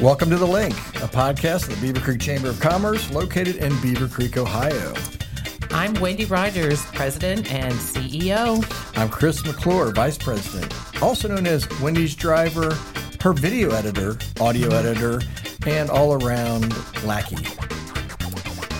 Welcome 0.00 0.30
to 0.30 0.36
The 0.36 0.46
Link, 0.46 0.74
a 0.74 1.08
podcast 1.08 1.68
of 1.68 1.80
the 1.80 1.92
Beavercreek 1.92 2.20
Chamber 2.20 2.50
of 2.50 2.60
Commerce 2.60 3.10
located 3.10 3.56
in 3.56 3.72
Beavercreek, 3.74 4.36
Ohio. 4.36 4.94
I'm 5.70 5.94
Wendy 5.94 6.24
Rodgers, 6.24 6.84
President 6.86 7.52
and 7.52 7.72
CEO. 7.74 8.64
I'm 8.96 9.08
Chris 9.08 9.44
McClure, 9.44 9.92
Vice 9.92 10.18
President, 10.18 10.72
also 11.02 11.28
known 11.28 11.46
as 11.46 11.68
Wendy's 11.80 12.14
driver, 12.14 12.74
her 13.20 13.32
video 13.32 13.70
editor, 13.70 14.18
audio 14.40 14.70
editor, 14.70 15.20
and 15.66 15.90
all 15.90 16.22
around 16.22 16.72
lackey. 17.04 17.46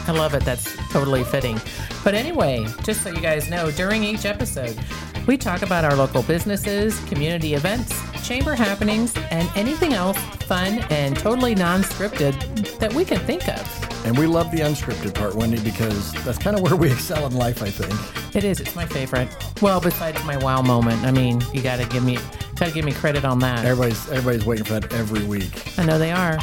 I 0.06 0.12
love 0.12 0.34
it. 0.34 0.44
That's 0.44 0.76
totally 0.90 1.24
fitting. 1.24 1.58
But 2.04 2.14
anyway, 2.14 2.66
just 2.82 3.02
so 3.02 3.08
you 3.08 3.20
guys 3.20 3.48
know, 3.48 3.70
during 3.70 4.04
each 4.04 4.26
episode, 4.26 4.78
we 5.26 5.38
talk 5.38 5.62
about 5.62 5.84
our 5.84 5.96
local 5.96 6.22
businesses, 6.22 7.02
community 7.06 7.54
events, 7.54 7.98
chamber 8.24 8.54
happenings, 8.54 9.14
and 9.30 9.48
anything 9.54 9.92
else 9.92 10.18
fun 10.46 10.80
and 10.90 11.16
totally 11.16 11.54
non 11.54 11.82
scripted 11.82 12.78
that 12.78 12.92
we 12.92 13.04
can 13.04 13.18
think 13.20 13.46
of. 13.48 14.06
And 14.06 14.18
we 14.18 14.26
love 14.26 14.50
the 14.50 14.58
unscripted 14.58 15.14
part, 15.14 15.34
Wendy, 15.34 15.58
because 15.60 16.12
that's 16.24 16.36
kind 16.38 16.56
of 16.56 16.62
where 16.62 16.76
we 16.76 16.92
excel 16.92 17.26
in 17.26 17.34
life, 17.34 17.62
I 17.62 17.70
think. 17.70 18.36
It 18.36 18.44
is. 18.44 18.60
It's 18.60 18.74
my 18.76 18.84
favorite. 18.86 19.28
Well, 19.62 19.80
besides 19.80 20.22
my 20.24 20.36
wow 20.38 20.60
moment. 20.60 21.04
I 21.04 21.10
mean, 21.10 21.42
you 21.52 21.62
got 21.62 21.78
to 21.80 21.86
give 21.86 22.04
me 22.04 22.18
got 22.56 22.66
to 22.68 22.72
give 22.72 22.84
me 22.84 22.92
credit 22.92 23.24
on 23.24 23.38
that. 23.40 23.64
Everybody's 23.64 24.08
everybody's 24.10 24.44
waiting 24.46 24.64
for 24.64 24.78
that 24.80 24.92
every 24.92 25.24
week. 25.24 25.78
I 25.78 25.84
know 25.84 25.98
they 25.98 26.12
are. 26.12 26.38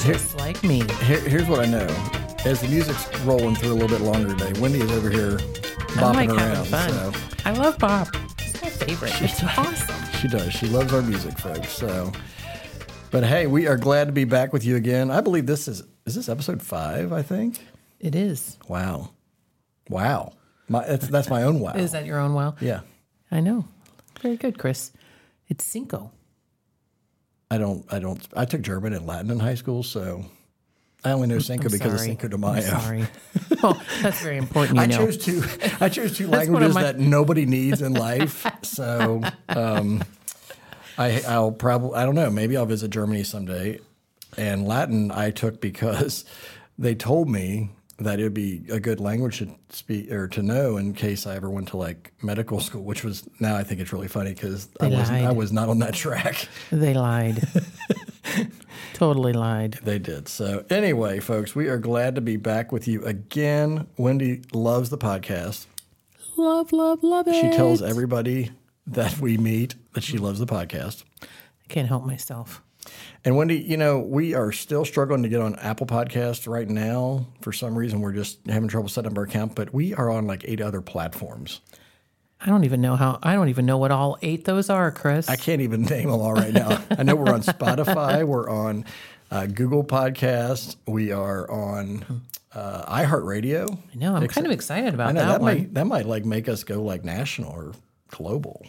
Just 0.00 0.36
like 0.36 0.62
me. 0.62 0.82
Here, 1.04 1.20
here's 1.20 1.48
what 1.48 1.60
I 1.60 1.66
know. 1.66 1.86
As 2.44 2.60
the 2.60 2.68
music's 2.68 3.06
rolling 3.20 3.54
through 3.54 3.72
a 3.72 3.74
little 3.74 3.88
bit 3.88 4.00
longer 4.00 4.34
today, 4.36 4.58
Wendy 4.60 4.80
is 4.80 4.90
over 4.92 5.10
here 5.10 5.38
bopping 5.38 6.02
I 6.02 6.12
like 6.12 6.28
around. 6.30 6.38
having 6.38 6.64
fun. 6.64 6.90
So 6.90 7.12
I 7.44 7.52
love 7.52 7.78
Bob. 7.78 8.08
It's 8.38 8.62
my 8.62 8.68
favorite. 8.68 9.22
It's 9.22 9.42
awesome. 9.44 9.91
She 10.22 10.28
does. 10.28 10.52
She 10.52 10.68
loves 10.68 10.92
our 10.92 11.02
music, 11.02 11.36
folks. 11.36 11.70
So, 11.70 12.12
but 13.10 13.24
hey, 13.24 13.48
we 13.48 13.66
are 13.66 13.76
glad 13.76 14.04
to 14.04 14.12
be 14.12 14.22
back 14.22 14.52
with 14.52 14.64
you 14.64 14.76
again. 14.76 15.10
I 15.10 15.20
believe 15.20 15.46
this 15.46 15.66
is 15.66 15.82
is 16.06 16.14
this 16.14 16.28
episode 16.28 16.62
five. 16.62 17.12
I 17.12 17.22
think. 17.22 17.58
It 17.98 18.14
is. 18.14 18.56
Wow, 18.68 19.10
wow. 19.88 20.34
My 20.68 20.86
that's 20.86 21.08
that's 21.08 21.28
my 21.28 21.42
own 21.42 21.58
wow. 21.58 21.72
Is 21.74 21.90
that 21.90 22.06
your 22.06 22.20
own 22.20 22.34
wow? 22.34 22.54
Yeah. 22.60 22.82
I 23.32 23.40
know. 23.40 23.66
Very 24.20 24.36
good, 24.36 24.58
Chris. 24.58 24.92
It's 25.48 25.64
Cinco. 25.64 26.12
I 27.50 27.58
don't. 27.58 27.84
I 27.92 27.98
don't. 27.98 28.24
I 28.36 28.44
took 28.44 28.62
German 28.62 28.92
and 28.92 29.04
Latin 29.04 29.30
in 29.32 29.40
high 29.40 29.56
school, 29.56 29.82
so 29.82 30.24
I 31.04 31.12
only 31.12 31.26
know 31.26 31.38
Cinco 31.40 31.64
I'm 31.66 31.72
because 31.72 31.92
of 31.94 31.98
sorry. 31.98 32.08
Cinco 32.10 32.28
de 32.28 32.34
I'm 32.36 32.40
Mayo. 32.40 32.60
sorry. 32.62 33.06
well, 33.62 33.82
that's 34.02 34.20
very 34.22 34.36
important. 34.36 34.76
You 34.76 34.82
I 34.82 34.86
know. 34.86 34.96
chose 34.98 35.16
two. 35.18 35.42
I 35.80 35.88
chose 35.88 36.16
two 36.16 36.24
of 36.26 36.30
languages 36.30 36.74
my- 36.74 36.82
that 36.84 36.98
nobody 36.98 37.44
needs 37.46 37.82
in 37.82 37.94
life. 37.94 38.46
So, 38.62 39.22
um, 39.48 40.02
I 40.98 41.22
I'll 41.26 41.52
probably 41.52 41.96
I 41.96 42.04
don't 42.04 42.14
know. 42.14 42.30
Maybe 42.30 42.56
I'll 42.56 42.66
visit 42.66 42.90
Germany 42.90 43.24
someday. 43.24 43.80
And 44.36 44.66
Latin 44.66 45.10
I 45.10 45.30
took 45.30 45.60
because 45.60 46.24
they 46.78 46.94
told 46.94 47.28
me 47.28 47.70
that 47.98 48.18
it 48.18 48.22
would 48.24 48.34
be 48.34 48.62
a 48.70 48.80
good 48.80 48.98
language 48.98 49.38
to 49.38 49.48
speak 49.68 50.10
or 50.10 50.26
to 50.28 50.42
know 50.42 50.76
in 50.76 50.92
case 50.94 51.26
I 51.26 51.36
ever 51.36 51.48
went 51.50 51.68
to 51.68 51.76
like 51.76 52.12
medical 52.22 52.58
school. 52.60 52.82
Which 52.82 53.04
was 53.04 53.28
now 53.40 53.56
I 53.56 53.62
think 53.64 53.80
it's 53.80 53.92
really 53.92 54.08
funny 54.08 54.32
because 54.34 54.68
I 54.80 54.88
was 54.88 55.10
I 55.10 55.32
was 55.32 55.52
not 55.52 55.68
on 55.68 55.80
that 55.80 55.94
track. 55.94 56.46
They 56.70 56.94
lied. 56.94 57.46
totally 59.02 59.32
lied. 59.32 59.80
They 59.82 59.98
did. 59.98 60.28
So 60.28 60.64
anyway, 60.70 61.18
folks, 61.18 61.56
we 61.56 61.66
are 61.66 61.76
glad 61.76 62.14
to 62.14 62.20
be 62.20 62.36
back 62.36 62.70
with 62.70 62.86
you 62.86 63.04
again. 63.04 63.88
Wendy 63.96 64.42
loves 64.52 64.90
the 64.90 64.98
podcast. 64.98 65.66
Love, 66.36 66.72
love, 66.72 67.02
love 67.02 67.26
it. 67.26 67.34
She 67.34 67.50
tells 67.56 67.82
everybody 67.82 68.52
that 68.86 69.18
we 69.18 69.36
meet 69.36 69.74
that 69.94 70.04
she 70.04 70.18
loves 70.18 70.38
the 70.38 70.46
podcast. 70.46 71.02
I 71.20 71.26
can't 71.68 71.88
help 71.88 72.06
myself. 72.06 72.62
And 73.24 73.36
Wendy, 73.36 73.58
you 73.58 73.76
know, 73.76 73.98
we 73.98 74.34
are 74.34 74.52
still 74.52 74.84
struggling 74.84 75.24
to 75.24 75.28
get 75.28 75.40
on 75.40 75.56
Apple 75.56 75.86
Podcasts 75.88 76.46
right 76.46 76.68
now. 76.68 77.26
For 77.40 77.52
some 77.52 77.76
reason, 77.76 78.02
we're 78.02 78.12
just 78.12 78.38
having 78.46 78.68
trouble 78.68 78.88
setting 78.88 79.10
up 79.10 79.18
our 79.18 79.24
account, 79.24 79.56
but 79.56 79.74
we 79.74 79.94
are 79.94 80.10
on 80.10 80.28
like 80.28 80.44
eight 80.46 80.60
other 80.60 80.80
platforms. 80.80 81.60
I 82.44 82.46
don't 82.46 82.64
even 82.64 82.80
know 82.80 82.96
how. 82.96 83.18
I 83.22 83.34
don't 83.34 83.48
even 83.50 83.66
know 83.66 83.78
what 83.78 83.92
all 83.92 84.18
eight 84.20 84.44
those 84.44 84.68
are, 84.68 84.90
Chris. 84.90 85.28
I 85.28 85.36
can't 85.36 85.60
even 85.60 85.82
name 85.82 86.10
them 86.10 86.20
all 86.20 86.32
right 86.32 86.52
now. 86.52 86.82
I 86.90 87.04
know 87.04 87.14
we're 87.14 87.32
on 87.32 87.42
Spotify, 87.42 88.24
we're 88.26 88.50
on 88.50 88.84
uh, 89.30 89.46
Google 89.46 89.84
Podcasts, 89.84 90.76
we 90.86 91.12
are 91.12 91.48
on 91.48 92.22
uh, 92.54 92.84
iHeartRadio. 92.92 93.78
I 93.92 93.96
know. 93.96 94.16
I'm 94.16 94.26
kind 94.26 94.46
of 94.46 94.52
excited 94.52 94.92
about 94.92 95.14
know 95.14 95.20
that, 95.20 95.28
that, 95.28 95.40
one. 95.40 95.54
might 95.54 95.74
that 95.74 95.86
might 95.86 96.06
like 96.06 96.24
make 96.24 96.48
us 96.48 96.64
go 96.64 96.82
like 96.82 97.04
national 97.04 97.52
or 97.52 97.72
global. 98.08 98.66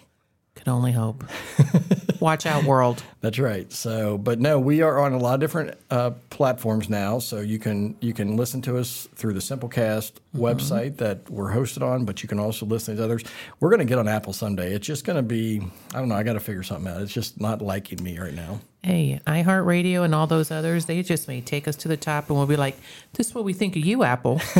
Can 0.64 0.72
only 0.72 0.94
hope. 0.94 1.26
Watch 2.22 2.46
out, 2.46 2.64
world. 2.64 3.04
That's 3.20 3.38
right. 3.38 3.70
So, 3.70 4.18
but 4.18 4.40
no, 4.40 4.58
we 4.58 4.82
are 4.82 4.98
on 5.00 5.12
a 5.12 5.18
lot 5.18 5.34
of 5.34 5.40
different 5.42 5.78
uh, 5.92 6.12
platforms 6.30 6.90
now. 6.90 7.20
So 7.20 7.42
you 7.42 7.60
can 7.60 7.98
you 8.00 8.14
can 8.14 8.38
listen 8.38 8.62
to 8.62 8.78
us 8.78 9.10
through 9.14 9.34
the 9.34 9.42
Simplecast 9.42 10.14
website 10.34 10.98
that 10.98 11.30
we're 11.30 11.52
hosted 11.52 11.82
on, 11.82 12.06
but 12.06 12.24
you 12.24 12.30
can 12.30 12.40
also 12.40 12.66
listen 12.66 12.96
to 12.96 13.04
others. 13.04 13.26
We're 13.60 13.72
going 13.72 13.80
to 13.80 13.86
get 13.86 13.98
on 13.98 14.08
Apple 14.08 14.32
someday. 14.32 14.74
It's 14.74 14.88
just 14.88 15.04
going 15.04 15.18
to 15.18 15.22
be 15.22 15.62
I 15.94 16.00
don't 16.00 16.08
know. 16.08 16.16
I 16.16 16.24
got 16.24 16.34
to 16.34 16.40
figure 16.40 16.64
something 16.64 16.90
out. 16.90 17.02
It's 17.02 17.12
just 17.12 17.42
not 17.42 17.62
liking 17.62 18.02
me 18.02 18.18
right 18.18 18.34
now. 18.34 18.62
Hey, 18.84 19.20
iHeartRadio 19.28 20.06
and 20.06 20.16
all 20.16 20.28
those 20.28 20.50
others, 20.50 20.86
they 20.86 21.04
just 21.04 21.28
may 21.28 21.42
take 21.42 21.68
us 21.68 21.76
to 21.78 21.90
the 21.90 21.98
top 21.98 22.30
and 22.30 22.38
we'll 22.38 22.48
be 22.48 22.56
like, 22.56 22.78
this 23.16 23.28
is 23.28 23.36
what 23.36 23.44
we 23.44 23.52
think 23.52 23.76
of 23.76 23.86
you, 23.86 24.04
Apple. 24.04 24.40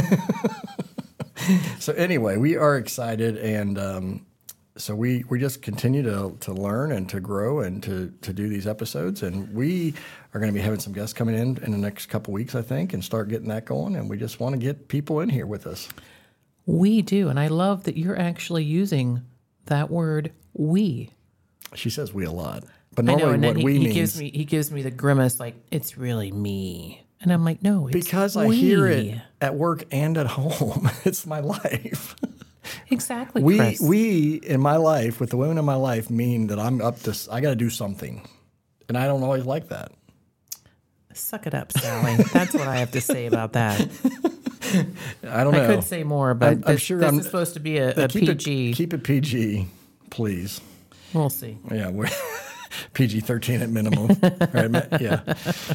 So 1.80 1.92
anyway, 1.94 2.38
we 2.38 2.56
are 2.56 2.78
excited 2.78 3.38
and. 3.38 3.78
Um, 3.78 4.26
so 4.76 4.96
we, 4.96 5.24
we 5.30 5.40
just 5.40 5.62
continue 5.62 6.02
to, 6.04 6.36
to 6.40 6.52
learn 6.54 6.92
and 6.92 7.08
to 7.10 7.20
grow 7.20 7.60
and 7.60 7.84
to, 7.84 8.12
to 8.22 8.34
do 8.34 8.50
these 8.50 8.66
episodes 8.68 9.22
and 9.24 9.54
we 9.54 9.94
are 10.34 10.40
going 10.40 10.52
to 10.52 10.58
be 10.58 10.64
having 10.64 10.80
some 10.80 10.94
guests 10.94 11.14
coming 11.14 11.36
in 11.36 11.58
in 11.64 11.72
the 11.72 11.78
next 11.78 12.08
couple 12.08 12.34
weeks 12.34 12.56
I 12.56 12.62
think 12.62 12.94
and 12.94 13.04
start 13.04 13.30
getting 13.30 13.50
that 13.50 13.66
going 13.66 13.96
and 13.96 14.10
we 14.10 14.18
just 14.18 14.40
want 14.40 14.54
to 14.54 14.60
get 14.60 14.88
people 14.88 15.20
in 15.20 15.30
here 15.30 15.46
with 15.46 15.68
us. 15.68 15.90
we 16.66 17.02
do. 17.02 17.30
And 17.30 17.40
I 17.40 17.48
love 17.48 17.84
that 17.84 17.98
you're 17.98 18.18
actually 18.20 18.64
using 18.64 19.22
that 19.66 19.90
word 19.90 20.32
we. 20.54 21.12
She 21.76 21.90
says 21.90 22.14
we 22.14 22.26
a 22.26 22.32
lot, 22.32 22.64
but 22.96 23.06
I 23.06 23.16
normally 23.16 23.26
know, 23.26 23.34
and 23.34 23.46
what 23.46 23.58
he, 23.58 23.64
we 23.64 23.74
he 23.74 23.80
means 23.80 23.94
gives 23.94 24.20
me 24.20 24.32
he 24.32 24.46
gives 24.46 24.72
me 24.72 24.82
the 24.82 24.92
grimace 24.92 25.40
like 25.40 25.56
it's 25.72 25.98
really 25.98 26.32
me, 26.32 27.04
and 27.22 27.34
I'm 27.34 27.44
like, 27.44 27.64
no, 27.64 27.88
it's 27.88 28.06
because 28.06 28.38
I 28.38 28.54
hear 28.54 28.86
it 28.86 29.20
at 29.42 29.56
work 29.56 29.86
and 29.92 30.18
at 30.18 30.28
home. 30.38 30.90
it's 31.06 31.26
my 31.26 31.40
life. 31.40 32.16
exactly. 32.90 33.42
We 33.44 33.58
Chris. 33.58 33.82
we 33.82 34.36
in 34.36 34.62
my 34.62 34.78
life 34.78 35.20
with 35.20 35.30
the 35.30 35.38
women 35.38 35.58
in 35.58 35.66
my 35.66 35.76
life 35.76 36.10
mean 36.10 36.48
that 36.48 36.60
I'm 36.60 36.82
up 36.82 37.00
to. 37.02 37.18
I 37.32 37.42
got 37.42 37.50
to 37.50 37.56
do 37.56 37.70
something, 37.70 38.28
and 38.88 38.98
I 38.98 39.06
don't 39.08 39.24
always 39.24 39.46
like 39.46 39.70
that. 39.70 39.92
suck 41.14 41.46
it 41.48 41.54
up, 41.54 41.72
Sally. 41.72 42.18
That's 42.34 42.54
what 42.54 42.68
I 42.68 42.78
have 42.78 42.92
to 42.92 43.02
say 43.02 43.26
about 43.28 43.54
that. 43.54 43.80
I 45.24 45.44
don't 45.44 45.54
know. 45.54 45.64
I 45.64 45.68
could 45.76 45.84
say 45.84 46.04
more, 46.04 46.34
but 46.34 46.48
I'm- 46.50 46.64
I'm 46.66 46.78
sure 46.78 46.98
this 47.00 47.06
I'm- 47.06 47.20
is 47.20 47.26
supposed 47.26 47.54
to 47.54 47.60
be 47.60 47.78
a, 47.78 47.92
a 47.92 48.08
keep 48.08 48.28
PG. 48.28 48.72
it 48.72 48.76
keep 48.76 48.94
it 48.94 49.04
PG, 49.04 49.68
please. 50.10 50.60
we'll 51.14 51.30
see. 51.30 51.58
Yeah, 51.72 51.90
we're 51.92 52.08
PG 52.94 53.20
thirteen 53.22 53.62
at 53.62 53.70
minimum. 53.70 54.18
right? 54.54 54.88
Yeah. 55.02 55.22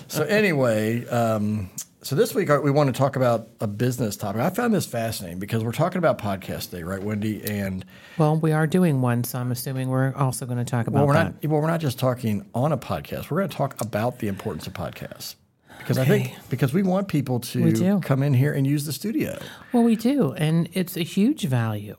So 0.08 0.24
anyway, 0.24 1.06
um, 1.06 1.70
so 2.08 2.16
this 2.16 2.34
week 2.34 2.48
we 2.48 2.70
want 2.70 2.86
to 2.86 2.98
talk 2.98 3.16
about 3.16 3.48
a 3.60 3.66
business 3.66 4.16
topic. 4.16 4.40
I 4.40 4.48
found 4.48 4.72
this 4.72 4.86
fascinating 4.86 5.38
because 5.38 5.62
we're 5.62 5.72
talking 5.72 5.98
about 5.98 6.16
podcast 6.16 6.70
day, 6.70 6.82
right, 6.82 7.02
Wendy? 7.02 7.44
And 7.44 7.84
Well, 8.16 8.38
we 8.38 8.50
are 8.52 8.66
doing 8.66 9.02
one, 9.02 9.24
so 9.24 9.38
I'm 9.38 9.52
assuming 9.52 9.90
we're 9.90 10.14
also 10.14 10.46
going 10.46 10.56
to 10.56 10.64
talk 10.64 10.86
about 10.86 11.00
well, 11.00 11.06
we're 11.08 11.12
that. 11.12 11.42
not 11.42 11.50
well, 11.50 11.60
we're 11.60 11.66
not 11.66 11.80
just 11.80 11.98
talking 11.98 12.48
on 12.54 12.72
a 12.72 12.78
podcast. 12.78 13.30
We're 13.30 13.40
going 13.40 13.50
to 13.50 13.56
talk 13.58 13.78
about 13.82 14.20
the 14.20 14.28
importance 14.28 14.66
of 14.66 14.72
podcasts 14.72 15.34
because 15.76 15.98
I 15.98 16.06
think 16.06 16.34
because 16.48 16.72
we 16.72 16.82
want 16.82 17.08
people 17.08 17.40
to 17.40 18.00
come 18.00 18.22
in 18.22 18.32
here 18.32 18.54
and 18.54 18.66
use 18.66 18.86
the 18.86 18.94
studio, 18.94 19.38
Well, 19.74 19.82
we 19.82 19.94
do, 19.94 20.32
and 20.32 20.70
it's 20.72 20.96
a 20.96 21.02
huge 21.02 21.44
value. 21.44 21.98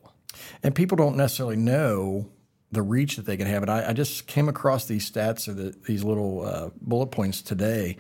and 0.63 0.73
people 0.73 0.97
don't 0.97 1.17
necessarily 1.17 1.55
know 1.55 2.27
the 2.71 2.81
reach 2.81 3.15
that 3.17 3.27
they 3.27 3.37
can 3.37 3.45
have. 3.45 3.61
And 3.61 3.69
I, 3.69 3.89
I 3.89 3.93
just 3.93 4.25
came 4.25 4.49
across 4.49 4.85
these 4.85 5.09
stats 5.09 5.47
or 5.47 5.53
the, 5.53 5.75
these 5.85 6.03
little 6.03 6.45
uh, 6.45 6.69
bullet 6.81 7.11
points 7.11 7.43
today 7.43 7.97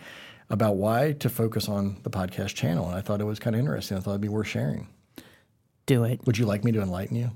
about 0.49 0.75
why 0.77 1.13
to 1.13 1.29
focus 1.29 1.69
on 1.69 1.97
the 2.03 2.09
podcast 2.09 2.55
channel, 2.55 2.87
and 2.87 2.95
I 2.95 3.01
thought 3.01 3.21
it 3.21 3.25
was 3.25 3.39
kind 3.39 3.55
of 3.55 3.59
interesting. 3.59 3.97
I 3.97 3.99
thought 3.99 4.11
it'd 4.11 4.21
be 4.21 4.29
worth 4.29 4.47
sharing. 4.47 4.87
Do 5.85 6.03
it, 6.03 6.25
Would 6.25 6.37
you 6.37 6.45
like 6.45 6.63
me 6.63 6.71
to 6.73 6.81
enlighten 6.81 7.15
you? 7.15 7.31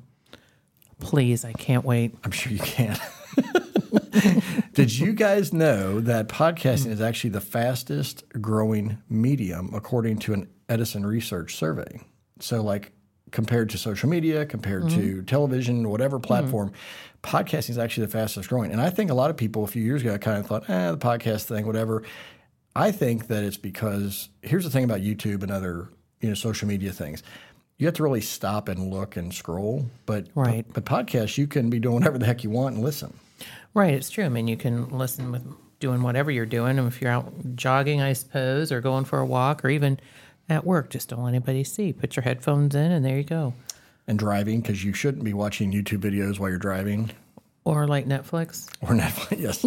please. 1.00 1.44
I 1.44 1.52
can't 1.54 1.84
wait. 1.84 2.16
I'm 2.24 2.32
sure 2.32 2.52
you 2.52 2.60
can. 2.60 2.98
Did 4.74 4.98
you 4.98 5.12
guys 5.14 5.52
know 5.54 6.00
that 6.00 6.30
podcasting 6.30 6.92
is 6.92 7.02
actually 7.02 7.32
the 7.32 7.42
fastest 7.42 8.24
growing 8.42 8.98
medium 9.10 9.72
according 9.74 10.20
to 10.20 10.34
an 10.34 10.50
Edison 10.70 11.06
Research 11.06 11.56
survey? 11.56 12.00
So, 12.40 12.64
like 12.64 12.94
compared 13.32 13.70
to 13.72 13.78
social 13.78 14.08
media, 14.10 14.46
compared 14.46 14.90
to 14.92 15.24
television, 15.24 15.90
whatever 15.90 16.20
platform, 16.20 16.72
podcasting 17.24 17.72
is 17.72 17.78
actually 17.80 18.06
the 18.06 18.12
fastest 18.12 18.48
growing. 18.48 18.72
And 18.72 18.80
I 18.80 18.90
think 18.92 19.10
a 19.10 19.16
lot 19.16 19.30
of 19.32 19.38
people 19.38 19.64
a 19.64 19.68
few 19.68 19.82
years 19.84 20.04
ago 20.04 20.18
kind 20.20 20.38
of 20.38 20.46
thought, 20.46 20.70
eh, 20.70 20.92
the 20.92 20.98
podcast 20.98 21.44
thing, 21.46 21.66
whatever. 21.66 22.04
I 22.76 22.92
think 22.92 23.28
that 23.28 23.44
it's 23.44 23.58
because 23.58 24.30
here's 24.42 24.64
the 24.64 24.70
thing 24.70 24.84
about 24.84 25.02
YouTube 25.02 25.44
and 25.44 25.52
other 25.52 25.90
you 26.22 26.30
know 26.30 26.36
social 26.36 26.68
media 26.68 26.92
things. 26.92 27.22
You 27.78 27.88
have 27.88 27.96
to 27.96 28.04
really 28.04 28.22
stop 28.22 28.70
and 28.70 28.92
look 28.92 29.18
and 29.18 29.34
scroll, 29.34 29.86
but 30.06 30.26
uh, 30.28 30.32
Right. 30.36 30.66
but, 30.72 30.84
but 30.86 31.06
podcasts 31.08 31.38
you 31.38 31.48
can 31.48 31.70
be 31.70 31.80
doing 31.80 31.96
whatever 31.96 32.18
the 32.18 32.26
heck 32.26 32.44
you 32.44 32.50
want 32.50 32.76
and 32.76 32.84
listen. 32.84 33.14
Right, 33.74 33.94
it's 33.94 34.10
true. 34.10 34.24
I 34.24 34.30
mean, 34.30 34.48
you 34.48 34.56
can 34.56 34.90
listen 34.90 35.32
with 35.32 35.44
doing 35.80 36.02
whatever 36.04 36.32
you're 36.32 36.46
doing. 36.46 36.78
And 36.80 36.88
if 36.88 37.02
you're 37.02 37.12
out 37.12 37.34
jogging, 37.56 38.00
I 38.02 38.14
suppose, 38.14 38.72
or 38.72 38.80
going 38.80 39.04
for 39.06 39.20
a 39.20 39.26
walk, 39.26 39.66
or 39.66 39.70
even 39.70 40.00
at 40.48 40.64
work, 40.66 40.92
just 40.92 41.10
don't 41.10 41.24
let 41.24 41.30
anybody 41.30 41.64
see. 41.64 41.92
Put 41.92 42.16
your 42.16 42.24
headphones 42.24 42.74
in, 42.76 42.92
and 42.92 43.04
there 43.04 43.18
you 43.18 43.24
go. 43.24 43.54
And 44.08 44.18
driving, 44.20 44.62
because 44.62 44.84
you 44.84 44.94
shouldn't 44.94 45.24
be 45.24 45.34
watching 45.34 45.72
YouTube 45.74 46.00
videos 46.00 46.38
while 46.40 46.50
you're 46.50 46.60
driving 46.60 47.10
Or 47.66 47.88
like 47.88 48.06
Netflix. 48.08 48.70
or 48.82 48.90
Netflix. 48.90 49.40
Yes. 49.40 49.66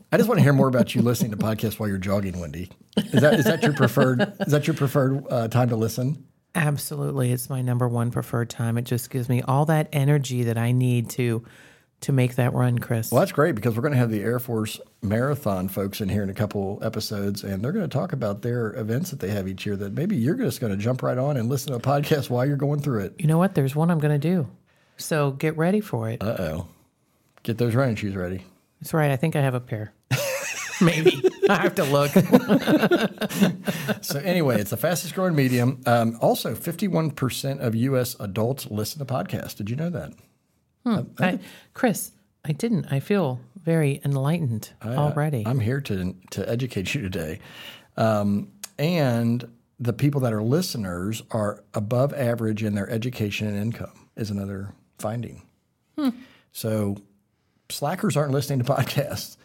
I 0.16 0.18
just 0.18 0.30
want 0.30 0.38
to 0.38 0.42
hear 0.44 0.54
more 0.54 0.68
about 0.68 0.94
you 0.94 1.02
listening 1.02 1.30
to 1.32 1.36
podcasts 1.36 1.78
while 1.78 1.90
you're 1.90 1.98
jogging, 1.98 2.40
Wendy. 2.40 2.70
Is 2.96 3.20
that 3.20 3.34
is 3.34 3.44
that 3.44 3.62
your 3.62 3.74
preferred 3.74 4.22
is 4.40 4.50
that 4.50 4.66
your 4.66 4.72
preferred 4.72 5.22
uh, 5.28 5.48
time 5.48 5.68
to 5.68 5.76
listen? 5.76 6.24
Absolutely, 6.54 7.32
it's 7.32 7.50
my 7.50 7.60
number 7.60 7.86
one 7.86 8.10
preferred 8.10 8.48
time. 8.48 8.78
It 8.78 8.86
just 8.86 9.10
gives 9.10 9.28
me 9.28 9.42
all 9.42 9.66
that 9.66 9.90
energy 9.92 10.44
that 10.44 10.56
I 10.56 10.72
need 10.72 11.10
to 11.10 11.44
to 12.00 12.12
make 12.12 12.36
that 12.36 12.54
run, 12.54 12.78
Chris. 12.78 13.12
Well, 13.12 13.20
that's 13.20 13.32
great 13.32 13.56
because 13.56 13.76
we're 13.76 13.82
going 13.82 13.92
to 13.92 13.98
have 13.98 14.10
the 14.10 14.22
Air 14.22 14.38
Force 14.38 14.80
Marathon 15.02 15.68
folks 15.68 16.00
in 16.00 16.08
here 16.08 16.22
in 16.22 16.30
a 16.30 16.34
couple 16.34 16.78
episodes, 16.80 17.44
and 17.44 17.62
they're 17.62 17.72
going 17.72 17.86
to 17.86 17.94
talk 17.94 18.14
about 18.14 18.40
their 18.40 18.72
events 18.72 19.10
that 19.10 19.20
they 19.20 19.28
have 19.28 19.46
each 19.46 19.66
year. 19.66 19.76
That 19.76 19.92
maybe 19.92 20.16
you're 20.16 20.36
just 20.36 20.62
going 20.62 20.72
to 20.72 20.78
jump 20.78 21.02
right 21.02 21.18
on 21.18 21.36
and 21.36 21.50
listen 21.50 21.72
to 21.72 21.76
a 21.76 21.80
podcast 21.82 22.30
while 22.30 22.46
you're 22.46 22.56
going 22.56 22.80
through 22.80 23.00
it. 23.00 23.16
You 23.18 23.26
know 23.26 23.36
what? 23.36 23.54
There's 23.54 23.76
one 23.76 23.90
I'm 23.90 23.98
going 23.98 24.18
to 24.18 24.28
do. 24.28 24.48
So 24.96 25.32
get 25.32 25.58
ready 25.58 25.82
for 25.82 26.08
it. 26.08 26.22
Uh 26.22 26.36
oh, 26.38 26.68
get 27.42 27.58
those 27.58 27.74
running 27.74 27.96
shoes 27.96 28.16
ready. 28.16 28.46
That's 28.80 28.94
right. 28.94 29.10
I 29.10 29.16
think 29.16 29.36
I 29.36 29.42
have 29.42 29.52
a 29.52 29.60
pair. 29.60 29.92
Maybe 30.80 31.22
I 31.48 31.56
have 31.62 31.74
to 31.76 31.84
look. 31.84 32.12
So 34.02 34.20
anyway, 34.20 34.60
it's 34.60 34.70
the 34.70 34.76
fastest 34.76 35.14
growing 35.14 35.34
medium. 35.34 35.80
Um, 35.86 36.16
also, 36.20 36.54
51% 36.54 37.58
of 37.60 37.74
U.S. 37.74 38.14
adults 38.20 38.66
listen 38.70 39.04
to 39.04 39.04
podcasts. 39.04 39.56
Did 39.56 39.68
you 39.70 39.76
know 39.76 39.90
that? 39.90 40.12
I, 41.18 41.38
Chris, 41.74 42.12
I 42.44 42.52
didn't. 42.52 42.86
I 42.92 43.00
feel 43.00 43.40
very 43.64 44.00
enlightened 44.04 44.70
already. 44.84 45.42
I'm 45.44 45.58
here 45.58 45.80
to 45.80 46.14
to 46.30 46.48
educate 46.48 46.94
you 46.94 47.02
today. 47.02 47.40
Um, 47.96 48.52
and 48.78 49.48
the 49.80 49.92
people 49.92 50.20
that 50.20 50.32
are 50.32 50.42
listeners 50.42 51.22
are 51.32 51.64
above 51.74 52.14
average 52.14 52.62
in 52.62 52.74
their 52.74 52.88
education 52.88 53.48
and 53.48 53.56
income 53.56 54.08
is 54.16 54.30
another 54.30 54.72
finding. 54.98 55.42
So 56.52 56.96
slackers 57.70 58.16
aren't 58.16 58.32
listening 58.32 58.60
to 58.60 58.64
podcasts. 58.72 59.36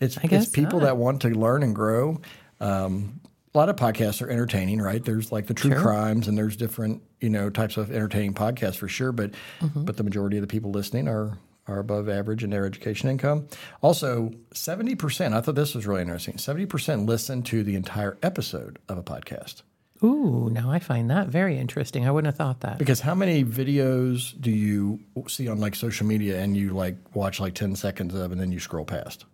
It's 0.00 0.16
guess 0.18 0.44
it's 0.44 0.52
people 0.52 0.80
not. 0.80 0.86
that 0.86 0.96
want 0.96 1.22
to 1.22 1.28
learn 1.30 1.62
and 1.62 1.74
grow. 1.74 2.20
Um, 2.60 3.20
a 3.54 3.58
lot 3.58 3.68
of 3.68 3.76
podcasts 3.76 4.20
are 4.24 4.30
entertaining, 4.30 4.80
right? 4.80 5.04
There's 5.04 5.32
like 5.32 5.46
the 5.46 5.54
true 5.54 5.74
crimes, 5.74 6.28
and 6.28 6.36
there's 6.36 6.56
different 6.56 7.02
you 7.20 7.30
know 7.30 7.50
types 7.50 7.76
of 7.76 7.90
entertaining 7.90 8.34
podcasts 8.34 8.76
for 8.76 8.88
sure. 8.88 9.12
But 9.12 9.32
Mm-hmm. 9.60 9.84
but 9.84 9.96
the 9.96 10.04
majority 10.04 10.36
of 10.36 10.42
the 10.42 10.46
people 10.48 10.70
listening 10.70 11.08
are 11.08 11.38
are 11.66 11.78
above 11.80 12.08
average 12.08 12.44
in 12.44 12.50
their 12.50 12.64
education 12.66 13.08
income. 13.10 13.48
Also, 13.82 14.32
seventy 14.52 14.94
percent. 14.94 15.34
I 15.34 15.40
thought 15.40 15.54
this 15.54 15.74
was 15.74 15.86
really 15.86 16.02
interesting. 16.02 16.38
Seventy 16.38 16.66
percent 16.66 17.06
listen 17.06 17.42
to 17.44 17.62
the 17.64 17.74
entire 17.74 18.16
episode 18.22 18.78
of 18.88 18.98
a 18.98 19.02
podcast. 19.02 19.62
Ooh, 20.04 20.48
now 20.52 20.70
I 20.70 20.78
find 20.78 21.10
that 21.10 21.26
very 21.26 21.58
interesting. 21.58 22.06
I 22.06 22.12
wouldn't 22.12 22.32
have 22.32 22.36
thought 22.36 22.60
that. 22.60 22.78
Because 22.78 23.00
how 23.00 23.16
many 23.16 23.44
videos 23.44 24.40
do 24.40 24.50
you 24.52 25.00
see 25.26 25.48
on 25.48 25.58
like 25.58 25.74
social 25.74 26.06
media 26.06 26.38
and 26.40 26.56
you 26.56 26.70
like 26.70 26.94
watch 27.14 27.40
like 27.40 27.54
10 27.54 27.74
seconds 27.74 28.14
of 28.14 28.30
and 28.30 28.40
then 28.40 28.52
you 28.52 28.60
scroll 28.60 28.84
past? 28.84 29.24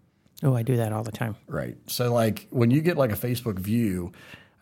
Oh, 0.45 0.55
I 0.55 0.63
do 0.63 0.77
that 0.77 0.93
all 0.93 1.03
the 1.03 1.11
time. 1.11 1.37
Right. 1.49 1.77
So 1.87 2.13
like 2.13 2.47
when 2.51 2.71
you 2.71 2.83
get 2.83 2.99
like 2.99 3.11
a 3.11 3.17
Facebook 3.17 3.59
view, 3.59 4.13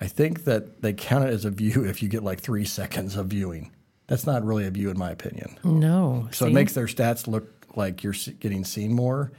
I 0.01 0.07
think 0.07 0.45
that 0.45 0.81
they 0.81 0.93
count 0.93 1.25
it 1.25 1.31
as 1.31 1.45
a 1.45 1.51
view 1.51 1.85
if 1.85 2.03
you 2.03 2.09
get 2.09 2.23
like 2.23 2.41
three 2.41 2.65
seconds 2.65 3.17
of 3.17 3.27
viewing. 3.27 3.73
That's 4.07 4.27
not 4.27 4.45
really 4.45 4.67
a 4.67 4.71
view 4.71 4.91
in 4.91 4.99
my 4.99 5.11
opinion. 5.11 5.59
No. 5.65 6.29
So 6.31 6.47
see? 6.47 6.51
it 6.53 6.55
makes 6.55 6.73
their 6.75 6.87
stats 6.87 7.27
look 7.27 7.67
like 7.77 8.05
you're 8.05 8.15
getting 8.39 8.65
seen 8.65 8.93
more. 8.93 9.33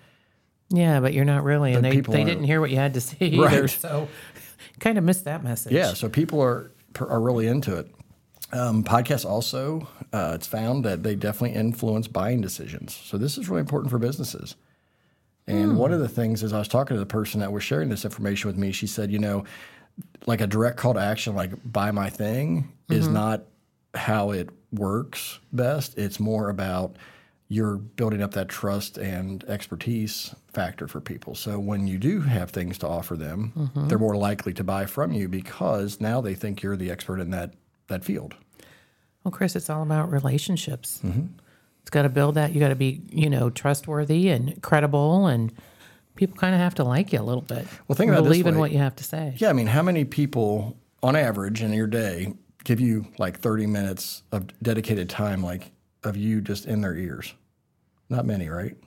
yeah, 0.69 0.99
but 0.99 1.13
you're 1.13 1.25
not 1.25 1.43
really, 1.43 1.73
and 1.73 1.85
they, 1.85 2.01
they 2.01 2.23
didn't 2.23 2.43
hear 2.43 2.59
what 2.59 2.71
you 2.71 2.77
had 2.77 2.93
to 2.95 3.01
say 3.09 3.17
either. 3.19 3.61
Right. 3.61 3.69
So 3.69 4.09
kind 4.79 4.97
of 4.97 5.03
missed 5.03 5.25
that 5.25 5.43
message. 5.43 5.71
Yeah. 5.71 5.93
So 5.93 6.09
people 6.09 6.41
are 6.41 6.71
are 6.99 7.21
really 7.21 7.47
into 7.47 7.75
it. 7.77 7.87
Um, 8.51 8.83
podcasts 8.83 9.25
also, 9.25 9.87
uh, 10.11 10.33
it's 10.35 10.45
found 10.45 10.85
that 10.85 11.01
they 11.01 11.15
definitely 11.15 11.57
influence 11.57 12.07
buying 12.07 12.39
decisions. 12.39 12.93
So 12.95 13.17
this 13.17 13.37
is 13.37 13.49
really 13.49 13.61
important 13.61 13.89
for 13.89 13.97
businesses. 13.97 14.55
And 15.45 15.77
one 15.77 15.91
of 15.91 15.99
hmm. 15.99 16.03
the 16.03 16.09
things 16.09 16.41
is 16.41 16.53
I 16.53 16.59
was 16.59 16.67
talking 16.67 16.95
to 16.95 16.99
the 16.99 17.05
person 17.05 17.41
that 17.41 17.51
was 17.51 17.63
sharing 17.63 17.89
this 17.89 18.05
information 18.05 18.47
with 18.47 18.57
me. 18.57 18.71
She 18.71 18.87
said, 18.87 19.11
you 19.11 19.19
know, 19.19 19.43
like 20.25 20.41
a 20.41 20.47
direct 20.47 20.77
call 20.77 20.93
to 20.93 20.99
action, 20.99 21.35
like 21.35 21.51
buy 21.69 21.91
my 21.91 22.09
thing, 22.09 22.71
is 22.89 23.05
mm-hmm. 23.05 23.13
not 23.13 23.43
how 23.93 24.31
it 24.31 24.49
works 24.71 25.39
best. 25.51 25.97
It's 25.97 26.19
more 26.19 26.49
about 26.49 26.95
you're 27.49 27.75
building 27.75 28.21
up 28.21 28.31
that 28.31 28.49
trust 28.49 28.97
and 28.97 29.43
expertise 29.43 30.33
factor 30.53 30.87
for 30.87 30.99
people. 30.99 31.35
So 31.35 31.59
when 31.59 31.87
you 31.87 31.97
do 31.97 32.21
have 32.21 32.49
things 32.49 32.77
to 32.79 32.87
offer 32.87 33.15
them, 33.15 33.53
mm-hmm. 33.55 33.87
they're 33.87 33.99
more 33.99 34.15
likely 34.15 34.53
to 34.53 34.63
buy 34.63 34.85
from 34.85 35.11
you 35.11 35.27
because 35.27 36.01
now 36.01 36.21
they 36.21 36.33
think 36.33 36.63
you're 36.63 36.77
the 36.77 36.89
expert 36.89 37.19
in 37.19 37.29
that 37.31 37.53
that 37.87 38.03
field. 38.03 38.35
Well, 39.23 39.31
Chris, 39.31 39.55
it's 39.55 39.69
all 39.69 39.83
about 39.83 40.11
relationships. 40.11 41.01
Mm-hmm. 41.03 41.27
It's 41.83 41.89
got 41.89 42.03
to 42.03 42.09
build 42.09 42.35
that. 42.35 42.53
You 42.53 42.59
got 42.59 42.69
to 42.69 42.75
be, 42.75 43.01
you 43.09 43.29
know, 43.29 43.49
trustworthy 43.49 44.29
and 44.29 44.61
credible, 44.61 45.27
and 45.27 45.51
people 46.15 46.37
kind 46.37 46.55
of 46.55 46.61
have 46.61 46.75
to 46.75 46.83
like 46.83 47.11
you 47.11 47.19
a 47.19 47.23
little 47.23 47.41
bit. 47.41 47.67
Well, 47.87 47.95
think 47.95 48.09
about 48.09 48.23
believe 48.23 48.47
in 48.47 48.57
what 48.57 48.71
you 48.71 48.77
have 48.79 48.95
to 48.95 49.03
say. 49.03 49.35
Yeah, 49.37 49.49
I 49.49 49.53
mean, 49.53 49.67
how 49.67 49.81
many 49.81 50.05
people 50.05 50.77
on 51.01 51.17
average 51.17 51.61
in 51.61 51.73
your 51.73 51.87
day 51.87 52.33
give 52.63 52.79
you 52.79 53.05
like 53.17 53.39
30 53.39 53.67
minutes 53.67 54.23
of 54.31 54.47
dedicated 54.63 55.09
time, 55.09 55.43
like 55.43 55.71
of 56.03 56.15
you 56.15 56.39
just 56.39 56.65
in 56.65 56.79
their 56.81 56.95
ears? 56.95 57.33
Not 58.09 58.25
many, 58.25 58.47
right? 58.47 58.77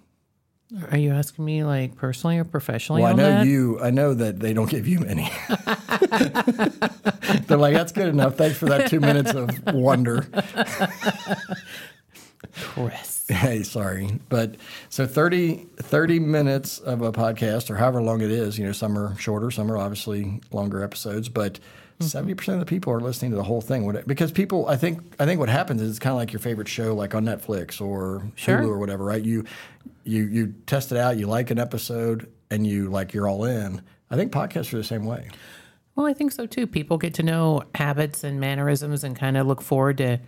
Are 0.90 0.98
you 0.98 1.12
asking 1.12 1.44
me 1.44 1.62
like 1.62 1.94
personally 1.94 2.38
or 2.38 2.44
professionally? 2.44 3.02
Well, 3.02 3.12
I 3.12 3.14
know 3.14 3.30
that? 3.30 3.46
you. 3.46 3.80
I 3.80 3.90
know 3.90 4.14
that 4.14 4.40
they 4.40 4.52
don't 4.52 4.68
give 4.68 4.88
you 4.88 5.00
many. 5.00 5.30
They're 7.46 7.56
like, 7.56 7.74
that's 7.74 7.92
good 7.92 8.08
enough. 8.08 8.36
Thanks 8.36 8.58
for 8.58 8.66
that 8.66 8.88
two 8.88 8.98
minutes 8.98 9.32
of 9.32 9.50
wonder. 9.66 10.26
Chris. 12.56 13.12
Hey, 13.28 13.64
sorry. 13.64 14.20
But 14.28 14.54
so 14.88 15.04
30, 15.04 15.66
30 15.78 16.20
minutes 16.20 16.78
of 16.78 17.02
a 17.02 17.10
podcast 17.10 17.70
or 17.70 17.74
however 17.74 18.00
long 18.00 18.20
it 18.20 18.30
is, 18.30 18.56
you 18.56 18.64
know, 18.64 18.70
some 18.70 18.96
are 18.96 19.18
shorter, 19.18 19.50
some 19.50 19.70
are 19.72 19.76
obviously 19.76 20.40
longer 20.52 20.82
episodes, 20.84 21.28
but 21.28 21.58
Mm-hmm. 21.98 22.08
70 22.08 22.34
percent 22.34 22.54
of 22.56 22.60
the 22.60 22.68
people 22.68 22.92
are 22.92 23.00
listening 23.00 23.30
to 23.30 23.38
the 23.38 23.42
whole 23.42 23.62
thing. 23.62 23.90
Because 24.06 24.30
people, 24.30 24.68
I 24.68 24.76
think, 24.76 25.00
I 25.18 25.24
think 25.24 25.40
what 25.40 25.48
happens 25.48 25.80
is 25.80 25.88
it's 25.88 25.98
kind 25.98 26.10
of 26.12 26.18
like 26.18 26.30
your 26.30 26.40
favorite 26.40 26.68
show, 26.68 26.94
like 26.94 27.14
on 27.14 27.24
Netflix 27.24 27.80
or 27.80 28.30
Sure. 28.34 28.58
Hulu 28.60 28.68
or 28.68 28.78
whatever, 28.78 29.02
right? 29.02 29.24
You, 29.24 29.46
you, 30.04 30.24
you 30.24 30.54
test 30.66 30.92
it 30.92 30.98
out, 30.98 31.16
you 31.16 31.26
like 31.26 31.50
an 31.50 31.58
episode, 31.58 32.30
and 32.50 32.66
you 32.66 32.90
like 32.90 33.14
you're 33.14 33.26
all 33.26 33.44
in. 33.46 33.80
I 34.10 34.16
think 34.16 34.30
podcasts 34.30 34.74
are 34.74 34.76
the 34.76 34.84
same 34.84 35.06
way. 35.06 35.30
Well, 35.94 36.04
I 36.06 36.12
think 36.12 36.32
so 36.32 36.44
too. 36.44 36.66
People 36.66 36.98
get 36.98 37.14
to 37.14 37.22
know 37.22 37.62
habits 37.74 38.24
and 38.24 38.38
mannerisms 38.38 39.02
and 39.02 39.16
kind 39.16 39.38
of 39.38 39.46
look 39.46 39.62
forward 39.62 39.96
to 39.96 40.20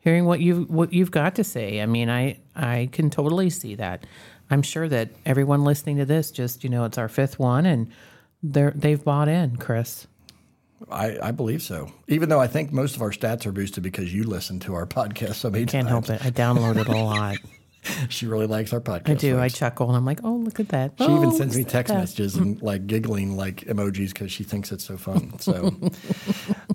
hearing 0.00 0.24
what 0.24 0.40
you 0.40 0.62
what 0.64 0.92
you've 0.92 1.10
got 1.10 1.36
to 1.36 1.44
say. 1.44 1.80
I 1.80 1.86
mean, 1.86 2.10
I 2.10 2.38
I 2.56 2.88
can 2.92 3.10
totally 3.10 3.50
see 3.50 3.74
that. 3.76 4.04
I'm 4.50 4.62
sure 4.62 4.88
that 4.88 5.10
everyone 5.24 5.62
listening 5.62 5.98
to 5.98 6.04
this 6.04 6.30
just, 6.32 6.64
you 6.64 6.70
know, 6.70 6.84
it's 6.84 6.98
our 6.98 7.08
fifth 7.08 7.38
one 7.38 7.66
and 7.66 7.88
they're 8.42 8.72
they've 8.74 9.02
bought 9.02 9.28
in, 9.28 9.56
Chris. 9.56 10.06
I, 10.90 11.18
I 11.22 11.30
believe 11.30 11.62
so. 11.62 11.92
Even 12.08 12.30
though 12.30 12.40
I 12.40 12.46
think 12.46 12.72
most 12.72 12.96
of 12.96 13.02
our 13.02 13.10
stats 13.10 13.44
are 13.44 13.52
boosted 13.52 13.82
because 13.82 14.12
you 14.14 14.24
listen 14.24 14.58
to 14.60 14.74
our 14.74 14.86
podcast 14.86 15.34
so 15.34 15.50
many 15.50 15.66
times. 15.66 15.72
Can't 15.72 15.88
times. 15.88 16.08
help 16.08 16.20
it. 16.20 16.26
I 16.26 16.30
download 16.30 16.76
it 16.76 16.88
a 16.88 16.96
lot. 16.96 17.36
She 18.10 18.26
really 18.26 18.46
likes 18.46 18.74
our 18.74 18.80
podcast. 18.80 19.08
I 19.08 19.14
do. 19.14 19.38
I 19.38 19.48
chuckle 19.48 19.88
and 19.88 19.96
I'm 19.96 20.04
like, 20.04 20.20
oh, 20.22 20.34
look 20.34 20.60
at 20.60 20.68
that. 20.68 20.92
She 20.98 21.04
oh, 21.04 21.16
even 21.16 21.32
sends 21.32 21.56
me 21.56 21.64
text 21.64 21.90
that. 21.90 21.98
messages 21.98 22.36
and 22.36 22.60
like 22.62 22.86
giggling 22.86 23.38
like 23.38 23.62
emojis 23.62 24.08
because 24.08 24.30
she 24.30 24.44
thinks 24.44 24.70
it's 24.70 24.84
so 24.84 24.98
fun. 24.98 25.38
So, 25.38 25.74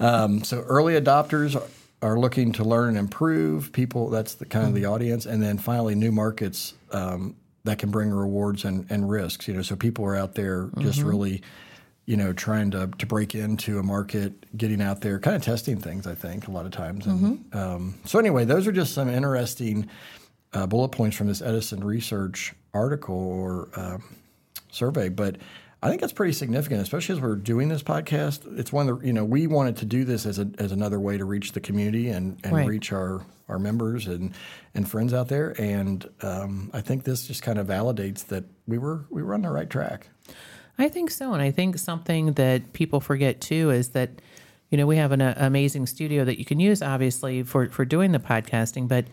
um, 0.01 0.44
so 0.44 0.62
early 0.62 1.00
adopters 1.00 1.62
are, 2.02 2.20
looking 2.20 2.52
to 2.54 2.64
learn 2.64 2.90
and 2.90 2.98
improve. 2.98 3.72
People, 3.72 4.10
that's 4.10 4.36
the 4.36 4.46
kind 4.46 4.68
of 4.68 4.74
the 4.74 4.86
audience, 4.86 5.25
and 5.25 5.42
then 5.42 5.58
finally 5.58 5.96
new 5.96 6.12
markets 6.12 6.74
um, 6.92 7.36
that 7.64 7.80
can 7.80 7.92
bring 7.92 8.12
rewards 8.12 8.66
and, 8.66 8.86
and 8.90 9.10
risks. 9.10 9.48
You 9.48 9.56
know, 9.56 9.62
so 9.62 9.75
people 9.75 10.06
are 10.06 10.16
out 10.16 10.36
there 10.36 10.70
just 10.80 11.00
really, 11.08 11.42
you 12.06 12.16
know, 12.18 12.34
trying 12.34 12.72
to 12.72 12.88
to 12.98 13.06
break 13.06 13.36
into 13.36 13.80
a 13.80 13.84
market, 13.84 14.34
getting 14.58 14.82
out 14.82 15.02
there, 15.02 15.20
kind 15.20 15.36
of 15.36 15.42
testing 15.42 15.78
things. 15.78 16.06
I 16.08 16.16
think 16.16 16.48
a 16.48 16.52
lot 16.52 16.66
of 16.66 16.72
times. 16.72 17.06
And 17.08 17.56
um, 17.56 17.96
so 18.06 18.20
anyway, 18.20 18.46
those 18.46 18.68
are 18.68 18.72
just 18.72 18.94
some 18.94 19.10
interesting 19.10 19.90
uh, 20.54 20.68
bullet 20.68 20.90
points 20.90 21.18
from 21.18 21.28
this 21.28 21.42
Edison 21.42 21.84
Research 21.84 22.54
article 22.74 23.16
or 23.16 23.70
um, 23.75 24.04
survey, 24.72 25.10
but 25.10 25.38
I 25.86 25.89
think 25.89 26.01
that's 26.01 26.13
pretty 26.13 26.34
significant, 26.34 26.82
especially 26.82 27.13
as 27.13 27.22
we're 27.22 27.36
doing 27.36 27.70
this 27.70 27.84
podcast. 27.84 28.58
It's 28.58 28.74
one 28.74 28.89
of 28.89 29.00
the, 29.00 29.06
you 29.08 29.13
know 29.13 29.24
we 29.24 29.46
wanted 29.46 29.77
to 29.77 29.86
do 29.86 30.04
this 30.04 30.25
as 30.25 30.39
a, 30.39 30.50
as 30.58 30.72
another 30.72 31.00
way 31.00 31.18
to 31.18 31.25
reach 31.25 31.51
the 31.51 31.60
community 31.60 32.10
and, 32.10 32.39
and 32.44 32.54
Right. 32.54 32.68
reach 32.68 32.92
our 32.92 33.24
our 33.48 33.60
members 33.60 34.08
and 34.08 34.34
and 34.74 34.89
friends 34.89 35.13
out 35.13 35.27
there. 35.27 35.54
And 35.62 36.10
um, 36.22 36.72
I 36.74 36.82
think 36.82 37.04
this 37.04 37.27
just 37.27 37.44
kind 37.44 37.60
of 37.60 37.68
validates 37.68 38.25
that 38.27 38.46
we 38.68 38.77
were 38.80 39.06
we 39.12 39.22
were 39.22 39.34
on 39.36 39.44
the 39.44 39.50
right 39.51 39.70
track. 39.70 40.10
I 40.77 40.89
think 40.89 41.12
so. 41.12 41.34
And 41.34 41.42
I 41.42 41.51
think 41.51 41.77
something 41.77 42.34
that 42.34 42.74
people 42.74 43.00
forget 43.00 43.39
too 43.39 43.70
is 43.70 43.89
that, 43.89 44.10
you 44.72 44.77
know, 44.77 44.86
we 44.88 44.98
have 44.98 45.12
an 45.13 45.22
uh, 45.22 45.34
amazing 45.38 45.86
studio 45.86 46.25
that 46.25 46.38
you 46.39 46.44
can 46.46 46.60
use, 46.60 46.82
obviously, 46.82 47.44
for, 47.44 47.70
for 47.70 47.86
doing 47.86 48.12
the 48.12 48.20
podcasting, 48.20 48.88
but 48.88 49.06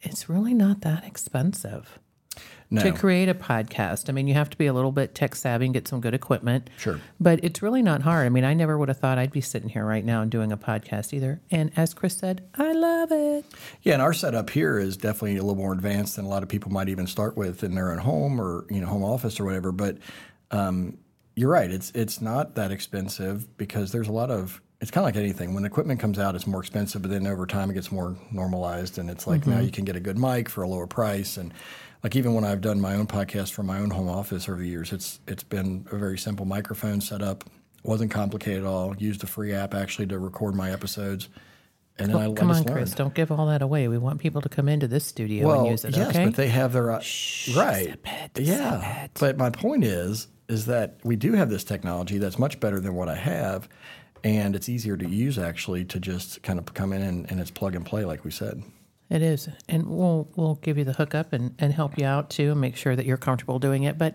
it's 0.00 0.28
really 0.30 0.54
not 0.54 0.80
that 0.82 1.04
expensive. 1.04 1.98
No. 2.72 2.82
to 2.82 2.92
create 2.92 3.28
a 3.28 3.34
podcast. 3.34 4.08
I 4.08 4.12
mean, 4.12 4.26
you 4.26 4.34
have 4.34 4.48
to 4.50 4.56
be 4.56 4.66
a 4.66 4.72
little 4.72 4.92
bit 4.92 5.14
tech 5.14 5.34
savvy 5.34 5.66
and 5.66 5.74
get 5.74 5.86
some 5.86 6.00
good 6.00 6.14
equipment. 6.14 6.70
Sure. 6.78 7.00
But 7.20 7.44
it's 7.44 7.60
really 7.60 7.82
not 7.82 8.02
hard. 8.02 8.24
I 8.26 8.30
mean, 8.30 8.44
I 8.44 8.54
never 8.54 8.78
would 8.78 8.88
have 8.88 8.98
thought 8.98 9.18
I'd 9.18 9.30
be 9.30 9.42
sitting 9.42 9.68
here 9.68 9.84
right 9.84 10.04
now 10.04 10.22
and 10.22 10.30
doing 10.30 10.50
a 10.52 10.56
podcast 10.56 11.12
either. 11.12 11.40
And 11.50 11.70
as 11.76 11.92
Chris 11.92 12.16
said, 12.16 12.42
I 12.54 12.72
love 12.72 13.12
it. 13.12 13.44
Yeah, 13.82 13.94
and 13.94 14.02
our 14.02 14.14
setup 14.14 14.50
here 14.50 14.78
is 14.78 14.96
definitely 14.96 15.36
a 15.36 15.42
little 15.42 15.56
more 15.56 15.72
advanced 15.72 16.16
than 16.16 16.24
a 16.24 16.28
lot 16.28 16.42
of 16.42 16.48
people 16.48 16.72
might 16.72 16.88
even 16.88 17.06
start 17.06 17.36
with 17.36 17.62
in 17.62 17.74
their 17.74 17.92
own 17.92 17.98
home 17.98 18.40
or 18.40 18.64
you 18.70 18.80
know 18.80 18.86
home 18.86 19.04
office 19.04 19.38
or 19.38 19.44
whatever. 19.44 19.70
But 19.70 19.98
um, 20.50 20.96
you're 21.36 21.50
right; 21.50 21.70
it's 21.70 21.90
it's 21.94 22.20
not 22.20 22.54
that 22.54 22.70
expensive 22.70 23.56
because 23.58 23.92
there's 23.92 24.08
a 24.08 24.12
lot 24.12 24.30
of 24.30 24.62
it's 24.82 24.90
kind 24.90 25.04
of 25.04 25.14
like 25.14 25.16
anything. 25.16 25.54
When 25.54 25.64
equipment 25.64 26.00
comes 26.00 26.18
out, 26.18 26.34
it's 26.34 26.46
more 26.46 26.60
expensive, 26.60 27.02
but 27.02 27.10
then 27.10 27.24
over 27.26 27.46
time 27.46 27.70
it 27.70 27.74
gets 27.74 27.92
more 27.92 28.16
normalized, 28.32 28.98
and 28.98 29.08
it's 29.08 29.28
like 29.28 29.46
now 29.46 29.60
you 29.60 29.70
can 29.70 29.84
get 29.84 29.94
a 29.94 30.00
good 30.00 30.18
mic 30.18 30.48
for 30.48 30.62
a 30.62 30.68
lower 30.68 30.88
price. 30.88 31.36
And 31.36 31.54
like 32.02 32.16
even 32.16 32.34
when 32.34 32.44
I've 32.44 32.60
done 32.60 32.80
my 32.80 32.94
own 32.94 33.06
podcast 33.06 33.52
from 33.52 33.66
my 33.66 33.78
own 33.78 33.90
home 33.90 34.08
office 34.08 34.48
over 34.48 34.58
the 34.58 34.68
years, 34.68 34.92
it's 34.92 35.20
it's 35.26 35.42
been 35.44 35.86
a 35.90 35.96
very 35.96 36.18
simple 36.18 36.46
microphone 36.46 37.00
setup. 37.00 37.44
wasn't 37.84 38.10
complicated 38.10 38.62
at 38.62 38.66
all. 38.66 38.96
Used 38.96 39.22
a 39.22 39.26
free 39.26 39.52
app 39.52 39.74
actually 39.74 40.06
to 40.08 40.18
record 40.18 40.54
my 40.54 40.70
episodes. 40.72 41.28
And 41.98 42.10
then 42.10 42.16
I, 42.20 42.30
I 42.30 42.32
Come 42.32 42.50
on, 42.50 42.56
learned. 42.56 42.70
Chris, 42.70 42.94
don't 42.94 43.14
give 43.14 43.30
all 43.30 43.46
that 43.46 43.60
away. 43.60 43.86
We 43.86 43.98
want 43.98 44.18
people 44.18 44.40
to 44.40 44.48
come 44.48 44.68
into 44.68 44.88
this 44.88 45.04
studio 45.04 45.46
Well, 45.46 45.60
and 45.60 45.70
use 45.70 45.84
it, 45.84 45.94
yes, 45.94 46.08
okay? 46.08 46.24
but 46.24 46.36
they 46.36 46.48
have 46.48 46.72
their 46.72 46.90
uh, 46.90 47.02
right. 47.54 47.84
zip 47.84 48.06
it, 48.06 48.40
yeah, 48.40 49.08
but 49.20 49.36
my 49.36 49.50
point 49.50 49.84
is, 49.84 50.28
is 50.48 50.66
that 50.66 50.98
we 51.04 51.16
do 51.16 51.32
have 51.34 51.50
this 51.50 51.64
technology 51.64 52.16
that's 52.18 52.38
much 52.38 52.58
better 52.60 52.80
than 52.80 52.94
what 52.94 53.08
I 53.10 53.14
have, 53.16 53.68
and 54.24 54.56
it's 54.56 54.70
easier 54.70 54.96
to 54.96 55.06
use 55.08 55.38
actually 55.38 55.84
to 55.86 56.00
just 56.00 56.42
kind 56.42 56.58
of 56.58 56.72
come 56.72 56.94
in 56.94 57.02
and, 57.02 57.30
and 57.30 57.40
it's 57.40 57.50
plug 57.50 57.74
and 57.74 57.84
play, 57.84 58.06
like 58.06 58.24
we 58.24 58.30
said. 58.30 58.62
It 59.12 59.20
is, 59.20 59.46
and 59.68 59.86
we'll 59.88 60.26
we'll 60.36 60.54
give 60.54 60.78
you 60.78 60.84
the 60.84 60.94
hookup 60.94 61.34
and, 61.34 61.54
and 61.58 61.70
help 61.70 61.98
you 61.98 62.06
out 62.06 62.30
too, 62.30 62.52
and 62.52 62.60
make 62.62 62.76
sure 62.76 62.96
that 62.96 63.04
you're 63.04 63.18
comfortable 63.18 63.58
doing 63.58 63.82
it. 63.82 63.98
But 63.98 64.14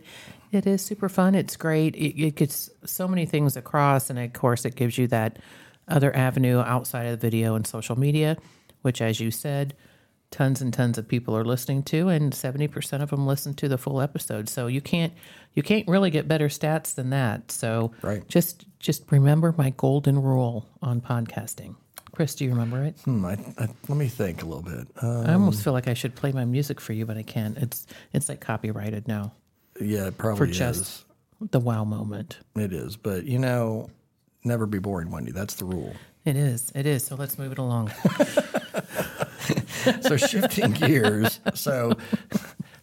it 0.51 0.65
is 0.65 0.81
super 0.81 1.07
fun. 1.07 1.35
It's 1.35 1.55
great. 1.55 1.95
It, 1.95 2.19
it 2.19 2.35
gets 2.35 2.71
so 2.83 3.07
many 3.07 3.27
things 3.27 3.55
across, 3.55 4.09
and 4.09 4.17
of 4.17 4.33
course, 4.33 4.65
it 4.65 4.75
gives 4.75 4.97
you 4.97 5.05
that 5.09 5.37
other 5.87 6.15
avenue 6.15 6.61
outside 6.61 7.03
of 7.03 7.11
the 7.19 7.27
video 7.27 7.53
and 7.53 7.67
social 7.67 7.95
media, 7.95 8.37
which, 8.81 8.99
as 8.99 9.19
you 9.19 9.29
said, 9.29 9.75
tons 10.31 10.63
and 10.63 10.73
tons 10.73 10.97
of 10.97 11.07
people 11.07 11.37
are 11.37 11.45
listening 11.45 11.83
to, 11.83 12.09
and 12.09 12.33
seventy 12.33 12.67
percent 12.67 13.03
of 13.03 13.11
them 13.11 13.27
listen 13.27 13.53
to 13.53 13.67
the 13.69 13.77
full 13.77 14.01
episode. 14.01 14.49
So 14.49 14.65
you 14.65 14.81
can't 14.81 15.13
you 15.53 15.61
can't 15.61 15.87
really 15.87 16.09
get 16.09 16.27
better 16.27 16.47
stats 16.47 16.95
than 16.95 17.11
that. 17.11 17.51
So 17.51 17.91
Right. 18.01 18.27
just 18.27 18.65
just 18.79 19.11
remember 19.11 19.53
my 19.55 19.69
golden 19.77 20.19
rule 20.19 20.67
on 20.81 21.01
podcasting. 21.01 21.75
Chris, 22.17 22.33
do 22.33 22.45
you 22.45 22.49
remember 22.49 22.83
it? 22.83 22.95
Hmm, 23.05 23.23
I, 23.23 23.33
I, 23.59 23.67
let 23.87 23.95
me 23.95 24.07
think 24.07 24.41
a 24.41 24.45
little 24.47 24.63
bit. 24.63 24.87
Uh, 25.03 25.21
I 25.21 25.33
almost 25.33 25.63
feel 25.63 25.71
like 25.71 25.87
I 25.87 25.93
should 25.93 26.15
play 26.15 26.31
my 26.31 26.45
music 26.45 26.81
for 26.81 26.93
you, 26.93 27.05
but 27.05 27.15
I 27.15 27.21
can't. 27.21 27.55
It's 27.59 27.85
it's 28.11 28.27
like 28.27 28.41
copyrighted 28.41 29.07
now 29.07 29.33
yeah, 29.79 30.07
it 30.07 30.15
for 30.15 30.17
probably 30.17 30.49
just 30.49 30.81
is. 30.81 31.05
the 31.51 31.59
wow 31.59 31.83
moment. 31.83 32.39
It 32.55 32.73
is, 32.73 32.97
but 32.97 33.25
you 33.25 33.37
know, 33.37 33.91
never 34.43 34.65
be 34.65 34.79
boring, 34.79 35.11
Wendy. 35.11 35.31
That's 35.31 35.53
the 35.53 35.65
rule. 35.65 35.93
It 36.25 36.35
is. 36.35 36.71
It 36.73 36.87
is. 36.87 37.05
So 37.05 37.13
let's 37.13 37.37
move 37.37 37.51
it 37.51 37.59
along. 37.59 37.89
so 40.01 40.17
shifting 40.17 40.71
gears. 40.71 41.39
So 41.53 41.93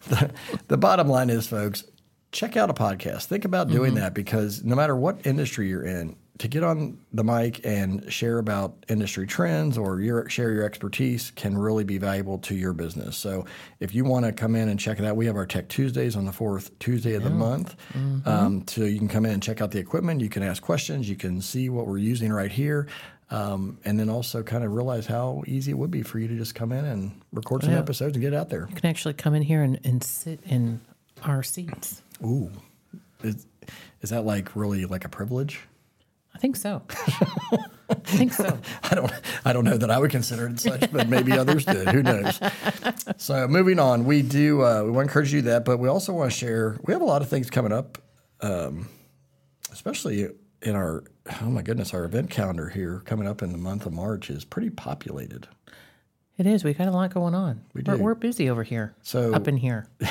the, 0.06 0.30
the 0.68 0.76
bottom 0.76 1.08
line 1.08 1.28
is, 1.28 1.48
folks, 1.48 1.82
check 2.30 2.56
out 2.56 2.70
a 2.70 2.74
podcast. 2.74 3.24
Think 3.24 3.44
about 3.44 3.68
doing 3.68 3.94
that 3.94 4.14
because 4.14 4.62
no 4.62 4.76
matter 4.76 4.94
what 4.94 5.26
industry 5.26 5.68
you're 5.68 5.84
in, 5.84 6.14
to 6.38 6.48
get 6.48 6.64
on 6.64 6.98
the 7.12 7.22
mic 7.22 7.64
and 7.64 8.12
share 8.12 8.38
about 8.38 8.84
industry 8.88 9.26
trends 9.26 9.78
or 9.78 10.00
your, 10.00 10.28
share 10.28 10.50
your 10.52 10.64
expertise 10.64 11.30
can 11.30 11.56
really 11.56 11.84
be 11.84 11.96
valuable 11.96 12.38
to 12.38 12.56
your 12.56 12.72
business. 12.72 13.16
So 13.16 13.46
if 13.78 13.94
you 13.94 14.04
want 14.04 14.26
to 14.26 14.32
come 14.32 14.56
in 14.56 14.68
and 14.68 14.78
check 14.78 14.98
it 14.98 15.04
out, 15.04 15.14
we 15.16 15.26
have 15.26 15.36
our 15.36 15.46
Tech 15.46 15.68
Tuesdays 15.68 16.16
on 16.16 16.24
the 16.24 16.32
fourth 16.32 16.76
Tuesday 16.80 17.14
of 17.14 17.22
the 17.22 17.30
month. 17.30 17.76
Um, 18.26 18.64
so 18.66 18.82
you 18.82 18.98
can 18.98 19.06
come 19.06 19.24
in 19.24 19.32
and 19.32 19.42
check 19.42 19.60
out 19.60 19.70
the 19.70 19.78
equipment. 19.78 20.20
You 20.20 20.28
can 20.28 20.42
ask 20.42 20.60
questions. 20.60 21.08
You 21.08 21.16
can 21.16 21.40
see 21.40 21.68
what 21.68 21.86
we're 21.86 21.98
using 21.98 22.32
right 22.32 22.50
here. 22.50 22.88
Um, 23.30 23.78
and 23.84 23.98
then 23.98 24.10
also 24.10 24.42
kind 24.42 24.64
of 24.64 24.72
realize 24.72 25.06
how 25.06 25.44
easy 25.46 25.70
it 25.70 25.78
would 25.78 25.90
be 25.90 26.02
for 26.02 26.18
you 26.18 26.28
to 26.28 26.36
just 26.36 26.54
come 26.54 26.72
in 26.72 26.84
and 26.84 27.20
record 27.32 27.62
some 27.62 27.74
episodes 27.74 28.16
and 28.16 28.22
get 28.22 28.34
out 28.34 28.50
there. 28.50 28.66
You 28.68 28.76
can 28.76 28.90
actually 28.90 29.14
come 29.14 29.34
in 29.34 29.42
here 29.42 29.62
and, 29.62 29.78
and 29.84 30.02
sit 30.02 30.40
in 30.44 30.80
our 31.22 31.42
seats. 31.42 32.02
Ooh, 32.22 32.50
is, 33.22 33.46
is 34.02 34.10
that 34.10 34.24
like 34.24 34.54
really 34.56 34.84
like 34.84 35.04
a 35.04 35.08
privilege? 35.08 35.60
I 36.34 36.38
think 36.38 36.56
so. 36.56 36.82
I 36.90 37.94
think 38.04 38.32
so. 38.32 38.58
I 38.82 38.94
don't, 38.94 39.12
I 39.44 39.52
don't 39.52 39.64
know 39.64 39.76
that 39.76 39.90
I 39.90 39.98
would 39.98 40.10
consider 40.10 40.48
it 40.48 40.58
such, 40.60 40.90
but 40.92 41.08
maybe 41.08 41.32
others 41.32 41.64
did. 41.64 41.88
Who 41.88 42.02
knows? 42.02 42.40
So 43.18 43.46
moving 43.46 43.78
on, 43.78 44.04
we 44.04 44.22
do. 44.22 44.62
Uh, 44.62 44.82
we 44.84 44.90
want 44.90 45.06
to 45.06 45.10
encourage 45.10 45.32
you 45.32 45.42
that, 45.42 45.64
but 45.64 45.78
we 45.78 45.88
also 45.88 46.12
want 46.12 46.30
to 46.32 46.36
share. 46.36 46.78
We 46.84 46.92
have 46.92 47.02
a 47.02 47.06
lot 47.06 47.22
of 47.22 47.28
things 47.28 47.48
coming 47.50 47.72
up, 47.72 47.98
um, 48.40 48.88
especially 49.72 50.28
in 50.62 50.74
our. 50.74 51.04
Oh 51.40 51.46
my 51.46 51.62
goodness, 51.62 51.94
our 51.94 52.04
event 52.04 52.30
calendar 52.30 52.68
here 52.68 53.00
coming 53.04 53.26
up 53.28 53.42
in 53.42 53.52
the 53.52 53.58
month 53.58 53.86
of 53.86 53.92
March 53.92 54.30
is 54.30 54.44
pretty 54.44 54.70
populated. 54.70 55.48
It 56.36 56.46
is. 56.46 56.64
We 56.64 56.74
got 56.74 56.88
a 56.88 56.90
lot 56.90 57.12
going 57.14 57.34
on. 57.34 57.62
We 57.72 57.82
do. 57.82 57.92
We're, 57.92 57.98
we're 57.98 58.14
busy 58.14 58.50
over 58.50 58.62
here. 58.62 58.94
So- 59.02 59.32
up 59.34 59.46
in 59.48 59.56
here. 59.56 59.86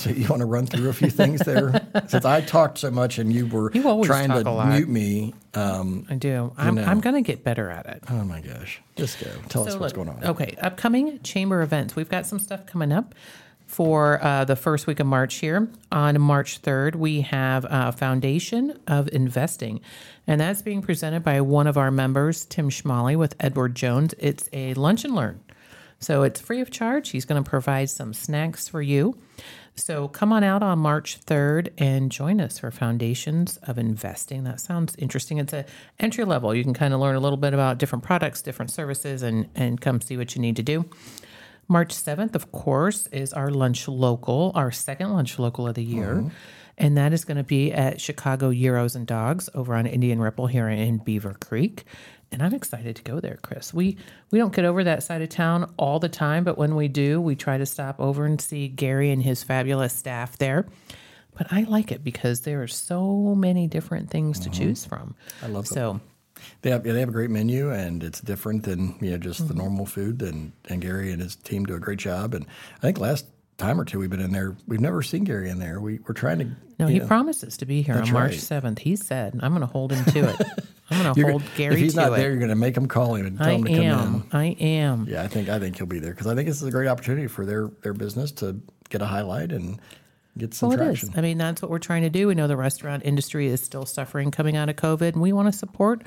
So 0.00 0.08
you 0.08 0.26
want 0.28 0.40
to 0.40 0.46
run 0.46 0.66
through 0.66 0.88
a 0.88 0.94
few 0.94 1.10
things 1.10 1.40
there? 1.40 1.86
Since 2.08 2.24
I 2.24 2.40
talked 2.40 2.78
so 2.78 2.90
much 2.90 3.18
and 3.18 3.30
you 3.30 3.46
were 3.46 3.70
You 3.72 3.86
always 3.86 4.06
trying 4.06 4.28
talk 4.28 4.44
to 4.44 4.48
a 4.48 4.50
lot. 4.50 4.68
mute 4.68 4.88
me. 4.88 5.34
Um, 5.52 6.06
I 6.08 6.14
do. 6.14 6.54
I'm, 6.56 6.76
know. 6.76 6.84
I'm 6.84 7.00
going 7.00 7.16
to 7.16 7.20
get 7.20 7.44
better 7.44 7.68
at 7.68 7.84
it. 7.84 8.04
oh 8.08 8.24
my 8.24 8.40
gosh, 8.40 8.80
just 8.96 9.20
go. 9.20 9.30
Tell 9.50 9.68
us 9.68 9.76
what's 9.76 9.94
look, 9.94 10.06
going 10.06 10.08
on. 10.08 10.24
Okay, 10.30 10.56
upcoming 10.58 11.20
chamber 11.20 11.60
events. 11.60 11.94
We've 11.94 12.08
got 12.08 12.24
some 12.24 12.38
stuff 12.38 12.64
coming 12.64 12.92
up 12.92 13.14
for 13.66 14.24
uh, 14.24 14.44
the 14.46 14.56
first 14.56 14.86
week 14.86 15.00
of 15.00 15.06
March 15.06 15.34
here. 15.34 15.68
On 15.92 16.18
March 16.18 16.62
3rd, 16.62 16.96
we 16.96 17.20
have 17.20 17.66
uh, 17.66 17.92
Foundation 17.92 18.78
of 18.86 19.08
Investing, 19.12 19.80
and 20.26 20.40
that's 20.40 20.62
being 20.62 20.80
presented 20.80 21.22
by 21.24 21.42
one 21.42 21.66
of 21.66 21.76
our 21.76 21.90
members, 21.90 22.46
Tim 22.46 22.70
Schmalley, 22.70 23.16
with 23.16 23.34
Edward 23.38 23.74
Jones. 23.74 24.14
It's 24.18 24.48
a 24.52 24.72
lunch 24.74 25.04
and 25.04 25.14
learn. 25.14 25.40
So 26.00 26.22
it's 26.22 26.40
free 26.40 26.62
of 26.62 26.70
charge. 26.70 27.10
He's 27.10 27.26
going 27.26 27.42
to 27.42 27.48
provide 27.48 27.90
some 27.90 28.14
snacks 28.14 28.66
for 28.66 28.80
you. 28.80 29.18
So 29.80 30.08
come 30.08 30.32
on 30.32 30.44
out 30.44 30.62
on 30.62 30.78
March 30.78 31.20
3rd 31.24 31.70
and 31.78 32.12
join 32.12 32.40
us 32.40 32.58
for 32.58 32.70
Foundations 32.70 33.56
of 33.62 33.78
Investing. 33.78 34.44
That 34.44 34.60
sounds 34.60 34.94
interesting. 34.96 35.38
It's 35.38 35.54
a 35.54 35.64
entry 35.98 36.24
level. 36.24 36.54
You 36.54 36.62
can 36.62 36.74
kind 36.74 36.92
of 36.92 37.00
learn 37.00 37.16
a 37.16 37.20
little 37.20 37.38
bit 37.38 37.54
about 37.54 37.78
different 37.78 38.04
products, 38.04 38.42
different 38.42 38.70
services, 38.70 39.22
and, 39.22 39.48
and 39.54 39.80
come 39.80 40.00
see 40.00 40.16
what 40.16 40.36
you 40.36 40.42
need 40.42 40.56
to 40.56 40.62
do. 40.62 40.84
March 41.66 41.94
7th, 41.94 42.34
of 42.34 42.52
course, 42.52 43.06
is 43.08 43.32
our 43.32 43.50
lunch 43.50 43.88
local, 43.88 44.52
our 44.54 44.70
second 44.70 45.12
lunch 45.12 45.38
local 45.38 45.66
of 45.66 45.74
the 45.74 45.84
year. 45.84 46.16
Mm-hmm. 46.16 46.28
And 46.76 46.96
that 46.96 47.12
is 47.12 47.24
going 47.24 47.36
to 47.36 47.44
be 47.44 47.72
at 47.72 48.00
Chicago 48.00 48.52
Gyros 48.52 48.96
and 48.96 49.06
Dogs 49.06 49.48
over 49.54 49.74
on 49.74 49.86
Indian 49.86 50.18
Ripple 50.18 50.46
here 50.46 50.68
in 50.68 50.98
Beavercreek. 51.00 51.84
And 52.32 52.42
I'm 52.42 52.54
excited 52.54 52.94
to 52.96 53.02
go 53.02 53.18
there, 53.18 53.38
Chris. 53.42 53.74
We 53.74 53.96
we 54.30 54.38
don't 54.38 54.54
get 54.54 54.64
over 54.64 54.84
that 54.84 55.02
side 55.02 55.20
of 55.22 55.28
town 55.30 55.72
all 55.76 55.98
the 55.98 56.08
time, 56.08 56.44
but 56.44 56.56
when 56.56 56.76
we 56.76 56.86
do, 56.86 57.20
we 57.20 57.34
try 57.34 57.58
to 57.58 57.66
stop 57.66 57.98
over 57.98 58.24
and 58.24 58.40
see 58.40 58.68
Gary 58.68 59.10
and 59.10 59.20
his 59.22 59.42
fabulous 59.42 59.92
staff 59.92 60.38
there. 60.38 60.66
But 61.36 61.48
I 61.52 61.62
like 61.62 61.90
it 61.90 62.04
because 62.04 62.42
there 62.42 62.62
are 62.62 62.68
so 62.68 63.34
many 63.34 63.66
different 63.66 64.10
things 64.10 64.38
to 64.40 64.50
choose 64.50 64.84
from. 64.84 65.14
I 65.42 65.46
love 65.48 65.66
that. 65.68 65.74
so 65.74 66.00
They 66.62 66.70
have, 66.70 66.86
yeah, 66.86 66.92
they 66.92 67.00
have 67.00 67.08
a 67.08 67.12
great 67.12 67.30
menu, 67.30 67.70
and 67.72 68.02
it's 68.04 68.20
different 68.20 68.62
than 68.64 68.94
you 69.00 69.10
know 69.12 69.16
just 69.18 69.40
Mm-hmm. 69.40 69.48
the 69.48 69.54
normal 69.54 69.86
food. 69.86 70.22
And 70.22 70.52
and 70.68 70.80
Gary 70.80 71.10
and 71.12 71.20
his 71.20 71.34
team 71.34 71.64
do 71.64 71.74
a 71.74 71.80
great 71.80 71.98
job. 71.98 72.34
And 72.34 72.46
I 72.76 72.80
think 72.80 73.00
last 73.00 73.26
time 73.58 73.80
or 73.80 73.84
two 73.84 73.98
we've 73.98 74.08
been 74.10 74.20
in 74.20 74.30
there, 74.32 74.56
we've 74.68 74.80
never 74.80 75.02
seen 75.02 75.24
Gary 75.24 75.50
in 75.50 75.58
there. 75.58 75.80
We 75.80 75.98
we're 76.06 76.14
trying 76.14 76.38
to. 76.38 76.50
no, 76.78 76.86
he 76.86 77.00
know, 77.00 77.06
promises 77.08 77.56
to 77.56 77.66
be 77.66 77.82
here 77.82 77.94
on 77.96 78.00
That's 78.02 78.12
March 78.12 78.50
right. 78.50 78.62
7th. 78.62 78.78
He 78.78 78.94
said, 78.94 79.38
I'm 79.42 79.50
going 79.50 79.60
to 79.62 79.66
hold 79.66 79.92
him 79.92 80.04
to 80.12 80.28
it. 80.30 80.46
I'm 80.90 81.12
going 81.14 81.16
to 81.16 81.30
hold 81.30 81.42
Gary 81.56 81.74
if 81.74 81.80
he's 81.80 81.94
not 81.94 82.12
it. 82.12 82.16
there, 82.16 82.30
you're 82.30 82.38
going 82.38 82.48
to 82.50 82.54
make 82.56 82.76
him 82.76 82.86
call 82.88 83.14
him 83.14 83.26
and 83.26 83.38
tell 83.38 83.46
I 83.48 83.52
him 83.52 83.64
to 83.64 83.70
come 83.70 83.80
am. 83.80 84.14
in. 84.14 84.24
I 84.32 84.44
am. 84.60 85.06
Yeah, 85.08 85.22
I 85.22 85.28
think 85.28 85.48
I 85.48 85.58
think 85.58 85.76
he'll 85.76 85.86
be 85.86 86.00
there 86.00 86.10
because 86.12 86.26
I 86.26 86.34
think 86.34 86.48
this 86.48 86.60
is 86.60 86.66
a 86.68 86.70
great 86.70 86.88
opportunity 86.88 87.26
for 87.28 87.46
their 87.46 87.68
their 87.82 87.92
business 87.94 88.32
to 88.32 88.60
get 88.88 89.00
a 89.02 89.06
highlight 89.06 89.52
and 89.52 89.80
get 90.36 90.54
some 90.54 90.70
Well, 90.70 90.80
it 90.80 90.84
traction. 90.84 91.10
is. 91.10 91.18
I 91.18 91.20
mean, 91.20 91.38
that's 91.38 91.62
what 91.62 91.70
we're 91.70 91.78
trying 91.78 92.02
to 92.02 92.10
do. 92.10 92.26
We 92.28 92.34
know 92.34 92.48
the 92.48 92.56
restaurant 92.56 93.02
industry 93.04 93.46
is 93.46 93.60
still 93.62 93.86
suffering 93.86 94.30
coming 94.30 94.56
out 94.56 94.68
of 94.68 94.76
COVID, 94.76 95.12
and 95.12 95.22
we 95.22 95.32
want 95.32 95.46
to 95.52 95.56
support 95.56 96.02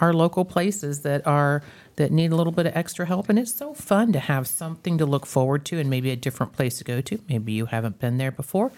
our 0.00 0.12
local 0.12 0.44
places 0.44 1.02
that 1.02 1.24
are 1.26 1.62
that 1.96 2.10
need 2.10 2.32
a 2.32 2.36
little 2.36 2.52
bit 2.52 2.66
of 2.66 2.74
extra 2.76 3.06
help. 3.06 3.28
And 3.28 3.38
it's 3.38 3.54
so 3.54 3.72
fun 3.74 4.12
to 4.12 4.18
have 4.18 4.48
something 4.48 4.98
to 4.98 5.06
look 5.06 5.26
forward 5.26 5.64
to, 5.66 5.78
and 5.78 5.88
maybe 5.88 6.10
a 6.10 6.16
different 6.16 6.52
place 6.52 6.78
to 6.78 6.84
go 6.84 7.00
to. 7.02 7.20
Maybe 7.28 7.52
you 7.52 7.66
haven't 7.66 8.00
been 8.00 8.16
there 8.18 8.32
before. 8.32 8.72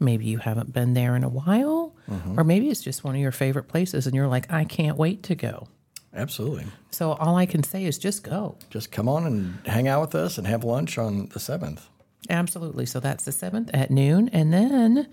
Maybe 0.00 0.26
you 0.26 0.38
haven't 0.38 0.72
been 0.72 0.94
there 0.94 1.16
in 1.16 1.24
a 1.24 1.28
while, 1.28 1.94
Mm-hmm. 2.08 2.40
or 2.40 2.44
maybe 2.44 2.70
it's 2.70 2.80
just 2.80 3.04
one 3.04 3.14
of 3.14 3.20
your 3.20 3.32
favorite 3.32 3.68
places, 3.68 4.06
and 4.06 4.16
you're 4.16 4.28
like, 4.28 4.50
I 4.50 4.64
can't 4.64 4.96
wait 4.96 5.22
to 5.24 5.34
go. 5.34 5.68
Absolutely. 6.14 6.64
So 6.90 7.12
all 7.12 7.36
I 7.36 7.44
can 7.44 7.62
say 7.62 7.84
is 7.84 7.98
just 7.98 8.22
go. 8.22 8.56
Just 8.70 8.90
come 8.90 9.08
on 9.10 9.26
and 9.26 9.58
hang 9.66 9.88
out 9.88 10.00
with 10.00 10.14
us 10.14 10.38
and 10.38 10.46
have 10.46 10.64
lunch 10.64 10.96
on 10.96 11.26
the 11.34 11.38
seventh. 11.38 11.86
Absolutely. 12.30 12.86
So 12.86 12.98
that's 12.98 13.24
the 13.24 13.30
7th 13.30 13.68
at 13.74 13.90
noon. 13.90 14.30
And 14.30 14.52
then 14.54 15.06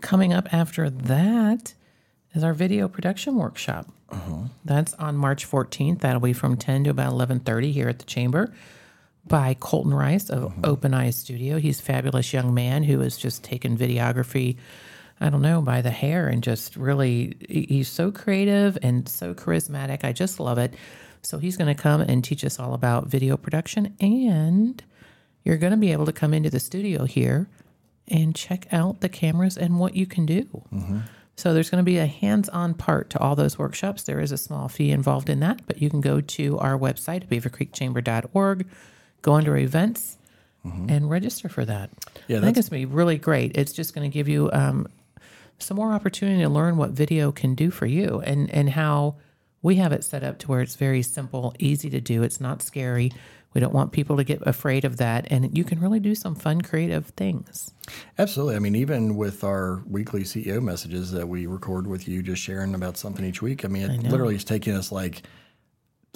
coming 0.00 0.32
up 0.32 0.54
after 0.54 0.88
that 0.88 1.74
is 2.34 2.44
our 2.44 2.54
video 2.54 2.86
production 2.88 3.34
workshop. 3.34 3.88
That's 4.64 4.94
on 4.94 5.16
March 5.16 5.44
14th. 5.50 6.00
That'll 6.00 6.20
be 6.20 6.32
from 6.32 6.56
10 6.56 6.84
to 6.84 6.90
about 6.90 7.12
11:30 7.12 7.72
here 7.72 7.88
at 7.88 7.98
the 7.98 8.04
chamber. 8.04 8.54
By 9.28 9.54
Colton 9.54 9.94
Rice 9.94 10.30
of 10.30 10.52
mm-hmm. 10.52 10.60
Open 10.64 10.94
Eyes 10.94 11.16
Studio. 11.16 11.58
He's 11.58 11.80
a 11.80 11.82
fabulous 11.82 12.32
young 12.32 12.54
man 12.54 12.82
who 12.82 13.00
has 13.00 13.16
just 13.16 13.44
taken 13.44 13.76
videography, 13.76 14.56
I 15.20 15.30
don't 15.30 15.42
know, 15.42 15.62
by 15.62 15.82
the 15.82 15.90
hair 15.90 16.28
and 16.28 16.42
just 16.42 16.76
really, 16.76 17.36
he's 17.48 17.88
so 17.88 18.10
creative 18.10 18.78
and 18.82 19.08
so 19.08 19.34
charismatic. 19.34 20.04
I 20.04 20.12
just 20.12 20.40
love 20.40 20.58
it. 20.58 20.74
So 21.22 21.38
he's 21.38 21.56
going 21.56 21.74
to 21.74 21.80
come 21.80 22.00
and 22.00 22.24
teach 22.24 22.44
us 22.44 22.58
all 22.58 22.74
about 22.74 23.08
video 23.08 23.36
production. 23.36 23.94
And 24.00 24.82
you're 25.44 25.56
going 25.56 25.72
to 25.72 25.76
be 25.76 25.92
able 25.92 26.06
to 26.06 26.12
come 26.12 26.32
into 26.32 26.50
the 26.50 26.60
studio 26.60 27.04
here 27.04 27.48
and 28.08 28.34
check 28.34 28.66
out 28.72 29.00
the 29.00 29.08
cameras 29.08 29.58
and 29.58 29.78
what 29.78 29.94
you 29.94 30.06
can 30.06 30.26
do. 30.26 30.44
Mm-hmm. 30.72 30.98
So 31.36 31.54
there's 31.54 31.70
going 31.70 31.84
to 31.84 31.88
be 31.88 31.98
a 31.98 32.06
hands-on 32.06 32.74
part 32.74 33.10
to 33.10 33.18
all 33.20 33.36
those 33.36 33.58
workshops. 33.58 34.02
There 34.02 34.18
is 34.18 34.32
a 34.32 34.36
small 34.36 34.68
fee 34.68 34.90
involved 34.90 35.30
in 35.30 35.38
that, 35.40 35.60
but 35.66 35.80
you 35.80 35.88
can 35.88 36.00
go 36.00 36.20
to 36.20 36.58
our 36.58 36.76
website, 36.76 37.28
beavercreekchamber.org, 37.28 38.66
go 39.22 39.34
under 39.34 39.56
events, 39.56 40.16
and 40.64 41.08
register 41.08 41.48
for 41.48 41.64
that. 41.64 41.88
Yeah, 42.26 42.38
I 42.38 42.40
think 42.42 42.58
it's 42.58 42.68
going 42.68 42.82
to 42.82 42.86
be 42.86 42.94
really 42.94 43.16
great. 43.16 43.56
It's 43.56 43.72
just 43.72 43.94
going 43.94 44.10
to 44.10 44.12
give 44.12 44.28
you 44.28 44.50
um, 44.52 44.86
some 45.58 45.78
more 45.78 45.92
opportunity 45.92 46.42
to 46.42 46.48
learn 46.50 46.76
what 46.76 46.90
video 46.90 47.32
can 47.32 47.54
do 47.54 47.70
for 47.70 47.86
you 47.86 48.20
and 48.20 48.50
and 48.50 48.68
how 48.68 49.16
we 49.62 49.76
have 49.76 49.92
it 49.92 50.04
set 50.04 50.22
up 50.22 50.38
to 50.40 50.46
where 50.46 50.60
it's 50.60 50.76
very 50.76 51.02
simple, 51.02 51.54
easy 51.58 51.90
to 51.90 52.00
do. 52.00 52.22
It's 52.22 52.40
not 52.40 52.62
scary. 52.62 53.12
We 53.54 53.60
don't 53.60 53.72
want 53.72 53.92
people 53.92 54.18
to 54.18 54.24
get 54.24 54.46
afraid 54.46 54.84
of 54.84 54.98
that, 54.98 55.26
and 55.30 55.56
you 55.56 55.64
can 55.64 55.80
really 55.80 56.00
do 56.00 56.14
some 56.14 56.34
fun, 56.34 56.60
creative 56.60 57.06
things. 57.06 57.72
Absolutely. 58.18 58.56
I 58.56 58.58
mean, 58.58 58.76
even 58.76 59.16
with 59.16 59.42
our 59.42 59.82
weekly 59.86 60.22
CEO 60.22 60.62
messages 60.62 61.10
that 61.12 61.26
we 61.26 61.46
record 61.46 61.86
with 61.86 62.06
you, 62.06 62.22
just 62.22 62.42
sharing 62.42 62.74
about 62.74 62.98
something 62.98 63.24
each 63.24 63.40
week. 63.40 63.64
I 63.64 63.68
mean, 63.68 63.90
it 63.90 64.02
literally 64.02 64.36
is 64.36 64.44
taking 64.44 64.74
us 64.74 64.92
like, 64.92 65.22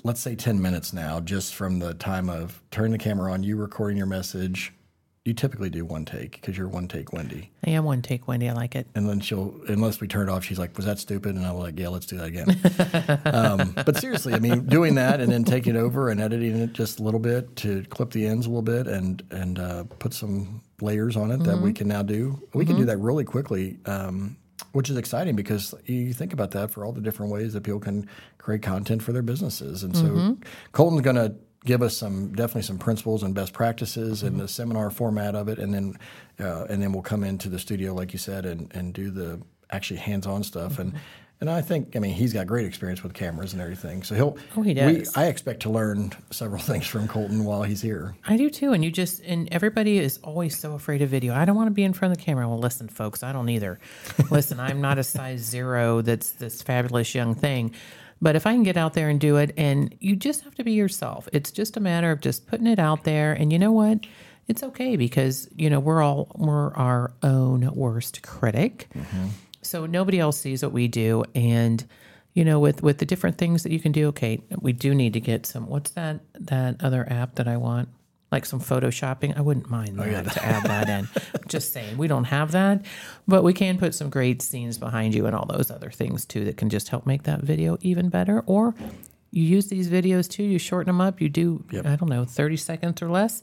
let's 0.04 0.20
say 0.20 0.34
10 0.34 0.60
minutes 0.60 0.92
now, 0.92 1.20
just 1.20 1.54
from 1.54 1.78
the 1.78 1.94
time 1.94 2.28
of 2.28 2.62
turning 2.70 2.92
the 2.92 2.98
camera 2.98 3.32
on, 3.32 3.42
you 3.42 3.56
recording 3.56 3.96
your 3.96 4.06
message. 4.06 4.72
You 5.24 5.34
typically 5.34 5.70
do 5.70 5.84
one 5.84 6.04
take 6.04 6.32
because 6.32 6.58
you're 6.58 6.66
one 6.66 6.88
take 6.88 7.12
Wendy. 7.12 7.52
I 7.64 7.70
am 7.70 7.84
one 7.84 8.02
take, 8.02 8.26
Wendy. 8.26 8.48
I 8.48 8.54
like 8.54 8.74
it. 8.74 8.88
And 8.96 9.08
then 9.08 9.20
she'll, 9.20 9.54
unless 9.68 10.00
we 10.00 10.08
turn 10.08 10.28
it 10.28 10.32
off, 10.32 10.44
she's 10.44 10.58
like, 10.58 10.76
was 10.76 10.84
that 10.84 10.98
stupid? 10.98 11.36
And 11.36 11.46
I'm 11.46 11.54
like, 11.54 11.78
yeah, 11.78 11.88
let's 11.88 12.06
do 12.06 12.16
that 12.16 12.26
again. 12.26 13.20
um, 13.32 13.72
but 13.86 13.98
seriously, 13.98 14.34
I 14.34 14.40
mean, 14.40 14.66
doing 14.66 14.96
that 14.96 15.20
and 15.20 15.30
then 15.30 15.44
taking 15.44 15.76
it 15.76 15.78
over 15.78 16.08
and 16.08 16.20
editing 16.20 16.58
it 16.58 16.72
just 16.72 16.98
a 16.98 17.04
little 17.04 17.20
bit 17.20 17.54
to 17.56 17.84
clip 17.84 18.10
the 18.10 18.26
ends 18.26 18.46
a 18.46 18.48
little 18.48 18.62
bit 18.62 18.88
and, 18.88 19.22
and 19.30 19.60
uh, 19.60 19.84
put 20.00 20.12
some 20.12 20.60
layers 20.80 21.16
on 21.16 21.30
it 21.30 21.44
that 21.44 21.58
we 21.58 21.72
can 21.72 21.86
now 21.86 22.02
do. 22.02 22.42
We 22.52 22.66
can 22.66 22.76
do 22.76 22.86
that 22.86 22.96
really 22.96 23.24
quickly. 23.24 23.78
Um, 23.86 24.36
which 24.72 24.90
is 24.90 24.96
exciting 24.96 25.36
because 25.36 25.74
you 25.86 26.12
think 26.12 26.32
about 26.32 26.50
that 26.52 26.70
for 26.70 26.84
all 26.84 26.92
the 26.92 27.00
different 27.00 27.30
ways 27.32 27.52
that 27.52 27.62
people 27.62 27.80
can 27.80 28.08
create 28.38 28.62
content 28.62 29.02
for 29.02 29.12
their 29.12 29.22
businesses. 29.22 29.82
And 29.82 29.96
so 29.96 30.04
mm-hmm. 30.04 30.42
Colton's 30.72 31.02
going 31.02 31.16
to 31.16 31.34
give 31.64 31.82
us 31.82 31.96
some 31.96 32.32
definitely 32.32 32.62
some 32.62 32.78
principles 32.78 33.22
and 33.22 33.34
best 33.34 33.52
practices 33.52 34.22
in 34.22 34.36
the 34.36 34.44
mm-hmm. 34.44 34.48
seminar 34.48 34.90
format 34.90 35.34
of 35.34 35.48
it, 35.48 35.58
and 35.58 35.72
then 35.72 35.98
uh, 36.40 36.64
and 36.64 36.82
then 36.82 36.92
we'll 36.92 37.02
come 37.02 37.22
into 37.22 37.48
the 37.48 37.58
studio 37.58 37.94
like 37.94 38.12
you 38.12 38.18
said 38.18 38.46
and 38.46 38.74
and 38.74 38.94
do 38.94 39.10
the 39.10 39.40
actually 39.70 40.00
hands-on 40.00 40.42
stuff 40.42 40.78
and. 40.78 40.90
Mm-hmm. 40.92 41.02
And 41.42 41.50
I 41.50 41.60
think, 41.60 41.96
I 41.96 41.98
mean, 41.98 42.14
he's 42.14 42.32
got 42.32 42.46
great 42.46 42.66
experience 42.66 43.02
with 43.02 43.14
cameras 43.14 43.52
and 43.52 43.60
everything. 43.60 44.04
So 44.04 44.14
he'll. 44.14 44.38
Oh, 44.56 44.62
he 44.62 44.68
We, 44.68 44.74
does. 44.74 45.16
I 45.16 45.26
expect 45.26 45.58
to 45.62 45.70
learn 45.70 46.12
several 46.30 46.62
things 46.62 46.86
from 46.86 47.08
Colton 47.08 47.42
while 47.42 47.64
he's 47.64 47.82
here. 47.82 48.14
I 48.28 48.36
do 48.36 48.48
too. 48.48 48.72
And 48.72 48.84
you 48.84 48.92
just, 48.92 49.20
and 49.24 49.48
everybody 49.50 49.98
is 49.98 50.18
always 50.18 50.56
so 50.56 50.74
afraid 50.74 51.02
of 51.02 51.08
video. 51.08 51.34
I 51.34 51.44
don't 51.44 51.56
want 51.56 51.66
to 51.66 51.72
be 51.72 51.82
in 51.82 51.94
front 51.94 52.12
of 52.12 52.18
the 52.18 52.24
camera. 52.24 52.48
Well, 52.48 52.60
listen, 52.60 52.86
folks, 52.86 53.24
I 53.24 53.32
don't 53.32 53.48
either. 53.48 53.80
listen, 54.30 54.60
I'm 54.60 54.80
not 54.80 54.98
a 54.98 55.02
size 55.02 55.40
zero 55.40 56.00
that's 56.00 56.30
this 56.30 56.62
fabulous 56.62 57.12
young 57.12 57.34
thing. 57.34 57.74
But 58.20 58.36
if 58.36 58.46
I 58.46 58.52
can 58.52 58.62
get 58.62 58.76
out 58.76 58.94
there 58.94 59.08
and 59.08 59.18
do 59.18 59.38
it, 59.38 59.52
and 59.56 59.92
you 59.98 60.14
just 60.14 60.42
have 60.44 60.54
to 60.54 60.62
be 60.62 60.74
yourself, 60.74 61.28
it's 61.32 61.50
just 61.50 61.76
a 61.76 61.80
matter 61.80 62.12
of 62.12 62.20
just 62.20 62.46
putting 62.46 62.68
it 62.68 62.78
out 62.78 63.02
there. 63.02 63.32
And 63.32 63.52
you 63.52 63.58
know 63.58 63.72
what? 63.72 64.06
It's 64.46 64.62
okay 64.62 64.94
because, 64.94 65.48
you 65.56 65.68
know, 65.68 65.80
we're 65.80 66.02
all, 66.02 66.30
we're 66.36 66.72
our 66.74 67.14
own 67.24 67.68
worst 67.74 68.22
critic. 68.22 68.86
Mm-hmm. 68.94 69.26
So 69.62 69.86
nobody 69.86 70.18
else 70.18 70.38
sees 70.38 70.62
what 70.62 70.72
we 70.72 70.88
do. 70.88 71.24
And, 71.34 71.84
you 72.34 72.44
know, 72.44 72.58
with 72.58 72.82
with 72.82 72.98
the 72.98 73.06
different 73.06 73.38
things 73.38 73.62
that 73.62 73.72
you 73.72 73.80
can 73.80 73.92
do, 73.92 74.08
okay, 74.08 74.40
we 74.60 74.72
do 74.72 74.94
need 74.94 75.12
to 75.14 75.20
get 75.20 75.46
some 75.46 75.66
what's 75.66 75.92
that 75.92 76.20
that 76.34 76.82
other 76.82 77.06
app 77.10 77.36
that 77.36 77.48
I 77.48 77.56
want? 77.56 77.88
Like 78.30 78.46
some 78.46 78.60
photoshopping. 78.60 79.36
I 79.36 79.42
wouldn't 79.42 79.68
mind 79.70 80.00
oh, 80.00 80.04
that 80.04 80.32
to 80.32 80.44
add 80.44 80.64
that 80.64 80.88
in. 80.88 81.08
Just 81.46 81.72
saying, 81.72 81.98
we 81.98 82.08
don't 82.08 82.24
have 82.24 82.52
that, 82.52 82.84
but 83.28 83.42
we 83.42 83.52
can 83.52 83.76
put 83.76 83.94
some 83.94 84.08
great 84.08 84.40
scenes 84.40 84.78
behind 84.78 85.14
you 85.14 85.26
and 85.26 85.36
all 85.36 85.44
those 85.44 85.70
other 85.70 85.90
things 85.90 86.24
too 86.24 86.44
that 86.46 86.56
can 86.56 86.70
just 86.70 86.88
help 86.88 87.04
make 87.04 87.24
that 87.24 87.40
video 87.40 87.76
even 87.82 88.08
better. 88.08 88.42
Or 88.46 88.74
you 89.30 89.42
use 89.42 89.66
these 89.66 89.90
videos 89.90 90.30
too, 90.30 90.44
you 90.44 90.58
shorten 90.58 90.86
them 90.86 91.02
up, 91.02 91.20
you 91.20 91.28
do 91.28 91.62
I 91.84 91.96
don't 91.96 92.08
know, 92.08 92.24
30 92.24 92.56
seconds 92.56 93.02
or 93.02 93.10
less 93.10 93.42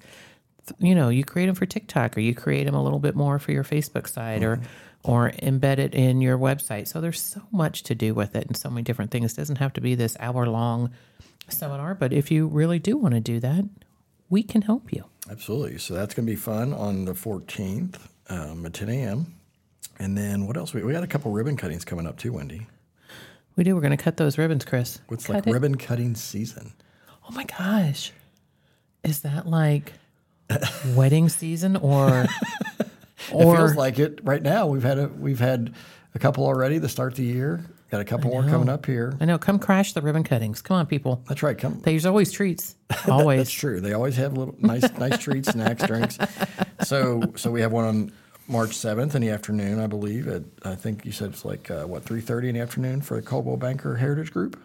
you 0.77 0.93
know, 0.93 1.09
you 1.09 1.23
create 1.23 1.47
them 1.47 1.55
for 1.55 1.65
TikTok 1.65 2.15
or 2.15 2.19
you 2.19 2.35
create 2.35 2.65
them 2.65 2.75
a 2.75 2.83
little 2.83 2.99
bit 2.99 3.15
more 3.15 3.39
for 3.39 3.51
your 3.51 3.63
Facebook 3.63 4.07
side 4.07 4.43
or 4.43 4.57
mm-hmm. 4.57 4.65
Or 5.03 5.31
embed 5.41 5.77
it 5.79 5.93
in 5.93 6.21
your 6.21 6.37
website. 6.37 6.87
So 6.87 6.99
there's 7.01 7.21
so 7.21 7.41
much 7.51 7.83
to 7.83 7.95
do 7.95 8.13
with 8.13 8.35
it 8.35 8.47
and 8.47 8.57
so 8.57 8.69
many 8.69 8.83
different 8.83 9.11
things. 9.11 9.33
It 9.33 9.37
doesn't 9.37 9.57
have 9.57 9.73
to 9.73 9.81
be 9.81 9.95
this 9.95 10.17
hour 10.19 10.45
long 10.47 10.91
seminar, 11.47 11.95
but 11.95 12.11
if 12.13 12.29
you 12.31 12.47
really 12.47 12.79
do 12.79 12.97
want 12.97 13.13
to 13.15 13.19
do 13.21 13.39
that, 13.39 13.65
we 14.29 14.43
can 14.43 14.61
help 14.63 14.91
you. 14.93 15.05
Absolutely. 15.29 15.77
So 15.77 15.93
that's 15.93 16.13
going 16.13 16.25
to 16.25 16.31
be 16.31 16.35
fun 16.35 16.73
on 16.73 17.05
the 17.05 17.13
14th 17.13 17.95
um, 18.29 18.65
at 18.65 18.73
10 18.73 18.89
a.m. 18.89 19.33
And 19.99 20.17
then 20.17 20.47
what 20.47 20.57
else? 20.57 20.73
We, 20.73 20.83
we 20.83 20.93
got 20.93 21.03
a 21.03 21.07
couple 21.07 21.31
ribbon 21.31 21.57
cuttings 21.57 21.83
coming 21.85 22.05
up 22.05 22.17
too, 22.17 22.33
Wendy. 22.33 22.67
We 23.55 23.63
do. 23.63 23.75
We're 23.75 23.81
going 23.81 23.95
to 23.95 24.01
cut 24.03 24.17
those 24.17 24.37
ribbons, 24.37 24.63
Chris. 24.63 24.99
It's 25.11 25.25
Cut 25.27 25.35
like 25.35 25.47
it. 25.47 25.51
ribbon 25.51 25.75
cutting 25.75 26.15
season. 26.15 26.73
Oh 27.27 27.33
my 27.33 27.43
gosh. 27.43 28.11
Is 29.03 29.21
that 29.21 29.47
like 29.47 29.93
wedding 30.95 31.27
season 31.29 31.75
or 31.75 32.25
It 33.39 33.55
feels 33.55 33.75
like 33.75 33.99
it 33.99 34.19
right 34.23 34.41
now. 34.41 34.67
We've 34.67 34.83
had 34.83 34.99
a 34.99 35.07
we've 35.07 35.39
had 35.39 35.73
a 36.15 36.19
couple 36.19 36.45
already 36.45 36.79
to 36.79 36.89
start 36.89 37.15
the 37.15 37.23
year. 37.23 37.63
Got 37.91 38.01
a 38.01 38.05
couple 38.05 38.29
more 38.29 38.43
coming 38.43 38.69
up 38.69 38.85
here. 38.85 39.17
I 39.19 39.25
know, 39.25 39.39
come 39.39 39.57
crash 39.57 39.93
the 39.93 40.01
ribbon 40.01 40.23
cuttings. 40.23 40.61
Come 40.61 40.77
on, 40.77 40.85
people. 40.85 41.23
That's 41.27 41.41
right. 41.41 41.57
Come. 41.57 41.79
There's 41.83 42.05
always 42.05 42.31
treats. 42.31 42.75
Always. 43.07 43.39
That's 43.39 43.51
true. 43.51 43.81
They 43.81 43.93
always 43.93 44.15
have 44.17 44.33
little 44.37 44.53
nice 44.59 44.83
nice 44.99 45.17
treats, 45.17 45.49
snacks, 45.49 45.83
drinks. 45.85 46.17
So 46.83 47.33
so 47.35 47.49
we 47.51 47.61
have 47.61 47.71
one 47.71 47.85
on 47.85 48.11
March 48.47 48.75
seventh 48.75 49.15
in 49.15 49.21
the 49.21 49.29
afternoon, 49.29 49.79
I 49.79 49.87
believe. 49.87 50.27
At 50.27 50.43
I 50.63 50.75
think 50.75 51.05
you 51.05 51.11
said 51.11 51.29
it's 51.31 51.45
like 51.45 51.71
uh, 51.71 51.85
what 51.85 52.03
three 52.03 52.21
thirty 52.21 52.49
in 52.49 52.55
the 52.55 52.61
afternoon 52.61 53.01
for 53.01 53.15
the 53.15 53.21
Coldwell 53.23 53.57
Banker 53.57 53.95
Heritage 53.95 54.31
Group. 54.31 54.59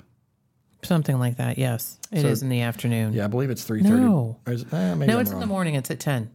Something 0.82 1.18
like 1.18 1.38
that. 1.38 1.56
Yes, 1.56 1.98
it 2.12 2.24
is 2.26 2.40
So- 2.40 2.44
in 2.44 2.50
the 2.50 2.60
afternoon. 2.60 3.14
Yeah, 3.14 3.24
I 3.24 3.28
believe 3.28 3.48
it's 3.50 3.64
three 3.64 3.82
thirty. 3.82 4.02
No. 4.02 4.36
Is 4.46 4.64
eh, 4.70 4.94
No, 4.94 5.18
it's 5.18 5.30
in 5.30 5.40
the 5.40 5.46
morning. 5.46 5.76
It's 5.76 5.90
at 5.90 6.00
ten. 6.00 6.30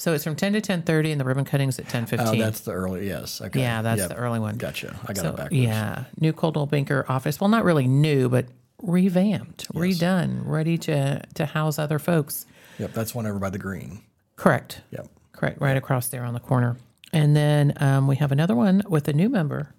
So 0.00 0.14
it's 0.14 0.24
from 0.24 0.34
ten 0.34 0.54
to 0.54 0.62
ten 0.62 0.80
thirty, 0.80 1.12
and 1.12 1.20
the 1.20 1.26
ribbon 1.26 1.44
cutting's 1.44 1.78
at 1.78 1.86
ten 1.86 2.04
Oh, 2.04 2.06
fifteen. 2.06 2.38
that's 2.38 2.60
the 2.60 2.72
early. 2.72 3.06
Yes. 3.06 3.42
Okay. 3.42 3.60
yeah, 3.60 3.82
that's 3.82 3.98
Yep. 4.00 4.08
the 4.08 4.14
early 4.16 4.38
one. 4.38 4.56
Gotcha. 4.56 4.98
I 5.04 5.12
got 5.12 5.16
So 5.18 5.28
it 5.28 5.36
backwards. 5.36 5.54
yeah, 5.62 6.04
new 6.18 6.32
Coldwell 6.32 6.64
Banker 6.64 7.04
office. 7.06 7.38
Well, 7.38 7.50
not 7.50 7.64
really 7.64 7.86
new, 7.86 8.30
but 8.30 8.46
revamped, 8.82 9.68
redone, 9.74 10.40
ready 10.46 10.78
to 10.78 11.20
to 11.34 11.44
house 11.44 11.78
other 11.78 11.98
folks. 11.98 12.46
Yep. 12.78 12.94
That's 12.94 13.14
one 13.14 13.26
over 13.26 13.38
by 13.38 13.50
the 13.50 13.58
green. 13.58 14.00
Correct. 14.36 14.80
Yep. 14.90 15.06
Correct. 15.32 15.60
Right 15.60 15.76
across 15.76 16.08
there 16.08 16.24
on 16.24 16.32
the 16.32 16.40
corner. 16.40 16.78
And 17.12 17.36
then 17.36 17.74
um, 17.76 18.06
we 18.06 18.16
have 18.16 18.32
another 18.32 18.54
one 18.54 18.82
with 18.88 19.06
a 19.08 19.12
new 19.12 19.28
member 19.28 19.74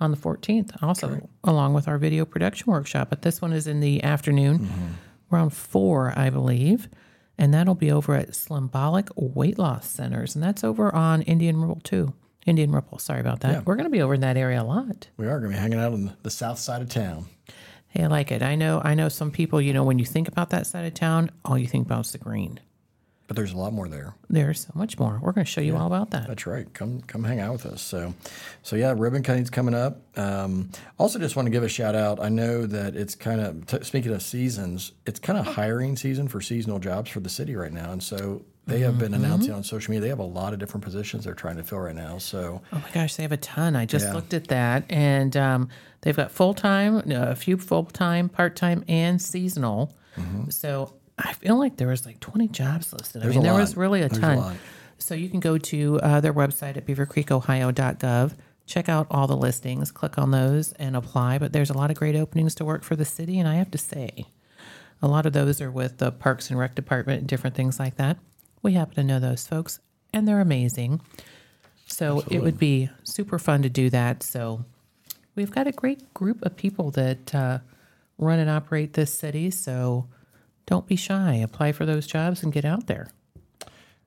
on 0.00 0.12
the 0.12 0.16
14th, 0.16 0.80
also 0.82 1.28
along 1.42 1.74
with 1.74 1.88
our 1.88 1.98
video 1.98 2.24
production 2.24 2.70
workshop. 2.70 3.08
But 3.10 3.22
this 3.22 3.42
one 3.42 3.52
is 3.52 3.66
in 3.66 3.80
the 3.80 4.04
afternoon, 4.04 4.58
Mm-hmm. 4.60 5.34
around 5.34 5.50
four, 5.54 6.12
I 6.16 6.30
believe. 6.30 6.88
And 7.38 7.52
that'll 7.52 7.74
be 7.74 7.92
over 7.92 8.14
at 8.14 8.30
Slimbolic 8.30 9.10
Weight 9.16 9.58
Loss 9.58 9.88
Centers. 9.88 10.34
And 10.34 10.42
that's 10.42 10.64
over 10.64 10.94
on 10.94 11.22
Indian 11.22 11.60
Ripple, 11.60 11.80
too. 11.82 12.14
Indian 12.46 12.72
Ripple. 12.72 12.98
Sorry 12.98 13.20
about 13.20 13.40
that. 13.40 13.66
We're 13.66 13.74
going 13.74 13.84
to 13.84 13.90
be 13.90 14.02
over 14.02 14.14
in 14.14 14.20
that 14.20 14.36
area 14.36 14.62
a 14.62 14.64
lot. 14.64 15.08
We 15.16 15.26
are 15.26 15.38
going 15.40 15.50
to 15.50 15.56
be 15.56 15.60
hanging 15.60 15.78
out 15.78 15.92
on 15.92 16.16
the 16.22 16.30
south 16.30 16.58
side 16.58 16.80
of 16.80 16.88
town. 16.88 17.26
Hey, 17.88 18.04
I 18.04 18.06
like 18.06 18.30
it. 18.30 18.42
I 18.42 18.54
know. 18.54 18.80
I 18.82 18.94
know 18.94 19.08
some 19.08 19.30
people. 19.30 19.60
You 19.60 19.72
know, 19.72 19.84
when 19.84 19.98
you 19.98 20.04
think 20.04 20.28
about 20.28 20.50
that 20.50 20.66
side 20.66 20.86
of 20.86 20.94
town, 20.94 21.30
all 21.44 21.58
you 21.58 21.66
think 21.66 21.86
about 21.86 22.06
is 22.06 22.12
the 22.12 22.18
green. 22.18 22.60
But 23.28 23.34
there's 23.36 23.52
a 23.52 23.56
lot 23.56 23.72
more 23.72 23.88
there. 23.88 24.14
There's 24.30 24.60
so 24.60 24.70
much 24.74 24.98
more. 25.00 25.18
We're 25.20 25.32
going 25.32 25.44
to 25.44 25.50
show 25.50 25.60
you 25.60 25.76
all 25.76 25.88
about 25.88 26.10
that. 26.10 26.28
That's 26.28 26.46
right. 26.46 26.72
Come 26.74 27.00
come 27.02 27.24
hang 27.24 27.40
out 27.40 27.52
with 27.54 27.66
us. 27.66 27.82
So, 27.82 28.14
so 28.62 28.76
yeah, 28.76 28.94
ribbon 28.96 29.24
cutting's 29.24 29.50
coming 29.50 29.74
up. 29.74 30.00
Um, 30.16 30.70
also, 30.96 31.18
just 31.18 31.34
want 31.34 31.46
to 31.46 31.50
give 31.50 31.64
a 31.64 31.68
shout 31.68 31.96
out. 31.96 32.20
I 32.22 32.28
know 32.28 32.66
that 32.66 32.94
it's 32.94 33.16
kind 33.16 33.40
of 33.40 33.66
t- 33.66 33.82
speaking 33.82 34.12
of 34.12 34.22
seasons, 34.22 34.92
it's 35.06 35.18
kind 35.18 35.38
of 35.40 35.46
hiring 35.46 35.96
season 35.96 36.28
for 36.28 36.40
seasonal 36.40 36.78
jobs 36.78 37.10
for 37.10 37.18
the 37.18 37.28
city 37.28 37.56
right 37.56 37.72
now, 37.72 37.90
and 37.90 38.00
so 38.02 38.44
they 38.68 38.80
have 38.80 38.98
been 38.98 39.14
announcing 39.14 39.52
on 39.52 39.62
social 39.62 39.90
media 39.92 40.00
they 40.02 40.08
have 40.08 40.18
a 40.18 40.24
lot 40.24 40.52
of 40.52 40.58
different 40.58 40.82
positions 40.84 41.24
they're 41.24 41.34
trying 41.34 41.56
to 41.56 41.62
fill 41.62 41.78
right 41.78 41.94
now. 41.94 42.18
So, 42.18 42.62
Oh 42.72 42.76
my 42.80 42.90
gosh, 42.92 43.14
they 43.16 43.22
have 43.22 43.30
a 43.32 43.36
ton. 43.36 43.74
I 43.76 43.86
just 43.86 44.06
Yeah. 44.06 44.14
looked 44.14 44.34
at 44.34 44.48
that, 44.48 44.84
and 44.90 45.36
um, 45.36 45.68
they've 46.02 46.16
got 46.16 46.30
full 46.32 46.54
time, 46.54 47.02
a 47.10 47.34
few 47.36 47.56
full 47.58 47.84
time, 47.84 48.28
part 48.28 48.54
time, 48.56 48.84
and 48.88 49.20
seasonal. 49.20 49.94
So 50.48 50.94
I 51.18 51.32
feel 51.32 51.58
like 51.58 51.76
there 51.76 51.88
was 51.88 52.04
like 52.04 52.20
twenty 52.20 52.48
jobs 52.48 52.92
listed. 52.92 53.22
I 53.22 53.26
Mm-hmm. 53.26 53.30
Mean, 53.30 53.38
a 53.40 53.42
there 53.44 53.52
lot. 53.52 53.60
was 53.60 53.76
really 53.76 54.02
a 54.02 54.08
There's 54.08 54.18
a 54.18 54.20
ton. 54.20 54.36
lot. 54.36 54.56
So 54.98 55.14
you 55.14 55.28
can 55.28 55.40
go 55.40 55.58
to 55.58 56.00
uh, 56.02 56.20
their 56.20 56.32
website 56.32 56.76
at 56.76 56.86
beavercreekohio.gov, 56.86 58.34
check 58.66 58.88
out 58.88 59.06
all 59.10 59.26
the 59.26 59.36
listings, 59.36 59.90
click 59.92 60.16
on 60.18 60.30
those, 60.30 60.72
and 60.74 60.96
apply. 60.96 61.38
But 61.38 61.52
there's 61.52 61.70
a 61.70 61.74
lot 61.76 61.90
of 61.90 61.96
great 61.98 62.16
openings 62.16 62.54
to 62.56 62.64
work 62.64 62.82
for 62.82 62.96
the 62.96 63.04
city, 63.04 63.38
and 63.38 63.48
I 63.48 63.56
have 63.56 63.70
to 63.72 63.78
say. 63.78 64.26
A 65.02 65.06
lot 65.08 65.26
of 65.26 65.34
those 65.34 65.60
are 65.60 65.70
with 65.70 65.98
the 65.98 66.10
Parks 66.10 66.48
and 66.48 66.58
Rec 66.58 66.74
Department 66.74 67.20
and 67.20 67.28
different 67.28 67.54
things 67.54 67.78
like 67.78 67.96
that. 67.96 68.16
We 68.62 68.72
happen 68.72 68.94
to 68.94 69.04
know 69.04 69.20
those 69.20 69.46
folks, 69.46 69.80
and 70.14 70.26
they're 70.26 70.40
amazing. 70.40 71.02
So 71.86 72.24
it 72.30 72.40
would 72.40 72.58
be 72.58 72.88
super 73.04 73.38
fun 73.38 73.62
to 73.62 73.68
do 73.68 73.90
that. 73.90 74.22
So 74.22 74.64
we've 75.34 75.50
got 75.50 75.66
a 75.66 75.72
great 75.72 76.12
group 76.14 76.42
of 76.44 76.56
people 76.56 76.90
that 76.92 77.34
uh, 77.34 77.58
run 78.18 78.38
and 78.38 78.48
operate 78.50 78.94
this 78.94 79.12
city. 79.12 79.50
So 79.50 80.06
don't 80.66 80.86
be 80.86 80.96
shy. 80.96 81.34
Apply 81.34 81.72
for 81.72 81.86
those 81.86 82.06
jobs 82.06 82.42
and 82.42 82.52
get 82.52 82.64
out 82.64 82.86
there. 82.86 83.08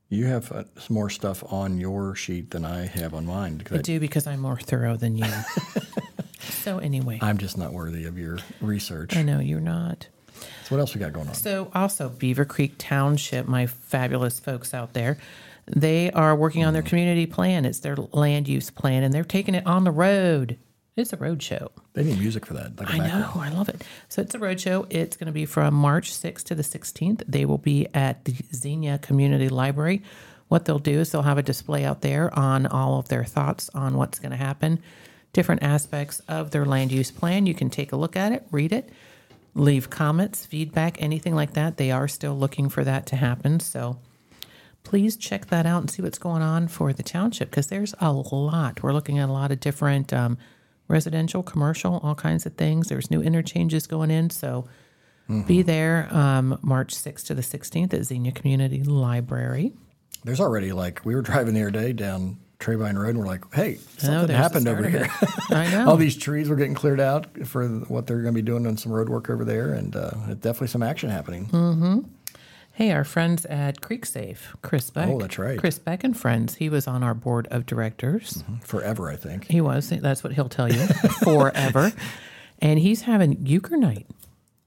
You 0.09 0.25
have 0.25 0.51
uh, 0.51 0.63
some 0.77 0.95
more 0.95 1.09
stuff 1.09 1.43
on 1.51 1.77
your 1.77 2.15
sheet 2.15 2.51
than 2.51 2.65
I 2.65 2.85
have 2.87 3.13
on 3.13 3.25
mine. 3.25 3.61
I 3.71 3.77
do 3.77 3.99
because 3.99 4.25
I'm 4.25 4.39
more 4.39 4.57
thorough 4.57 4.97
than 4.97 5.17
you. 5.17 5.31
so 6.39 6.79
anyway, 6.79 7.19
I'm 7.21 7.37
just 7.37 7.57
not 7.57 7.73
worthy 7.73 8.05
of 8.05 8.17
your 8.17 8.39
research. 8.59 9.15
I 9.15 9.21
know 9.21 9.39
you're 9.39 9.59
not. 9.59 10.07
So 10.63 10.75
what 10.75 10.79
else 10.79 10.95
we 10.95 10.99
got 10.99 11.13
going 11.13 11.27
on? 11.27 11.35
So 11.35 11.69
also 11.75 12.09
Beavercreek 12.09 12.73
Township, 12.77 13.47
my 13.47 13.67
fabulous 13.67 14.39
folks 14.39 14.73
out 14.73 14.93
there, 14.93 15.19
they 15.67 16.09
are 16.11 16.35
working 16.35 16.65
on 16.65 16.73
their 16.73 16.81
community 16.81 17.27
plan. 17.27 17.65
It's 17.65 17.79
their 17.79 17.95
land 17.95 18.47
use 18.47 18.71
plan, 18.71 19.03
and 19.03 19.13
they're 19.13 19.23
taking 19.23 19.53
it 19.53 19.65
on 19.67 19.83
the 19.83 19.91
road. 19.91 20.57
It's 20.95 21.13
a 21.13 21.17
road 21.17 21.41
show. 21.41 21.71
They 21.93 22.03
need 22.03 22.19
music 22.19 22.45
for 22.45 22.55
that. 22.55 22.77
Like 22.77 22.93
I 22.93 22.97
know, 22.97 23.31
I 23.35 23.49
love 23.49 23.69
it. 23.69 23.83
So 24.09 24.21
it's 24.21 24.35
a 24.35 24.39
road 24.39 24.59
show. 24.59 24.85
It's 24.89 25.15
going 25.15 25.27
to 25.27 25.31
be 25.31 25.45
from 25.45 25.73
March 25.73 26.11
6th 26.11 26.43
to 26.45 26.55
the 26.55 26.63
16th. 26.63 27.23
They 27.27 27.45
will 27.45 27.57
be 27.57 27.87
at 27.93 28.25
the 28.25 28.35
Xenia 28.53 28.97
Community 28.97 29.47
Library. 29.49 30.03
What 30.49 30.65
they'll 30.65 30.79
do 30.79 30.99
is 30.99 31.11
they'll 31.11 31.21
have 31.21 31.37
a 31.37 31.43
display 31.43 31.85
out 31.85 32.01
there 32.01 32.37
on 32.37 32.65
all 32.65 32.99
of 32.99 33.07
their 33.07 33.23
thoughts 33.23 33.69
on 33.73 33.95
what's 33.95 34.19
going 34.19 34.31
to 34.31 34.37
happen, 34.37 34.79
different 35.31 35.63
aspects 35.63 36.21
of 36.27 36.51
their 36.51 36.65
land 36.65 36.91
use 36.91 37.11
plan. 37.11 37.45
You 37.45 37.53
can 37.53 37.69
take 37.69 37.91
a 37.91 37.95
look 37.95 38.15
at 38.15 38.31
it, 38.31 38.45
read 38.51 38.73
it, 38.73 38.89
leave 39.53 39.89
comments, 39.89 40.45
feedback, 40.45 41.01
anything 41.01 41.35
like 41.35 41.53
that. 41.53 41.77
They 41.77 41.91
are 41.91 42.07
still 42.07 42.35
looking 42.35 42.67
for 42.67 42.83
that 42.83 43.05
to 43.07 43.15
happen. 43.15 43.59
So 43.59 43.99
please 44.83 45.15
check 45.15 45.45
that 45.47 45.67
out 45.67 45.81
and 45.81 45.89
see 45.89 46.01
what's 46.01 46.17
going 46.17 46.41
on 46.41 46.67
for 46.67 46.93
the 46.93 47.03
township 47.03 47.51
because 47.51 47.67
there's 47.67 47.93
a 47.99 48.11
lot. 48.11 48.81
We're 48.81 48.93
looking 48.93 49.19
at 49.19 49.29
a 49.29 49.31
lot 49.33 49.51
of 49.51 49.59
different 49.59 50.11
um, 50.11 50.39
residential, 50.89 51.41
commercial, 51.41 52.01
all 52.03 52.15
kinds 52.15 52.45
of 52.45 52.55
things. 52.55 52.89
There's 52.89 53.09
new 53.09 53.21
interchanges 53.21 53.87
going 53.87 54.11
in. 54.11 54.29
So 54.29 54.67
be 55.45 55.61
there 55.61 56.07
um, 56.11 56.57
March 56.61 56.95
6th 56.95 57.27
to 57.27 57.35
the 57.35 57.43
16th 57.43 57.93
at 57.93 58.03
Xenia 58.03 58.31
Community 58.31 58.83
Library. 58.83 59.71
There's 60.23 60.39
already 60.39 60.73
like 60.73 61.05
we 61.05 61.15
were 61.15 61.21
driving 61.21 61.53
the 61.53 61.61
other 61.61 61.71
day 61.71 61.93
down 61.93 62.37
Trebein 62.59 62.97
Road, 62.97 63.09
and 63.09 63.19
we're 63.19 63.25
like, 63.25 63.53
"Hey, 63.53 63.75
something 63.97 64.11
there's 64.11 64.27
the 64.27 64.35
happened 64.35 64.67
over 64.67 64.87
here." 64.89 65.07
I 65.49 65.71
know. 65.71 65.87
All 65.87 65.95
these 65.95 66.17
trees 66.17 66.49
were 66.49 66.57
getting 66.57 66.73
cleared 66.73 66.99
out 66.99 67.47
for 67.47 67.65
what 67.67 68.05
they're 68.05 68.21
going 68.21 68.33
to 68.33 68.37
be 68.37 68.45
doing 68.45 68.67
on 68.67 68.75
some 68.75 68.91
road 68.91 69.07
work 69.07 69.29
over 69.29 69.45
there, 69.45 69.71
and 69.71 69.95
uh, 69.95 70.09
definitely 70.41 70.67
some 70.67 70.83
action 70.83 71.09
happening. 71.09 71.45
Hmm. 71.45 71.99
Hey, 72.79 72.93
our 72.93 73.03
friends 73.03 73.45
at 73.47 73.81
CreekSafe, 73.81 74.37
Chris 74.61 74.89
oh, 74.89 74.93
Beck. 74.93 75.09
Oh, 75.09 75.19
that's 75.19 75.37
right. 75.37 75.59
Chris 75.59 75.77
Beck 75.77 76.05
and 76.05 76.15
friends. 76.15 76.55
He 76.55 76.69
was 76.69 76.87
on 76.87 77.03
our 77.03 77.13
board 77.13 77.45
of 77.51 77.65
directors. 77.65 78.35
Mm-hmm. 78.35 78.59
Forever, 78.59 79.09
I 79.09 79.17
think. 79.17 79.51
He 79.51 79.59
was. 79.59 79.89
That's 79.89 80.23
what 80.23 80.31
he'll 80.31 80.47
tell 80.47 80.71
you 80.71 80.87
forever. 81.23 81.91
And 82.59 82.79
he's 82.79 83.01
having 83.01 83.45
Euchre 83.45 83.75
Night. 83.75 84.07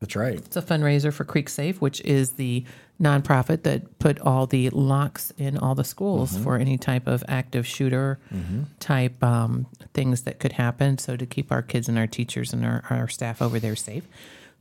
That's 0.01 0.15
right. 0.15 0.35
It's 0.35 0.59
a 0.59 0.61
fundraiser 0.61 1.11
for 1.11 1.25
Creek 1.25 1.49
Safe, 1.49 1.81
which 1.81 2.03
is 2.03 2.33
the 2.33 2.67
nonprofit 3.01 3.63
that 3.63 3.99
put 3.99 4.21
all 4.21 4.47
the 4.47 4.69
locks 4.69 5.33
in 5.39 5.57
all 5.57 5.75
the 5.75 5.83
schools 5.83 6.35
mm-hmm. 6.35 6.43
for 6.43 6.59
any 6.59 6.77
type 6.77 7.07
of 7.07 7.25
active 7.29 7.67
shooter 7.67 8.21
mm-hmm. 8.31 8.65
type 8.79 9.25
um, 9.25 9.67
things 9.95 10.25
that 10.25 10.39
could 10.39 10.53
happen. 10.53 10.99
So 10.99 11.17
to 11.17 11.25
keep 11.25 11.51
our 11.51 11.63
kids 11.63 11.89
and 11.89 11.97
our 11.97 12.07
teachers 12.07 12.53
and 12.53 12.63
our, 12.63 12.85
our 12.91 13.09
staff 13.09 13.41
over 13.41 13.59
there 13.59 13.75
safe. 13.75 14.07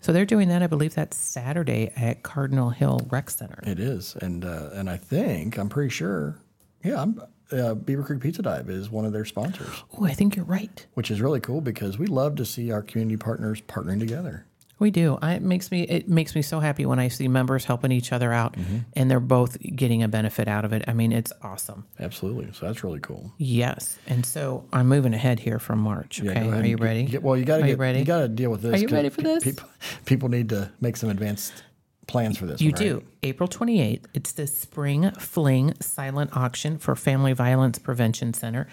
So 0.01 0.11
they're 0.11 0.25
doing 0.25 0.49
that. 0.49 0.63
I 0.63 0.67
believe 0.67 0.95
that's 0.95 1.15
Saturday 1.15 1.91
at 1.95 2.23
Cardinal 2.23 2.71
Hill 2.71 3.07
Rec 3.11 3.29
Center. 3.29 3.59
It 3.65 3.79
is, 3.79 4.15
and 4.15 4.43
uh, 4.43 4.69
and 4.73 4.89
I 4.89 4.97
think 4.97 5.57
I'm 5.57 5.69
pretty 5.69 5.89
sure. 5.91 6.37
Yeah, 6.83 7.01
I'm, 7.03 7.19
uh, 7.51 7.75
Beavercreek 7.75 8.19
Pizza 8.21 8.41
Dive 8.41 8.69
is 8.69 8.89
one 8.89 9.05
of 9.05 9.13
their 9.13 9.25
sponsors, 9.25 9.83
Oh, 9.97 10.05
I 10.05 10.13
think 10.13 10.35
you're 10.35 10.45
right. 10.45 10.83
which 10.95 11.11
is 11.11 11.21
really 11.21 11.39
cool 11.41 11.61
because 11.61 11.99
we 11.99 12.07
love 12.07 12.35
to 12.37 12.45
see 12.45 12.71
our 12.71 12.81
community 12.81 13.17
partners 13.17 13.61
partnering 13.61 13.99
together. 13.99 14.45
We 14.81 14.89
do. 14.89 15.19
I, 15.21 15.35
it 15.35 15.43
makes 15.43 15.69
me 15.69 15.83
it 15.83 16.09
makes 16.09 16.33
me 16.33 16.41
so 16.41 16.59
happy 16.59 16.87
when 16.87 16.97
I 16.97 17.07
see 17.07 17.27
members 17.27 17.65
helping 17.65 17.91
each 17.91 18.11
other 18.11 18.33
out, 18.33 18.53
mm-hmm. 18.53 18.79
and 18.95 19.11
they're 19.11 19.19
both 19.19 19.55
getting 19.61 20.01
a 20.01 20.07
benefit 20.07 20.47
out 20.47 20.65
of 20.65 20.73
it. 20.73 20.83
I 20.87 20.93
mean, 20.93 21.11
it's 21.11 21.31
awesome. 21.43 21.85
Absolutely, 21.99 22.51
so 22.51 22.65
that's 22.65 22.83
really 22.83 22.99
cool. 22.99 23.31
Yes, 23.37 23.99
and 24.07 24.25
so 24.25 24.65
I'm 24.73 24.87
moving 24.87 25.13
ahead 25.13 25.39
here 25.39 25.59
from 25.59 25.77
March. 25.77 26.19
Okay, 26.19 26.33
go 26.33 26.49
ahead 26.49 26.65
are 26.65 26.67
you 26.67 26.77
ready? 26.77 27.03
Get, 27.03 27.21
well, 27.21 27.37
you 27.37 27.45
got 27.45 27.57
to 27.57 27.63
get 27.67 27.77
ready? 27.77 27.99
You 27.99 28.05
got 28.05 28.21
to 28.21 28.27
deal 28.27 28.49
with 28.49 28.63
this. 28.63 28.73
Are 28.73 28.77
you 28.79 28.87
ready 28.87 29.09
for 29.09 29.21
this? 29.21 29.43
People, 29.43 29.69
people 30.05 30.29
need 30.29 30.49
to 30.49 30.71
make 30.81 30.97
some 30.97 31.11
advanced 31.11 31.63
plans 32.07 32.39
for 32.39 32.47
this. 32.47 32.59
You 32.59 32.71
one, 32.71 32.81
right? 32.81 32.89
do. 32.89 33.03
April 33.21 33.47
28th, 33.47 34.05
it's 34.15 34.31
the 34.31 34.47
Spring 34.47 35.11
Fling 35.11 35.75
Silent 35.79 36.35
Auction 36.35 36.79
for 36.79 36.95
Family 36.95 37.33
Violence 37.33 37.77
Prevention 37.77 38.33
Center. 38.33 38.67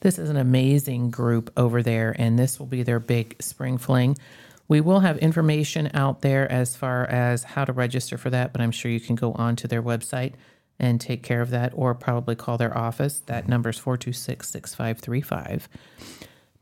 This 0.00 0.18
is 0.18 0.28
an 0.28 0.36
amazing 0.36 1.12
group 1.12 1.52
over 1.56 1.84
there, 1.84 2.16
and 2.18 2.36
this 2.36 2.58
will 2.58 2.66
be 2.66 2.82
their 2.82 2.98
big 2.98 3.40
Spring 3.40 3.78
Fling. 3.78 4.18
We 4.72 4.80
will 4.80 5.00
have 5.00 5.18
information 5.18 5.90
out 5.92 6.22
there 6.22 6.50
as 6.50 6.74
far 6.74 7.04
as 7.04 7.44
how 7.44 7.66
to 7.66 7.74
register 7.74 8.16
for 8.16 8.30
that, 8.30 8.54
but 8.54 8.62
I'm 8.62 8.70
sure 8.70 8.90
you 8.90 9.00
can 9.00 9.16
go 9.16 9.32
on 9.32 9.54
to 9.56 9.68
their 9.68 9.82
website 9.82 10.32
and 10.78 10.98
take 10.98 11.22
care 11.22 11.42
of 11.42 11.50
that 11.50 11.72
or 11.74 11.94
probably 11.94 12.36
call 12.36 12.56
their 12.56 12.74
office. 12.74 13.20
That 13.26 13.48
number 13.48 13.68
is 13.68 13.76
426 13.76 14.48
6535. 14.48 15.68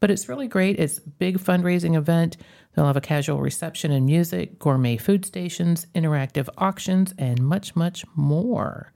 But 0.00 0.10
it's 0.10 0.28
really 0.28 0.48
great. 0.48 0.80
It's 0.80 0.98
a 0.98 1.08
big 1.08 1.38
fundraising 1.38 1.96
event. 1.96 2.36
They'll 2.74 2.86
have 2.86 2.96
a 2.96 3.00
casual 3.00 3.38
reception 3.38 3.92
and 3.92 4.06
music, 4.06 4.58
gourmet 4.58 4.96
food 4.96 5.24
stations, 5.24 5.86
interactive 5.94 6.48
auctions, 6.58 7.14
and 7.16 7.40
much, 7.40 7.76
much 7.76 8.04
more. 8.16 8.92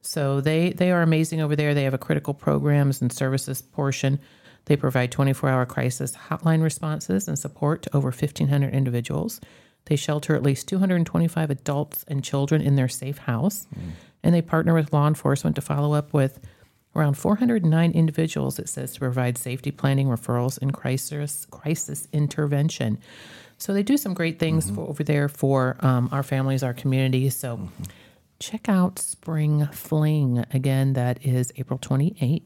So 0.00 0.40
they 0.40 0.70
they 0.70 0.92
are 0.92 1.02
amazing 1.02 1.42
over 1.42 1.56
there. 1.56 1.74
They 1.74 1.84
have 1.84 1.92
a 1.92 1.98
critical 1.98 2.32
programs 2.32 3.02
and 3.02 3.12
services 3.12 3.60
portion. 3.60 4.18
They 4.66 4.76
provide 4.76 5.10
24-hour 5.10 5.66
crisis 5.66 6.14
hotline 6.28 6.62
responses 6.62 7.26
and 7.28 7.38
support 7.38 7.82
to 7.82 7.96
over 7.96 8.08
1,500 8.08 8.72
individuals. 8.72 9.40
They 9.86 9.96
shelter 9.96 10.34
at 10.34 10.42
least 10.42 10.68
225 10.68 11.50
adults 11.50 12.04
and 12.08 12.22
children 12.22 12.60
in 12.60 12.76
their 12.76 12.88
safe 12.88 13.18
house, 13.18 13.66
hmm. 13.72 13.90
and 14.22 14.34
they 14.34 14.42
partner 14.42 14.74
with 14.74 14.92
law 14.92 15.06
enforcement 15.06 15.56
to 15.56 15.62
follow 15.62 15.94
up 15.94 16.12
with 16.12 16.40
around 16.96 17.14
409 17.14 17.92
individuals. 17.92 18.58
It 18.58 18.68
says 18.68 18.94
to 18.94 19.00
provide 19.00 19.38
safety 19.38 19.70
planning, 19.70 20.08
referrals, 20.08 20.60
and 20.60 20.72
crisis 20.72 21.46
crisis 21.50 22.08
intervention. 22.12 22.98
So 23.58 23.72
they 23.72 23.82
do 23.82 23.96
some 23.96 24.14
great 24.14 24.38
things 24.38 24.66
mm-hmm. 24.66 24.74
for, 24.74 24.88
over 24.88 25.04
there 25.04 25.28
for 25.28 25.76
um, 25.80 26.08
our 26.12 26.22
families, 26.22 26.62
our 26.62 26.74
community. 26.74 27.30
So 27.30 27.58
mm-hmm. 27.58 27.84
check 28.40 28.68
out 28.68 28.98
Spring 28.98 29.66
Fling 29.72 30.44
again. 30.52 30.94
That 30.94 31.24
is 31.24 31.52
April 31.56 31.78
28th. 31.78 32.42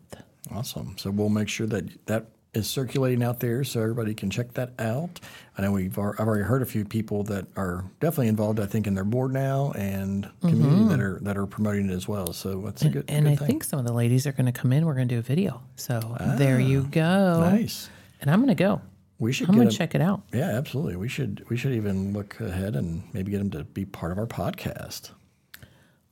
Awesome. 0.53 0.97
So 0.99 1.11
we'll 1.11 1.29
make 1.29 1.49
sure 1.49 1.67
that 1.69 2.07
that 2.07 2.27
is 2.53 2.69
circulating 2.69 3.23
out 3.23 3.39
there 3.39 3.63
so 3.63 3.81
everybody 3.81 4.13
can 4.13 4.29
check 4.29 4.55
that 4.55 4.73
out. 4.81 5.21
I 5.57 5.63
know 5.63 5.71
we've 5.73 5.97
I've 5.97 6.19
already 6.21 6.43
heard 6.43 6.63
a 6.63 6.67
few 6.67 6.85
people 6.85 7.23
that 7.25 7.47
are 7.57 7.85
definitely 8.01 8.27
involved. 8.29 8.59
I 8.59 8.67
think 8.67 8.89
in 8.89 8.95
their 8.95 9.05
board 9.05 9.33
now 9.33 9.71
and 9.73 10.29
community 10.41 10.89
that 10.89 11.01
are 11.01 11.19
that 11.23 11.37
are 11.37 11.47
promoting 11.47 11.89
it 11.91 11.93
as 11.95 12.09
well. 12.09 12.33
So 12.33 12.61
that's 12.63 12.83
a 12.83 12.89
good. 12.89 13.07
Mm-hmm. 13.07 13.17
And 13.17 13.27
good 13.27 13.33
I 13.33 13.37
thing. 13.37 13.47
think 13.47 13.65
some 13.65 13.79
of 13.79 13.87
the 13.87 13.93
ladies 13.93 14.27
are 14.27 14.33
going 14.33 14.47
to 14.47 14.53
come 14.53 14.73
in. 14.73 14.85
We're 14.85 14.95
going 14.95 15.07
to 15.09 15.15
do 15.15 15.19
a 15.21 15.23
video. 15.23 15.63
So 15.77 16.17
there 16.37 16.59
you 16.59 16.83
go. 16.83 17.41
nice. 17.41 17.89
And 18.21 18.31
I'm 18.31 18.41
going 18.41 18.49
to 18.49 18.55
go. 18.55 18.81
We 19.21 19.33
should 19.33 19.49
I'm 19.49 19.53
get 19.55 19.59
going 19.59 19.67
them- 19.69 19.73
to 19.73 19.79
check 19.79 19.95
it 19.95 20.01
out. 20.01 20.23
Yeah, 20.33 20.49
absolutely. 20.57 20.97
We 20.97 21.09
should 21.09 21.45
we 21.49 21.57
should 21.57 21.73
even 21.73 22.13
look 22.15 22.41
ahead 22.41 22.75
and 22.75 23.03
maybe 23.13 23.31
get 23.31 23.39
them 23.39 23.51
to 23.51 23.63
be 23.65 23.85
part 23.85 24.11
of 24.13 24.19
our 24.19 24.27
podcast. 24.27 25.11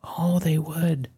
Oh, 0.05 0.39
they 0.39 0.59
would. 0.59 1.09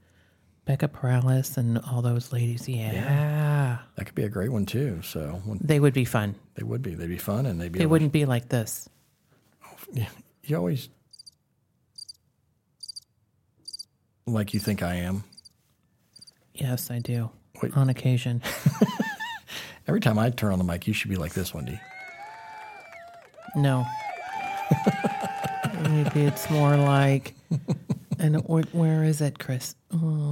Becca 0.64 0.88
Perales 0.88 1.56
and 1.56 1.78
all 1.78 2.02
those 2.02 2.32
ladies. 2.32 2.68
Yeah. 2.68 2.92
yeah. 2.92 3.78
That 3.96 4.04
could 4.04 4.14
be 4.14 4.24
a 4.24 4.28
great 4.28 4.50
one 4.52 4.66
too. 4.66 5.00
So 5.02 5.42
They 5.60 5.80
would 5.80 5.94
be 5.94 6.04
fun. 6.04 6.34
they 6.54 6.62
would 6.62 6.82
be. 6.82 6.94
They'd 6.94 7.08
be 7.08 7.18
fun 7.18 7.46
and 7.46 7.60
they'd 7.60 7.72
be. 7.72 7.78
They 7.78 7.86
wouldn't 7.86 8.12
be 8.12 8.24
like 8.24 8.48
this. 8.48 8.88
You 10.44 10.56
always 10.56 10.88
like 14.26 14.54
you 14.54 14.60
think 14.60 14.82
I 14.82 14.94
am. 14.96 15.24
Yes, 16.54 16.90
I 16.90 16.98
do. 16.98 17.30
Wait. 17.62 17.76
On 17.76 17.88
occasion. 17.88 18.42
Every 19.88 20.00
time 20.00 20.18
I 20.18 20.30
turn 20.30 20.52
on 20.52 20.58
the 20.58 20.64
mic, 20.64 20.86
you 20.86 20.92
should 20.92 21.10
be 21.10 21.16
like 21.16 21.32
this, 21.34 21.52
Wendy. 21.52 21.80
No. 23.56 23.84
maybe 25.82 26.20
it's 26.22 26.48
more 26.50 26.76
like, 26.76 27.34
and 28.18 28.36
where 28.72 29.02
is 29.02 29.20
it, 29.20 29.38
Chris? 29.38 29.74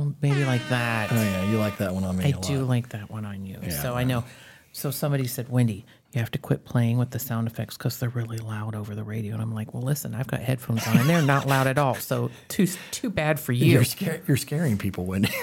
Oh, 0.09 0.14
maybe 0.21 0.44
like 0.44 0.66
that. 0.68 1.12
Oh 1.12 1.16
yeah, 1.16 1.51
you 1.51 1.59
like 1.59 1.79
that 1.79 1.94
one 1.94 2.05
on 2.05 2.16
me. 2.16 2.25
I 2.25 2.31
do 2.33 2.61
lot. 2.61 2.68
like 2.68 2.88
that 2.90 3.11
one 3.11 3.25
on 3.25 3.44
you. 3.47 3.59
Yeah, 3.62 3.71
so 3.71 3.94
I 3.94 4.05
know. 4.05 4.25
So 4.73 4.90
somebody 4.90 5.27
said, 5.27 5.49
Wendy, 5.49 5.85
you 6.12 6.21
have 6.21 6.31
to 6.33 6.38
quit 6.38 6.64
playing 6.64 6.99
with 6.99 7.11
the 7.11 7.18
sound 7.18 7.47
effects 7.49 7.77
because 7.77 7.99
they're 7.99 8.09
really 8.09 8.38
loud 8.38 8.75
over 8.75 8.94
the 8.94 9.03
radio. 9.03 9.33
And 9.35 9.42
I'm 9.42 9.55
like, 9.55 9.75
well, 9.75 9.83
listen, 9.83 10.14
I've 10.14 10.27
got 10.27 10.40
headphones 10.40 10.87
on 10.87 10.99
and 10.99 11.09
they're 11.09 11.23
not 11.23 11.47
loud 11.47 11.66
at 11.66 11.79
all. 11.79 11.94
So 11.94 12.31
too 12.49 12.66
too 12.90 13.11
bad 13.11 13.40
for 13.40 13.53
you. 13.53 13.66
You're 13.66 13.85
scar- 13.85 14.21
you're 14.27 14.37
scaring 14.37 14.79
people, 14.79 15.05
Wendy. 15.05 15.33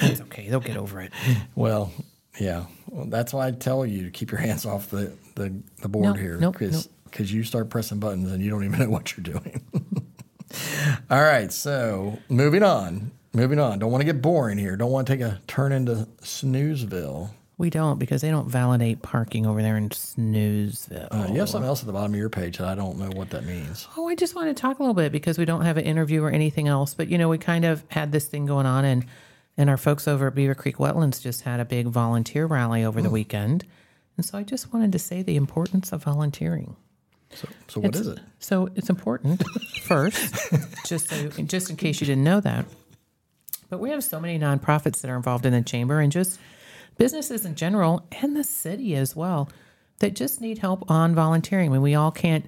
It's 0.00 0.20
okay. 0.22 0.48
They'll 0.48 0.58
get 0.58 0.76
over 0.76 1.00
it. 1.00 1.12
well, 1.54 1.92
yeah. 2.40 2.64
Well, 2.90 3.06
that's 3.06 3.32
why 3.32 3.46
I 3.46 3.50
tell 3.52 3.86
you 3.86 4.02
to 4.04 4.10
keep 4.10 4.32
your 4.32 4.40
hands 4.40 4.66
off 4.66 4.90
the 4.90 5.12
the, 5.36 5.54
the 5.82 5.88
board 5.88 6.04
No, 6.06 6.12
here, 6.14 6.36
nope, 6.36 6.54
because 6.58 6.88
because 7.04 7.32
you 7.32 7.44
start 7.44 7.70
pressing 7.70 8.00
buttons 8.00 8.32
and 8.32 8.42
you 8.42 8.50
don't 8.50 8.64
even 8.64 8.80
know 8.80 8.88
what 8.90 9.16
you're 9.16 9.22
doing. 9.22 9.62
All 11.10 11.22
right, 11.22 11.52
so 11.52 12.18
moving 12.28 12.62
on. 12.62 13.12
Moving 13.34 13.58
on. 13.58 13.80
Don't 13.80 13.90
want 13.90 14.00
to 14.00 14.06
get 14.06 14.22
boring 14.22 14.58
here. 14.58 14.76
Don't 14.76 14.92
want 14.92 15.06
to 15.08 15.12
take 15.12 15.20
a 15.20 15.40
turn 15.48 15.72
into 15.72 16.06
Snoozeville. 16.22 17.30
We 17.56 17.70
don't 17.70 17.98
because 17.98 18.20
they 18.20 18.30
don't 18.30 18.48
validate 18.48 19.02
parking 19.02 19.46
over 19.46 19.62
there 19.62 19.76
in 19.76 19.88
Snoozeville. 19.90 21.08
Uh, 21.10 21.32
you 21.32 21.38
have 21.40 21.48
something 21.48 21.68
else 21.68 21.80
at 21.80 21.86
the 21.86 21.92
bottom 21.92 22.12
of 22.12 22.18
your 22.18 22.28
page 22.28 22.58
that 22.58 22.66
I 22.66 22.74
don't 22.74 22.98
know 22.98 23.10
what 23.10 23.30
that 23.30 23.44
means. 23.44 23.86
Oh, 23.96 24.08
I 24.08 24.14
just 24.14 24.34
want 24.34 24.48
to 24.48 24.60
talk 24.60 24.78
a 24.78 24.82
little 24.82 24.94
bit 24.94 25.12
because 25.12 25.38
we 25.38 25.44
don't 25.44 25.62
have 25.62 25.76
an 25.76 25.84
interview 25.84 26.22
or 26.22 26.30
anything 26.30 26.66
else. 26.66 26.94
But 26.94 27.08
you 27.08 27.18
know, 27.18 27.28
we 27.28 27.38
kind 27.38 27.64
of 27.64 27.84
had 27.88 28.10
this 28.10 28.26
thing 28.26 28.46
going 28.46 28.66
on, 28.66 28.84
and 28.84 29.06
and 29.56 29.70
our 29.70 29.76
folks 29.76 30.08
over 30.08 30.28
at 30.28 30.34
Beavercreek 30.34 30.76
Wetlands 30.76 31.20
just 31.20 31.42
had 31.42 31.60
a 31.60 31.64
big 31.64 31.86
volunteer 31.86 32.46
rally 32.46 32.84
over 32.84 33.00
the 33.00 33.10
weekend, 33.10 33.64
and 34.16 34.26
so 34.26 34.38
I 34.38 34.42
just 34.42 34.72
wanted 34.72 34.90
to 34.92 34.98
say 34.98 35.22
the 35.22 35.36
importance 35.36 35.92
of 35.92 36.02
volunteering. 36.02 36.76
So, 37.30 37.48
so 37.68 37.80
what 37.80 37.94
is 37.94 38.06
it? 38.06 38.18
So 38.40 38.68
it's 38.74 38.90
important 38.90 39.42
first, 39.82 40.34
just 40.86 41.08
so 41.08 41.28
just 41.28 41.70
in 41.70 41.76
case 41.76 42.00
you 42.00 42.06
didn't 42.06 42.24
know 42.24 42.40
that. 42.40 42.64
But 43.68 43.80
we 43.80 43.90
have 43.90 44.04
so 44.04 44.20
many 44.20 44.38
nonprofits 44.38 45.00
that 45.00 45.10
are 45.10 45.16
involved 45.16 45.46
in 45.46 45.52
the 45.52 45.62
chamber, 45.62 46.00
and 46.00 46.12
just 46.12 46.38
businesses 46.98 47.44
in 47.44 47.54
general, 47.54 48.06
and 48.22 48.36
the 48.36 48.44
city 48.44 48.94
as 48.94 49.16
well, 49.16 49.48
that 50.00 50.14
just 50.14 50.40
need 50.40 50.58
help 50.58 50.90
on 50.90 51.14
volunteering. 51.14 51.70
I 51.70 51.72
mean, 51.72 51.82
we 51.82 51.94
all 51.94 52.10
can't 52.10 52.46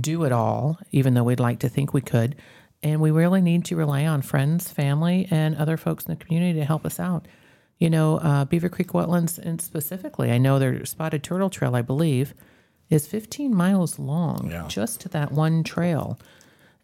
do 0.00 0.24
it 0.24 0.32
all, 0.32 0.78
even 0.92 1.14
though 1.14 1.24
we'd 1.24 1.40
like 1.40 1.60
to 1.60 1.68
think 1.68 1.92
we 1.92 2.00
could, 2.00 2.36
and 2.82 3.00
we 3.00 3.10
really 3.10 3.40
need 3.40 3.64
to 3.66 3.76
rely 3.76 4.06
on 4.06 4.22
friends, 4.22 4.70
family, 4.70 5.26
and 5.30 5.56
other 5.56 5.76
folks 5.76 6.04
in 6.04 6.10
the 6.16 6.24
community 6.24 6.58
to 6.58 6.64
help 6.64 6.84
us 6.84 7.00
out. 7.00 7.26
You 7.78 7.90
know, 7.90 8.18
uh, 8.18 8.44
Beavercreek 8.44 8.92
Wetlands, 8.92 9.38
and 9.38 9.60
specifically, 9.60 10.30
I 10.30 10.38
know 10.38 10.58
their 10.58 10.84
Spotted 10.86 11.22
Turtle 11.22 11.50
Trail, 11.50 11.74
I 11.74 11.82
believe, 11.82 12.34
is 12.90 13.06
15 13.06 13.54
miles 13.54 13.98
long 13.98 14.48
Yeah. 14.50 14.66
just 14.68 15.00
to 15.00 15.08
that 15.10 15.32
one 15.32 15.64
trail. 15.64 16.18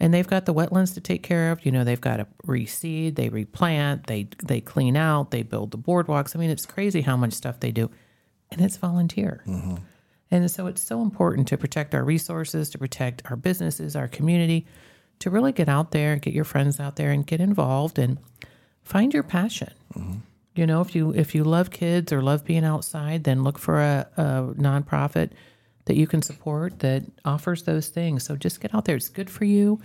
And 0.02 0.14
they've 0.14 0.26
got 0.26 0.46
the 0.46 0.54
wetlands 0.54 0.94
to 0.94 1.00
take 1.00 1.22
care 1.22 1.52
of. 1.52 1.64
You 1.66 1.70
know, 1.70 1.84
they've 1.84 2.00
got 2.00 2.16
to 2.16 2.26
reseed, 2.46 3.16
they 3.16 3.28
replant, 3.28 4.06
they 4.06 4.28
they 4.42 4.60
clean 4.60 4.96
out, 4.96 5.30
they 5.30 5.42
build 5.42 5.70
the 5.70 5.78
boardwalks. 5.78 6.34
I 6.34 6.38
mean, 6.38 6.50
it's 6.50 6.64
crazy 6.64 7.02
how 7.02 7.16
much 7.16 7.34
stuff 7.34 7.60
they 7.60 7.70
do, 7.70 7.90
and 8.50 8.62
it's 8.62 8.78
volunteer. 8.78 9.44
Mm-hmm. 9.46 9.76
And 10.30 10.50
so 10.50 10.66
it's 10.66 10.82
so 10.82 11.02
important 11.02 11.48
to 11.48 11.58
protect 11.58 11.94
our 11.94 12.04
resources, 12.04 12.70
to 12.70 12.78
protect 12.78 13.22
our 13.30 13.36
businesses, 13.36 13.94
our 13.94 14.08
community, 14.08 14.66
to 15.18 15.28
really 15.28 15.52
get 15.52 15.68
out 15.68 15.90
there, 15.90 16.12
and 16.12 16.22
get 16.22 16.32
your 16.32 16.44
friends 16.44 16.80
out 16.80 16.96
there, 16.96 17.10
and 17.10 17.26
get 17.26 17.40
involved 17.40 17.98
and 17.98 18.16
find 18.82 19.12
your 19.12 19.22
passion. 19.22 19.72
Mm-hmm. 19.94 20.18
You 20.54 20.66
know, 20.66 20.80
if 20.80 20.94
you 20.94 21.12
if 21.12 21.34
you 21.34 21.44
love 21.44 21.70
kids 21.70 22.10
or 22.10 22.22
love 22.22 22.44
being 22.44 22.64
outside, 22.64 23.24
then 23.24 23.44
look 23.44 23.58
for 23.58 23.80
a, 23.80 24.08
a 24.16 24.22
nonprofit 24.56 25.32
that 25.90 25.96
you 25.96 26.06
can 26.06 26.22
support 26.22 26.78
that 26.78 27.02
offers 27.24 27.64
those 27.64 27.88
things. 27.88 28.22
So 28.22 28.36
just 28.36 28.60
get 28.60 28.72
out 28.72 28.84
there. 28.84 28.94
It's 28.94 29.08
good 29.08 29.28
for 29.28 29.44
you. 29.44 29.80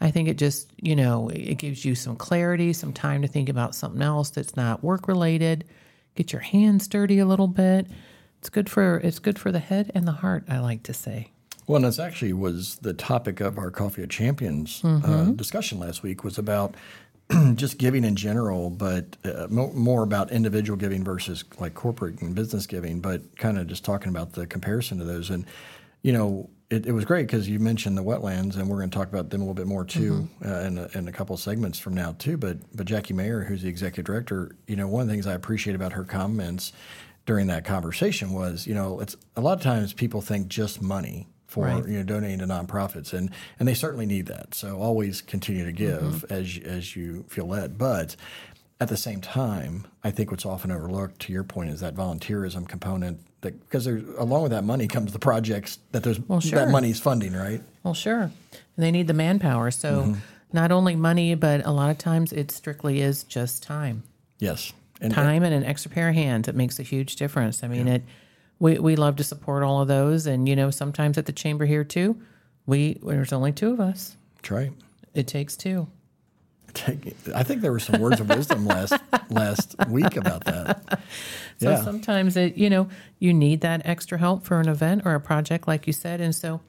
I 0.00 0.12
think 0.12 0.28
it 0.28 0.38
just, 0.38 0.70
you 0.80 0.94
know, 0.94 1.30
it 1.30 1.58
gives 1.58 1.84
you 1.84 1.96
some 1.96 2.14
clarity, 2.14 2.72
some 2.72 2.92
time 2.92 3.22
to 3.22 3.28
think 3.28 3.48
about 3.48 3.74
something 3.74 4.00
else 4.00 4.30
that's 4.30 4.54
not 4.54 4.84
work 4.84 5.08
related. 5.08 5.64
Get 6.14 6.32
your 6.32 6.42
hands 6.42 6.86
dirty 6.86 7.18
a 7.18 7.26
little 7.26 7.48
bit. 7.48 7.88
It's 8.38 8.48
good 8.48 8.70
for 8.70 8.98
it's 8.98 9.18
good 9.18 9.36
for 9.36 9.50
the 9.50 9.58
head 9.58 9.90
and 9.96 10.06
the 10.06 10.12
heart, 10.12 10.44
I 10.48 10.60
like 10.60 10.84
to 10.84 10.94
say. 10.94 11.32
Well, 11.66 11.74
and 11.74 11.84
this 11.84 11.98
actually 11.98 12.34
was 12.34 12.76
the 12.76 12.94
topic 12.94 13.40
of 13.40 13.58
our 13.58 13.72
Coffee 13.72 14.04
of 14.04 14.10
Champions 14.10 14.80
uh, 14.84 15.24
discussion 15.32 15.80
last 15.80 16.04
week 16.04 16.22
was 16.22 16.38
about 16.38 16.76
just 17.54 17.78
giving 17.78 18.04
in 18.04 18.16
general, 18.16 18.70
but 18.70 19.16
uh, 19.24 19.46
mo- 19.50 19.72
more 19.72 20.02
about 20.02 20.30
individual 20.30 20.76
giving 20.76 21.04
versus 21.04 21.44
like 21.58 21.74
corporate 21.74 22.20
and 22.22 22.34
business 22.34 22.66
giving, 22.66 23.00
but 23.00 23.36
kind 23.36 23.58
of 23.58 23.66
just 23.66 23.84
talking 23.84 24.08
about 24.08 24.32
the 24.32 24.46
comparison 24.46 24.98
to 24.98 25.04
those. 25.04 25.28
And, 25.30 25.44
you 26.02 26.12
know, 26.12 26.48
it, 26.70 26.86
it 26.86 26.92
was 26.92 27.04
great 27.04 27.26
because 27.26 27.48
you 27.48 27.58
mentioned 27.58 27.96
the 27.96 28.04
wetlands, 28.04 28.56
and 28.56 28.68
we're 28.68 28.78
going 28.78 28.90
to 28.90 28.96
talk 28.96 29.08
about 29.08 29.30
them 29.30 29.40
a 29.40 29.44
little 29.44 29.54
bit 29.54 29.66
more 29.66 29.84
too 29.84 30.28
uh, 30.44 30.60
in, 30.60 30.78
a, 30.78 30.88
in 30.94 31.08
a 31.08 31.12
couple 31.12 31.34
of 31.34 31.40
segments 31.40 31.78
from 31.78 31.94
now 31.94 32.14
too. 32.18 32.36
But 32.36 32.58
but 32.74 32.86
Jackie 32.86 33.14
Mayer, 33.14 33.42
who's 33.42 33.62
the 33.62 33.68
executive 33.68 34.04
director, 34.04 34.54
you 34.66 34.76
know, 34.76 34.86
one 34.86 35.02
of 35.02 35.08
the 35.08 35.14
things 35.14 35.26
I 35.26 35.34
appreciate 35.34 35.74
about 35.74 35.94
her 35.94 36.04
comments 36.04 36.72
during 37.24 37.46
that 37.48 37.64
conversation 37.64 38.32
was, 38.32 38.66
you 38.66 38.74
know, 38.74 39.00
it's 39.00 39.16
a 39.36 39.40
lot 39.40 39.56
of 39.56 39.62
times 39.62 39.92
people 39.92 40.20
think 40.20 40.48
just 40.48 40.80
money 40.82 41.28
for 41.48 41.64
Right. 41.64 41.84
you 41.88 41.96
know 41.98 42.02
donating 42.04 42.38
to 42.38 42.46
nonprofits, 42.46 43.12
and 43.12 43.30
and 43.58 43.66
they 43.66 43.74
certainly 43.74 44.06
need 44.06 44.26
that. 44.26 44.54
So 44.54 44.78
always 44.80 45.20
continue 45.22 45.64
to 45.64 45.72
give 45.72 46.00
Mm-hmm. 46.00 46.32
as 46.32 46.56
you- 46.56 46.62
as 46.64 46.94
you 46.96 47.24
feel 47.28 47.46
led, 47.46 47.76
but. 47.76 48.14
At 48.80 48.86
the 48.86 48.96
same 48.96 49.20
time, 49.20 49.88
I 50.04 50.12
think 50.12 50.30
what's 50.30 50.46
often 50.46 50.70
overlooked, 50.70 51.18
to 51.22 51.32
your 51.32 51.42
point, 51.42 51.70
is 51.70 51.80
that 51.80 51.96
volunteerism 51.96 52.68
component. 52.68 53.18
That 53.40 53.58
because 53.58 53.84
there's 53.84 54.04
along 54.16 54.42
with 54.44 54.52
that 54.52 54.62
money 54.62 54.86
comes 54.86 55.12
the 55.12 55.18
projects 55.18 55.80
that 55.90 56.04
there's 56.04 56.20
sure. 56.40 56.60
that 56.60 56.70
money's 56.70 57.00
funding, 57.00 57.32
right? 57.32 57.60
Well, 57.82 57.92
sure. 57.94 58.20
And 58.22 58.30
they 58.76 58.92
need 58.92 59.08
the 59.08 59.14
manpower. 59.14 59.72
So 59.72 60.14
not 60.52 60.70
only 60.70 60.94
money, 60.94 61.34
but 61.34 61.66
a 61.66 61.72
lot 61.72 61.90
of 61.90 61.98
times 61.98 62.32
it 62.32 62.52
strictly 62.52 63.00
is 63.00 63.24
just 63.24 63.64
time. 63.64 64.04
Yes, 64.38 64.72
and 65.00 65.12
time 65.12 65.42
and 65.42 65.52
an 65.52 65.64
extra 65.64 65.90
pair 65.90 66.10
of 66.10 66.14
hands. 66.14 66.46
It 66.46 66.54
makes 66.54 66.78
a 66.78 66.84
huge 66.84 67.16
difference. 67.16 67.64
I 67.64 67.66
mean, 67.66 67.88
it. 67.88 68.04
We 68.60 68.78
we 68.78 68.96
love 68.96 69.16
to 69.16 69.24
support 69.24 69.62
all 69.62 69.80
of 69.82 69.88
those, 69.88 70.26
and 70.26 70.48
you 70.48 70.56
know, 70.56 70.70
sometimes 70.70 71.16
at 71.18 71.26
the 71.26 71.32
chamber 71.32 71.64
here 71.66 71.84
too, 71.84 72.20
we 72.66 72.98
there's 73.02 73.32
only 73.32 73.52
two 73.52 73.70
of 73.72 73.80
us. 73.80 74.16
that's 74.36 74.50
right. 74.50 74.72
It 75.14 75.26
takes 75.26 75.56
two. 75.56 75.88
I 77.34 77.42
think 77.42 77.62
there 77.62 77.72
were 77.72 77.80
some 77.80 78.00
words 78.00 78.20
of 78.20 78.28
wisdom 78.28 78.66
last 78.66 78.92
last 79.30 79.74
week 79.88 80.16
about 80.16 80.44
that. 80.44 81.00
So 81.60 81.70
Yeah. 81.70 81.82
sometimes 81.82 82.36
it, 82.36 82.56
you 82.56 82.70
know, 82.70 82.88
you 83.18 83.32
need 83.34 83.62
that 83.62 83.82
extra 83.84 84.18
help 84.18 84.44
for 84.44 84.60
an 84.60 84.68
event 84.68 85.02
or 85.04 85.14
a 85.14 85.20
project, 85.20 85.66
like 85.66 85.86
you 85.88 85.92
said, 85.92 86.20
and 86.20 86.34
so, 86.34 86.60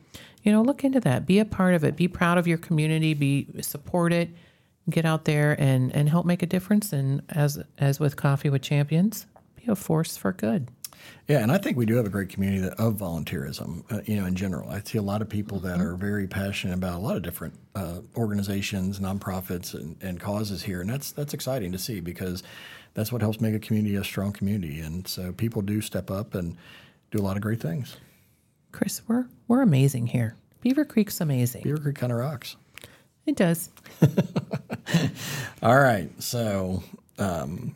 you 0.41 0.51
know, 0.51 0.61
look 0.63 0.83
into 0.83 0.99
that. 1.01 1.27
Be 1.27 1.37
a 1.39 1.45
part 1.45 1.75
of 1.75 1.83
it. 1.83 1.95
Be 1.95 2.07
proud 2.07 2.37
of 2.39 2.47
your 2.47 2.57
community. 2.57 3.13
Be 3.13 3.47
support 3.61 4.11
it. 4.13 4.29
Get 4.89 5.05
out 5.05 5.25
there 5.25 5.55
and 5.59 5.93
and 5.93 6.09
help 6.09 6.25
make 6.25 6.41
a 6.41 6.47
difference. 6.47 6.91
And 6.93 7.21
as 7.29 7.59
as 7.77 7.99
with 7.99 8.15
Coffee 8.15 8.49
with 8.49 8.61
Champions, 8.63 9.27
be 9.57 9.63
a 9.71 9.75
force 9.75 10.17
for 10.17 10.31
good. 10.31 10.69
Yeah, 11.27 11.39
and 11.39 11.51
I 11.51 11.57
think 11.57 11.77
we 11.77 11.85
do 11.85 11.95
have 11.95 12.05
a 12.05 12.09
great 12.09 12.29
community 12.29 12.61
that- 12.61 12.79
of 12.79 12.95
volunteerism. 12.95 13.83
Uh, 13.91 14.01
you 14.05 14.15
know, 14.19 14.25
in 14.25 14.35
general, 14.35 14.69
I 14.69 14.81
see 14.81 14.97
a 14.97 15.01
lot 15.03 15.21
of 15.21 15.29
people 15.29 15.59
that 15.59 15.79
are 15.79 15.95
very 15.95 16.27
passionate 16.27 16.73
about 16.73 16.95
a 16.95 16.99
lot 16.99 17.15
of 17.15 17.21
different 17.21 17.53
uh, 17.75 17.99
organizations, 18.17 18.99
nonprofits, 18.99 19.73
and, 19.73 19.95
and 20.01 20.19
causes 20.19 20.63
here, 20.63 20.81
and 20.81 20.89
that's 20.89 21.11
that's 21.11 21.33
exciting 21.33 21.71
to 21.71 21.77
see 21.77 21.99
because 21.99 22.43
that's 22.95 23.11
what 23.11 23.21
helps 23.21 23.39
make 23.39 23.53
a 23.53 23.59
community 23.59 23.95
a 23.95 24.03
strong 24.03 24.31
community. 24.31 24.79
And 24.79 25.07
so 25.07 25.31
people 25.31 25.61
do 25.61 25.81
step 25.81 26.09
up 26.09 26.33
and 26.33 26.57
do 27.11 27.19
a 27.19 27.21
lot 27.23 27.35
of 27.37 27.43
great 27.43 27.61
things. 27.61 27.97
Chris, 28.71 29.01
we're 29.07 29.25
we're 29.47 29.61
amazing 29.61 30.07
here. 30.07 30.35
Beavercreek's 30.63 31.21
amazing. 31.21 31.63
Beavercreek 31.63 31.95
kind 31.95 32.11
of 32.11 32.19
rocks. 32.19 32.55
It 33.25 33.35
does. 33.35 33.69
All 35.61 35.77
right, 35.77 36.09
so 36.21 36.81
um, 37.19 37.75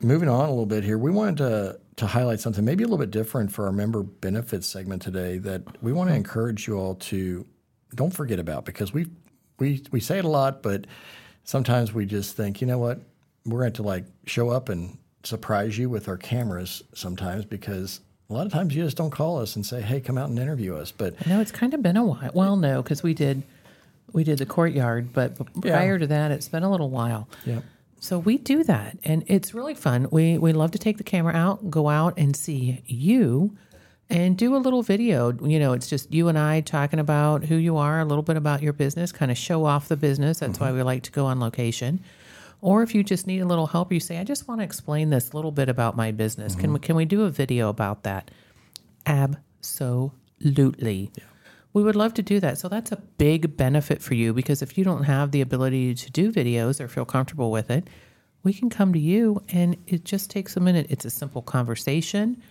moving 0.00 0.28
on 0.28 0.46
a 0.46 0.50
little 0.50 0.66
bit 0.66 0.84
here, 0.84 0.98
we 0.98 1.10
wanted 1.10 1.38
to 1.38 1.80
to 1.96 2.06
highlight 2.06 2.40
something 2.40 2.64
maybe 2.64 2.84
a 2.84 2.86
little 2.86 2.98
bit 2.98 3.10
different 3.10 3.50
for 3.50 3.66
our 3.66 3.72
member 3.72 4.02
benefits 4.02 4.66
segment 4.66 5.00
today 5.02 5.38
that 5.38 5.62
we 5.82 5.92
want 5.92 6.08
to 6.08 6.12
mm-hmm. 6.12 6.18
encourage 6.18 6.66
you 6.66 6.76
all 6.78 6.94
to 6.96 7.46
don't 7.94 8.12
forget 8.12 8.38
about 8.38 8.64
because 8.64 8.92
we 8.92 9.06
we 9.58 9.82
we 9.90 10.00
say 10.00 10.18
it 10.18 10.24
a 10.24 10.28
lot, 10.28 10.62
but 10.62 10.86
sometimes 11.44 11.92
we 11.94 12.04
just 12.04 12.36
think, 12.36 12.60
you 12.60 12.66
know 12.66 12.78
what, 12.78 13.00
we're 13.46 13.60
going 13.60 13.72
to 13.72 13.82
like 13.82 14.04
show 14.26 14.50
up 14.50 14.68
and 14.68 14.98
surprise 15.22 15.76
you 15.78 15.88
with 15.88 16.08
our 16.08 16.16
cameras 16.16 16.82
sometimes 16.94 17.44
because 17.44 18.00
a 18.28 18.32
lot 18.32 18.46
of 18.46 18.52
times 18.52 18.74
you 18.74 18.82
just 18.84 18.96
don't 18.96 19.10
call 19.10 19.40
us 19.40 19.56
and 19.56 19.64
say, 19.64 19.80
hey, 19.80 20.00
come 20.00 20.18
out 20.18 20.28
and 20.28 20.38
interview 20.38 20.76
us, 20.76 20.92
but 20.92 21.26
No, 21.26 21.40
it's 21.40 21.52
kind 21.52 21.74
of 21.74 21.82
been 21.82 21.96
a 21.96 22.04
while. 22.04 22.30
Well, 22.34 22.56
no, 22.56 22.82
because 22.82 23.02
we 23.02 23.14
did 23.14 23.42
we 24.12 24.22
did 24.24 24.38
the 24.38 24.46
courtyard, 24.46 25.12
but 25.12 25.36
b- 25.38 25.68
Yeah. 25.68 25.72
prior 25.76 25.98
to 25.98 26.06
that, 26.08 26.30
it's 26.30 26.48
been 26.48 26.62
a 26.62 26.70
little 26.70 26.90
while. 26.90 27.28
yeah. 27.44 27.60
So 27.98 28.18
we 28.18 28.38
do 28.38 28.62
that, 28.64 28.98
and 29.04 29.24
it's 29.26 29.54
really 29.54 29.74
fun. 29.74 30.08
We 30.10 30.38
we 30.38 30.52
love 30.52 30.70
to 30.72 30.78
take 30.78 30.98
the 30.98 31.04
camera 31.04 31.34
out, 31.34 31.70
go 31.70 31.88
out 31.88 32.14
and 32.16 32.36
see 32.36 32.82
you, 32.86 33.56
and 34.08 34.36
do 34.36 34.54
a 34.54 34.58
little 34.58 34.82
video. 34.82 35.32
You 35.32 35.58
know, 35.58 35.72
it's 35.72 35.88
just 35.88 36.12
you 36.12 36.28
and 36.28 36.38
I 36.38 36.60
talking 36.60 37.00
about 37.00 37.44
who 37.44 37.56
you 37.56 37.76
are, 37.78 38.00
a 38.00 38.04
little 38.04 38.22
bit 38.22 38.36
about 38.36 38.62
your 38.62 38.72
business, 38.72 39.12
kind 39.12 39.30
of 39.30 39.38
show 39.38 39.64
off 39.64 39.88
the 39.88 39.96
business. 39.96 40.40
That's 40.40 40.60
why 40.60 40.68
mm-hmm. 40.68 40.76
we 40.76 40.82
like 40.82 41.02
to 41.04 41.10
go 41.10 41.26
on 41.26 41.40
location. 41.40 42.00
Or 42.60 42.82
if 42.82 42.94
you 42.94 43.02
just 43.02 43.26
need 43.26 43.40
a 43.40 43.46
little 43.46 43.66
help, 43.66 43.92
you 43.92 44.00
say, 44.00 44.18
"I 44.18 44.24
just 44.24 44.46
want 44.46 44.60
to 44.60 44.64
explain 44.64 45.10
this 45.10 45.34
little 45.34 45.52
bit 45.52 45.68
about 45.68 45.96
my 45.96 46.12
business. 46.12 46.54
Can 46.54 46.64
mm-hmm. 46.64 46.74
we 46.74 46.80
can 46.80 46.96
we 46.96 47.04
do 47.06 47.24
a 47.24 47.30
video 47.30 47.68
about 47.68 48.02
that?" 48.04 48.30
Absolutely. 49.06 51.10
We 51.76 51.82
would 51.82 51.94
love 51.94 52.14
to 52.14 52.22
do 52.22 52.40
that. 52.40 52.56
So 52.56 52.70
that's 52.70 52.90
a 52.90 52.96
big 52.96 53.54
benefit 53.54 54.00
for 54.00 54.14
you 54.14 54.32
because 54.32 54.62
if 54.62 54.78
you 54.78 54.82
don't 54.82 55.02
have 55.02 55.30
the 55.30 55.42
ability 55.42 55.94
to 55.94 56.10
do 56.10 56.32
videos 56.32 56.80
or 56.80 56.88
feel 56.88 57.04
comfortable 57.04 57.50
with 57.50 57.70
it, 57.70 57.90
we 58.42 58.54
can 58.54 58.70
come 58.70 58.94
to 58.94 58.98
you 58.98 59.42
and 59.50 59.76
it 59.86 60.02
just 60.02 60.30
takes 60.30 60.56
a 60.56 60.60
minute. 60.60 60.86
It's 60.88 61.04
a 61.04 61.10
simple 61.10 61.42
conversation 61.42 62.42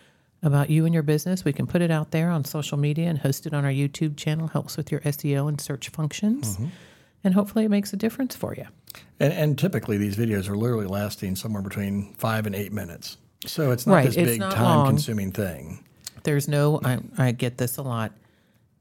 about 0.43 0.69
you 0.69 0.85
and 0.85 0.93
your 0.93 1.01
business. 1.01 1.43
We 1.43 1.53
can 1.53 1.65
put 1.65 1.81
it 1.81 1.89
out 1.89 2.11
there 2.11 2.29
on 2.29 2.45
social 2.45 2.77
media 2.77 3.09
and 3.09 3.17
host 3.17 3.47
it 3.47 3.55
on 3.55 3.65
our 3.65 3.71
YouTube 3.71 4.15
channel. 4.15 4.47
Helps 4.47 4.77
with 4.77 4.91
your 4.91 5.01
SEO 5.01 5.49
and 5.49 5.59
search 5.59 5.89
functions. 5.89 6.53
Mm-hmm. 6.53 6.67
And 7.23 7.33
hopefully 7.33 7.65
it 7.65 7.69
makes 7.69 7.93
a 7.93 7.97
difference 7.97 8.35
for 8.35 8.53
you. 8.53 8.67
And, 9.19 9.33
and 9.33 9.57
typically, 9.57 9.97
these 9.97 10.17
videos 10.17 10.47
are 10.47 10.55
literally 10.55 10.85
lasting 10.85 11.35
somewhere 11.35 11.63
between 11.63 12.13
five 12.13 12.45
and 12.45 12.53
eight 12.53 12.73
minutes. 12.73 13.17
So 13.47 13.71
it's 13.71 13.87
not 13.87 13.95
Right, 13.95 14.05
this 14.05 14.17
it's 14.17 14.31
big 14.33 14.41
time 14.41 14.61
long. 14.61 14.85
consuming 14.85 15.31
thing. 15.31 15.83
There's 16.21 16.47
no, 16.47 16.79
I, 16.83 16.99
I 17.17 17.31
get 17.31 17.57
this 17.57 17.77
a 17.77 17.81
lot. 17.81 18.11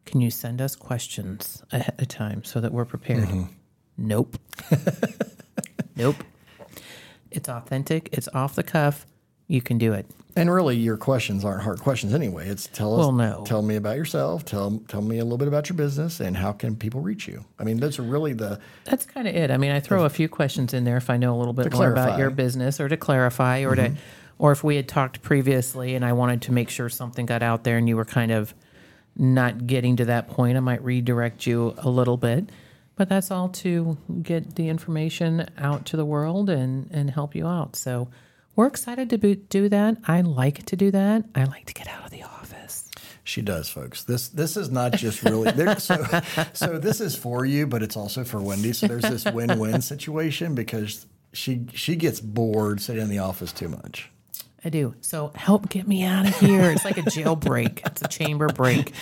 Can 0.07 0.21
you 0.21 0.31
send 0.31 0.61
us 0.61 0.77
questions 0.77 1.63
ahead 1.73 1.95
of 1.99 2.09
time 2.09 2.45
so 2.45 2.61
that 2.61 2.73
we're 2.73 2.85
prepared? 2.85 3.29
Nope. 3.97 4.39
nope. 5.97 6.17
It's 7.31 7.49
authentic, 7.49 8.09
it's 8.13 8.29
off 8.35 8.55
the 8.55 8.63
cuff. 8.63 9.07
You 9.47 9.61
can 9.61 9.77
do 9.77 9.93
it. 9.93 10.07
And 10.37 10.53
really, 10.53 10.77
your 10.77 10.97
questions 10.97 11.45
aren't 11.45 11.63
hard 11.63 11.81
questions 11.81 12.13
anyway. 12.15 12.49
It's 12.49 12.67
tell 12.67 12.95
us, 12.95 12.99
Well, 12.99 13.13
no. 13.13 13.45
tell 13.47 13.63
me 13.63 13.77
about 13.77 13.97
yourself. 13.97 14.45
Tell 14.45 14.83
tell 14.89 15.03
me 15.03 15.19
a 15.19 15.23
little 15.23 15.39
bit 15.39 15.47
about 15.49 15.69
your 15.69 15.77
business 15.77 16.19
and 16.19 16.37
how 16.37 16.51
can 16.53 16.75
people 16.77 17.01
reach 17.03 17.29
you. 17.29 17.45
I 17.59 17.65
mean, 17.65 17.79
those 17.79 17.99
are 17.99 18.03
really 18.03 18.33
the 18.33 18.59
That's 18.85 19.05
kind 19.07 19.29
of 19.29 19.37
it. 19.37 19.51
I 19.51 19.59
mean, 19.59 19.71
I 19.71 19.81
throw 19.81 20.05
a 20.05 20.09
few 20.09 20.29
questions 20.29 20.73
in 20.75 20.85
there 20.85 20.97
if 20.97 21.09
I 21.11 21.19
know 21.19 21.37
a 21.37 21.39
little 21.39 21.53
bit 21.53 21.73
more 21.73 21.91
about 21.91 21.95
clarify. 21.95 22.11
Mm-hmm. 22.13 22.21
your 22.21 22.31
business 22.31 22.81
or 22.81 22.89
to 22.89 22.97
clarify 22.97 23.65
or 23.65 23.75
to 23.77 23.93
or 24.39 24.51
if 24.51 24.65
we 24.65 24.75
had 24.77 24.89
talked 24.89 25.23
previously 25.23 25.95
and 25.95 26.05
I 26.05 26.15
wanted 26.15 26.43
to 26.43 26.53
make 26.53 26.69
sure 26.71 26.89
something 26.89 27.27
got 27.27 27.43
out 27.43 27.63
there 27.65 27.77
and 27.77 27.89
you 27.89 27.97
were 27.97 28.05
kind 28.05 28.33
of 28.33 28.55
not 29.17 29.67
getting 29.67 29.97
to 29.97 30.05
that 30.07 30.29
point, 30.29 30.57
I 30.57 30.61
might 30.61 30.83
redirect 30.83 31.47
you 31.47 31.75
a 31.79 31.89
little 31.89 32.17
bit. 32.17 32.51
But 32.97 33.09
that's 33.09 33.31
all 33.31 33.49
to 33.49 33.99
get 34.23 34.55
the 34.55 34.69
information 34.69 35.49
out 35.59 35.85
to 35.87 35.97
the 35.97 36.05
world 36.05 36.49
and 36.49 36.89
and 36.93 37.11
help 37.11 37.35
you 37.35 37.47
out. 37.47 37.75
So 37.75 38.09
we're 38.55 38.69
excited 38.69 39.11
to 39.11 39.35
do 39.35 39.69
that. 39.69 39.97
I 40.07 40.21
like 40.21 40.65
to 40.67 40.77
do 40.77 40.93
that. 40.93 41.25
I 41.35 41.45
like 41.45 41.67
to 41.67 41.75
get 41.75 41.89
out 41.89 42.05
of 42.05 42.11
the 42.13 42.23
office. 42.23 42.89
She 43.25 43.43
does, 43.43 43.69
folks. 43.69 44.05
This 44.05 44.29
this 44.29 44.57
is 44.57 44.71
not 44.71 44.93
just 44.93 45.25
really 45.25 45.51
there, 45.51 45.79
so. 45.81 46.07
So 46.53 46.79
this 46.79 47.01
is 47.01 47.17
for 47.17 47.45
you, 47.45 47.67
but 47.67 47.83
it's 47.83 47.97
also 47.97 48.23
for 48.23 48.41
Wendy. 48.41 48.73
So 48.73 48.87
there's 48.87 49.03
this 49.03 49.25
win-win 49.25 49.83
situation 49.83 50.55
because 50.55 51.07
she 51.33 51.67
she 51.75 51.97
gets 51.97 52.21
bored 52.21 52.81
sitting 52.81 53.03
in 53.03 53.09
the 53.09 53.19
office 53.19 53.53
too 53.53 53.69
much. 53.69 54.11
I 54.65 54.71
do. 54.71 54.95
So 55.01 55.31
help 55.35 55.69
get 55.69 55.87
me 55.87 56.05
out 56.05 56.27
of 56.27 56.39
here. 56.39 56.71
It's 56.71 56.85
like 56.85 56.97
a 56.97 57.03
jailbreak. 57.03 57.87
it's 57.87 58.03
a 58.03 58.09
chamber 58.09 58.49
break. 58.49 58.93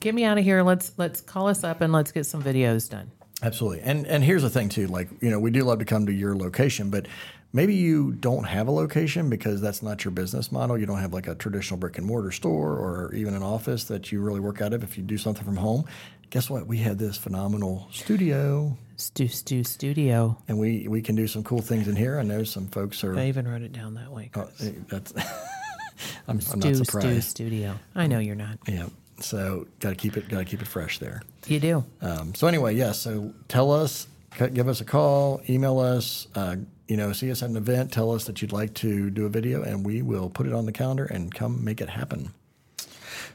Get 0.00 0.14
me 0.14 0.24
out 0.24 0.38
of 0.38 0.44
here. 0.44 0.62
Let's 0.62 0.92
let's 0.96 1.20
call 1.20 1.48
us 1.48 1.64
up 1.64 1.80
and 1.80 1.92
let's 1.92 2.12
get 2.12 2.24
some 2.24 2.42
videos 2.42 2.88
done. 2.88 3.10
Absolutely. 3.42 3.80
And 3.80 4.06
and 4.06 4.24
here's 4.24 4.42
the 4.42 4.50
thing 4.50 4.68
too, 4.68 4.86
like, 4.86 5.08
you 5.20 5.30
know, 5.30 5.38
we 5.38 5.50
do 5.50 5.64
love 5.64 5.80
to 5.80 5.84
come 5.84 6.06
to 6.06 6.12
your 6.12 6.34
location, 6.34 6.90
but 6.90 7.06
maybe 7.52 7.74
you 7.74 8.12
don't 8.12 8.44
have 8.44 8.68
a 8.68 8.70
location 8.70 9.28
because 9.28 9.60
that's 9.60 9.82
not 9.82 10.04
your 10.04 10.12
business 10.12 10.50
model. 10.50 10.78
You 10.78 10.86
don't 10.86 11.00
have 11.00 11.12
like 11.12 11.26
a 11.26 11.34
traditional 11.34 11.78
brick 11.78 11.98
and 11.98 12.06
mortar 12.06 12.30
store 12.30 12.72
or 12.72 13.12
even 13.14 13.34
an 13.34 13.42
office 13.42 13.84
that 13.84 14.12
you 14.12 14.20
really 14.20 14.40
work 14.40 14.62
out 14.62 14.72
of 14.72 14.82
if 14.82 14.96
you 14.96 15.02
do 15.02 15.18
something 15.18 15.44
from 15.44 15.56
home. 15.56 15.84
Guess 16.32 16.48
what? 16.48 16.66
We 16.66 16.78
have 16.78 16.96
this 16.96 17.18
phenomenal 17.18 17.88
studio 17.92 18.74
Stu 18.96 19.28
Stu 19.28 19.62
Studio. 19.64 20.38
and 20.48 20.58
we 20.58 20.88
we 20.88 21.02
can 21.02 21.14
do 21.14 21.26
some 21.26 21.44
cool 21.44 21.60
things 21.60 21.88
in 21.88 21.94
here. 21.94 22.18
I 22.18 22.22
know 22.22 22.42
some 22.42 22.68
folks 22.68 23.04
are 23.04 23.14
I 23.18 23.26
even 23.28 23.46
wrote 23.46 23.60
it 23.60 23.72
down 23.74 23.92
that 23.94 24.10
way. 24.10 24.30
uh, 24.34 24.46
that's 24.88 25.12
I'm, 26.26 26.38
I'm 26.38 26.40
Stu 26.40 26.56
not 26.56 26.74
Stu 26.76 26.84
surprised. 26.86 27.28
Studio. 27.28 27.74
I 27.94 28.06
know 28.06 28.18
you're 28.18 28.34
not. 28.34 28.58
Yeah. 28.66 28.86
So 29.20 29.66
got 29.80 29.90
to 29.90 29.94
keep 29.94 30.16
it 30.16 30.30
got 30.30 30.38
to 30.38 30.44
keep 30.46 30.62
it 30.62 30.68
fresh 30.68 30.98
there. 31.00 31.20
You 31.48 31.60
do. 31.60 31.84
Um, 32.00 32.34
so 32.34 32.46
anyway, 32.46 32.76
yes. 32.76 32.98
so 32.98 33.34
tell 33.48 33.70
us, 33.70 34.06
give 34.54 34.68
us 34.68 34.80
a 34.80 34.86
call, 34.86 35.42
email 35.50 35.80
us. 35.80 36.28
Uh, 36.34 36.56
you 36.88 36.96
know, 36.96 37.12
see 37.12 37.30
us 37.30 37.42
at 37.42 37.50
an 37.50 37.58
event. 37.58 37.92
Tell 37.92 38.10
us 38.10 38.24
that 38.24 38.40
you'd 38.40 38.52
like 38.52 38.72
to 38.76 39.10
do 39.10 39.26
a 39.26 39.28
video, 39.28 39.62
and 39.62 39.84
we 39.84 40.00
will 40.00 40.30
put 40.30 40.46
it 40.46 40.54
on 40.54 40.64
the 40.64 40.72
calendar 40.72 41.04
and 41.04 41.34
come 41.34 41.62
make 41.62 41.82
it 41.82 41.90
happen. 41.90 42.32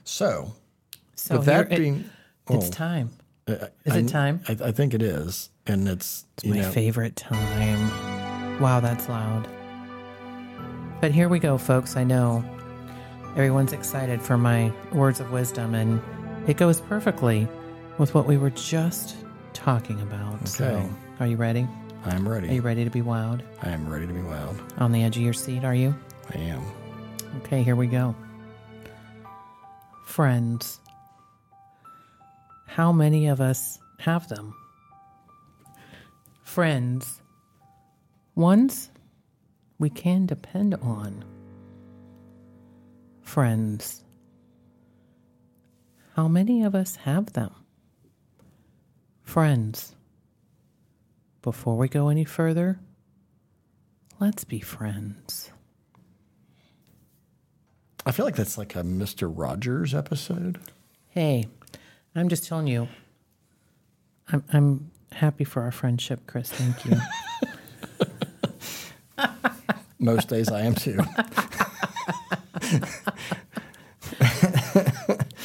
So, 0.03 0.53
So 1.15 1.37
with 1.37 1.45
that 1.45 1.71
here- 1.71 2.03
it- 2.49 2.55
it's 2.55 2.67
oh, 2.67 2.71
time. 2.71 3.09
uh, 3.47 3.67
Is 3.85 3.93
I- 3.93 3.97
it 3.99 4.07
time? 4.09 4.41
I, 4.47 4.57
I 4.65 4.71
think 4.71 4.93
it 4.93 5.01
is, 5.01 5.49
and 5.65 5.87
it's, 5.87 6.25
you 6.43 6.53
My 6.53 6.61
know, 6.61 6.71
favorite 6.71 7.15
time. 7.15 8.59
Wow, 8.61 8.79
that's 8.79 9.07
loud. 9.09 9.47
But 11.01 11.11
here 11.11 11.29
we 11.29 11.39
go, 11.39 11.57
folks. 11.57 11.95
I 11.95 12.03
know 12.03 12.43
everyone's 13.35 13.71
excited 13.73 14.21
for 14.21 14.37
my 14.37 14.71
words 14.91 15.19
of 15.19 15.31
wisdom, 15.31 15.75
and 15.75 16.01
it 16.49 16.57
goes 16.57 16.81
perfectly 16.81 17.47
with 17.99 18.15
what 18.15 18.25
we 18.25 18.37
were 18.37 18.49
just 18.51 19.15
talking 19.53 20.01
about. 20.01 20.47
So, 20.47 20.65
Okay. 20.65 20.89
are 21.19 21.27
you 21.27 21.37
ready? 21.37 21.67
I'm 22.05 22.27
ready. 22.27 22.47
Are 22.49 22.53
you 22.53 22.61
ready. 22.61 22.83
to 22.83 22.89
be 22.89 23.01
wowed? 23.01 23.41
I 23.63 23.69
am 23.69 23.87
ready 23.89 24.07
to 24.07 24.13
be 24.13 24.21
wild. 24.21 24.59
On 24.77 24.91
the 24.91 25.03
edge 25.03 25.17
of 25.17 25.23
your 25.23 25.33
seat, 25.33 25.63
are 25.63 25.75
you? 25.75 25.93
I 26.33 26.37
am. 26.39 26.61
Okay, 27.43 27.61
here 27.63 27.75
we 27.75 27.87
go. 27.87 28.15
Friends. 30.05 30.79
How 32.67 32.91
many 32.91 33.27
of 33.27 33.41
us 33.41 33.79
have 33.99 34.27
them? 34.29 34.53
Friends. 36.43 37.21
Ones 38.35 38.91
we 39.79 39.89
can 39.89 40.27
depend 40.27 40.75
on. 40.75 41.25
Friends. 43.21 44.03
How 46.15 46.27
many 46.27 46.63
of 46.63 46.75
us 46.75 46.97
have 46.97 47.33
them? 47.33 47.51
Friends. 49.23 49.95
Before 51.41 51.77
we 51.77 51.87
go 51.87 52.09
any 52.09 52.25
further, 52.25 52.79
let's 54.19 54.43
be 54.43 54.59
friends. 54.59 55.51
I 58.05 58.11
feel 58.11 58.25
like 58.25 58.35
that's 58.35 58.57
like 58.57 58.75
a 58.75 58.83
Mister 58.83 59.27
Rogers 59.29 59.93
episode. 59.93 60.59
Hey, 61.09 61.47
I'm 62.19 62.29
just 62.29 62.45
telling 62.47 62.67
you. 62.67 62.87
I'm 64.31 64.43
I'm 64.51 64.91
happy 65.11 65.43
for 65.43 65.61
our 65.63 65.71
friendship, 65.71 66.21
Chris. 66.27 66.49
Thank 66.51 66.85
you. 66.85 66.97
Most 69.99 70.27
days 70.29 70.49
I 70.51 70.61
am 70.61 70.75
too. 70.75 70.99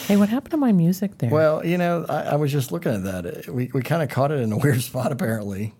hey, 0.06 0.16
what 0.16 0.28
happened 0.28 0.50
to 0.50 0.56
my 0.56 0.72
music 0.72 1.18
there? 1.18 1.30
Well, 1.30 1.64
you 1.64 1.78
know, 1.78 2.04
I, 2.08 2.22
I 2.22 2.34
was 2.36 2.52
just 2.52 2.72
looking 2.72 2.92
at 2.92 3.04
that. 3.04 3.48
We 3.48 3.70
we 3.72 3.82
kind 3.82 4.02
of 4.02 4.08
caught 4.08 4.30
it 4.30 4.40
in 4.40 4.52
a 4.52 4.58
weird 4.58 4.82
spot. 4.90 5.12
Apparently, 5.12 5.74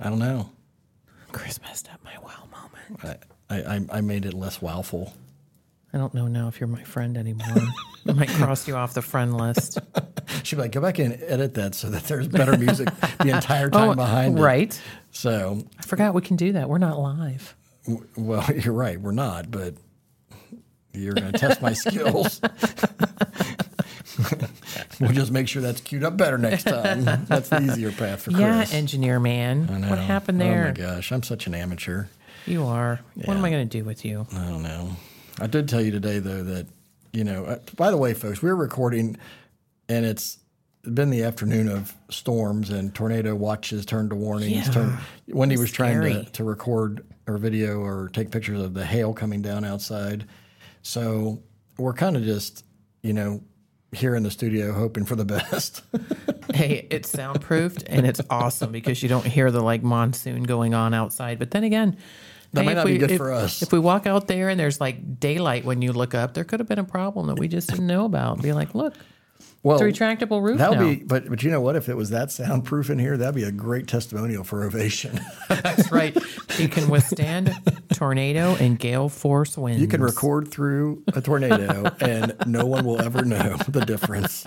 I 0.00 0.08
don't 0.08 0.18
know. 0.18 0.50
Chris 1.32 1.60
messed 1.60 1.88
up 1.92 2.00
my 2.04 2.16
wow 2.22 2.48
moment. 2.50 3.20
I, 3.50 3.54
I, 3.54 3.76
I- 3.76 3.98
I 3.98 4.00
made 4.00 4.24
it 4.24 4.32
less 4.34 4.62
wowful. 4.62 5.12
I 5.92 5.98
don't 5.98 6.12
know 6.14 6.26
now 6.26 6.48
if 6.48 6.60
you're 6.60 6.66
my 6.68 6.82
friend 6.82 7.16
anymore. 7.16 7.46
I 8.08 8.12
might 8.12 8.28
cross 8.28 8.68
you 8.68 8.76
off 8.76 8.92
the 8.94 9.02
friend 9.02 9.36
list. 9.36 9.78
She'd 10.42 10.56
be 10.56 10.62
like, 10.62 10.72
go 10.72 10.80
back 10.80 10.98
and 10.98 11.14
edit 11.22 11.54
that 11.54 11.74
so 11.74 11.88
that 11.90 12.04
there's 12.04 12.28
better 12.28 12.56
music 12.58 12.88
the 13.18 13.30
entire 13.34 13.70
time 13.70 13.90
oh, 13.92 13.94
behind 13.94 14.36
it. 14.36 14.40
Oh, 14.40 14.44
right. 14.44 14.80
So, 15.10 15.64
I 15.78 15.82
forgot 15.82 16.12
we 16.14 16.20
can 16.22 16.36
do 16.36 16.52
that. 16.52 16.68
We're 16.68 16.78
not 16.78 16.98
live. 16.98 17.54
w- 17.86 18.06
well, 18.16 18.44
you're 18.54 18.74
right. 18.74 19.00
We're 19.00 19.12
not, 19.12 19.50
but 19.50 19.74
you're 20.92 21.14
going 21.14 21.32
to 21.32 21.38
test 21.38 21.62
my 21.62 21.72
skills. 21.72 22.40
we'll 25.00 25.12
just 25.12 25.30
make 25.30 25.48
sure 25.48 25.62
that's 25.62 25.80
queued 25.80 26.04
up 26.04 26.16
better 26.16 26.38
next 26.38 26.64
time. 26.64 27.04
That's 27.26 27.48
the 27.48 27.60
easier 27.62 27.92
path 27.92 28.22
for 28.22 28.30
Yeah, 28.32 28.58
Chris. 28.58 28.74
engineer 28.74 29.20
man. 29.20 29.68
I 29.70 29.78
know. 29.78 29.88
What 29.90 29.98
happened 29.98 30.40
there? 30.40 30.64
Oh 30.76 30.80
my 30.82 30.94
gosh, 30.94 31.12
I'm 31.12 31.22
such 31.22 31.46
an 31.46 31.54
amateur. 31.54 32.04
you 32.46 32.64
are. 32.64 33.00
What 33.14 33.36
am 33.36 33.44
I 33.44 33.50
going 33.50 33.68
to 33.68 33.78
do 33.78 33.84
with 33.84 34.04
you? 34.04 34.26
I 34.32 34.44
don't 34.44 34.62
know. 34.62 34.90
I 35.40 35.46
did 35.46 35.68
tell 35.68 35.80
you 35.80 35.90
today, 35.90 36.18
though, 36.18 36.42
that, 36.42 36.66
you 37.12 37.24
know, 37.24 37.44
uh, 37.44 37.58
by 37.76 37.90
the 37.90 37.96
way, 37.96 38.14
folks, 38.14 38.42
we're 38.42 38.54
recording 38.54 39.16
and 39.88 40.04
it's 40.04 40.38
been 40.82 41.10
the 41.10 41.24
afternoon 41.24 41.68
of 41.68 41.94
storms 42.10 42.70
and 42.70 42.94
tornado 42.94 43.34
watches 43.34 43.84
turned 43.84 44.10
to 44.10 44.16
warnings. 44.16 44.66
Yeah. 44.66 44.72
Turned, 44.72 44.98
Wendy 45.28 45.56
was 45.56 45.72
trying 45.72 46.00
to, 46.00 46.24
to 46.24 46.44
record 46.44 47.04
or 47.26 47.38
video 47.38 47.80
or 47.80 48.08
take 48.12 48.30
pictures 48.30 48.60
of 48.60 48.74
the 48.74 48.84
hail 48.84 49.12
coming 49.12 49.42
down 49.42 49.64
outside. 49.64 50.26
So 50.82 51.42
we're 51.76 51.92
kind 51.92 52.16
of 52.16 52.22
just, 52.22 52.64
you 53.02 53.12
know, 53.12 53.42
here 53.92 54.14
in 54.14 54.22
the 54.22 54.30
studio 54.30 54.72
hoping 54.72 55.04
for 55.04 55.16
the 55.16 55.24
best. 55.24 55.82
hey, 56.54 56.86
it's 56.90 57.10
soundproofed 57.10 57.84
and 57.88 58.06
it's 58.06 58.20
awesome 58.30 58.72
because 58.72 59.02
you 59.02 59.08
don't 59.08 59.26
hear 59.26 59.50
the 59.50 59.60
like 59.60 59.82
monsoon 59.82 60.44
going 60.44 60.74
on 60.74 60.94
outside. 60.94 61.38
But 61.38 61.50
then 61.50 61.64
again, 61.64 61.96
That 62.56 62.62
hey, 62.62 62.66
might 62.66 62.72
if 62.72 62.76
not 62.78 62.86
be 62.86 62.92
we- 62.94 62.98
good 62.98 63.10
if- 63.12 63.18
for 63.18 63.32
us. 63.32 63.62
If 63.62 63.72
we 63.72 63.78
walk 63.78 64.06
out 64.06 64.26
there 64.26 64.48
and 64.48 64.58
there's 64.58 64.80
like 64.80 65.20
daylight 65.20 65.64
when 65.64 65.80
you 65.82 65.92
look 65.92 66.14
up, 66.14 66.34
there 66.34 66.44
could 66.44 66.58
have 66.60 66.68
been 66.68 66.78
a 66.78 66.84
problem 66.84 67.28
that 67.28 67.38
we 67.38 67.48
just 67.48 67.68
didn't 67.70 67.86
know 67.86 68.04
about. 68.04 68.42
Be 68.42 68.52
like, 68.52 68.74
look, 68.74 68.94
well, 69.62 69.80
it's 69.82 69.98
a 69.98 70.04
retractable 70.04 70.42
roof 70.42 70.58
That 70.58 70.70
would 70.70 70.78
now. 70.78 70.84
be, 70.90 70.96
but 70.96 71.28
but 71.28 71.42
you 71.42 71.50
know 71.50 71.60
what? 71.60 71.74
If 71.76 71.88
it 71.88 71.96
was 71.96 72.10
that 72.10 72.30
soundproof 72.30 72.88
in 72.88 72.98
here, 72.98 73.16
that'd 73.16 73.34
be 73.34 73.42
a 73.42 73.50
great 73.52 73.88
testimonial 73.88 74.44
for 74.44 74.64
Ovation. 74.64 75.18
That's 75.48 75.90
right. 75.90 76.16
You 76.58 76.68
can 76.68 76.88
withstand 76.88 77.52
tornado 77.92 78.54
and 78.60 78.78
gale 78.78 79.08
force 79.08 79.58
winds. 79.58 79.80
You 79.80 79.88
can 79.88 80.02
record 80.02 80.48
through 80.48 81.02
a 81.14 81.20
tornado 81.20 81.90
and 82.00 82.34
no 82.46 82.64
one 82.66 82.84
will 82.84 83.00
ever 83.02 83.24
know 83.24 83.56
the 83.68 83.80
difference. 83.84 84.44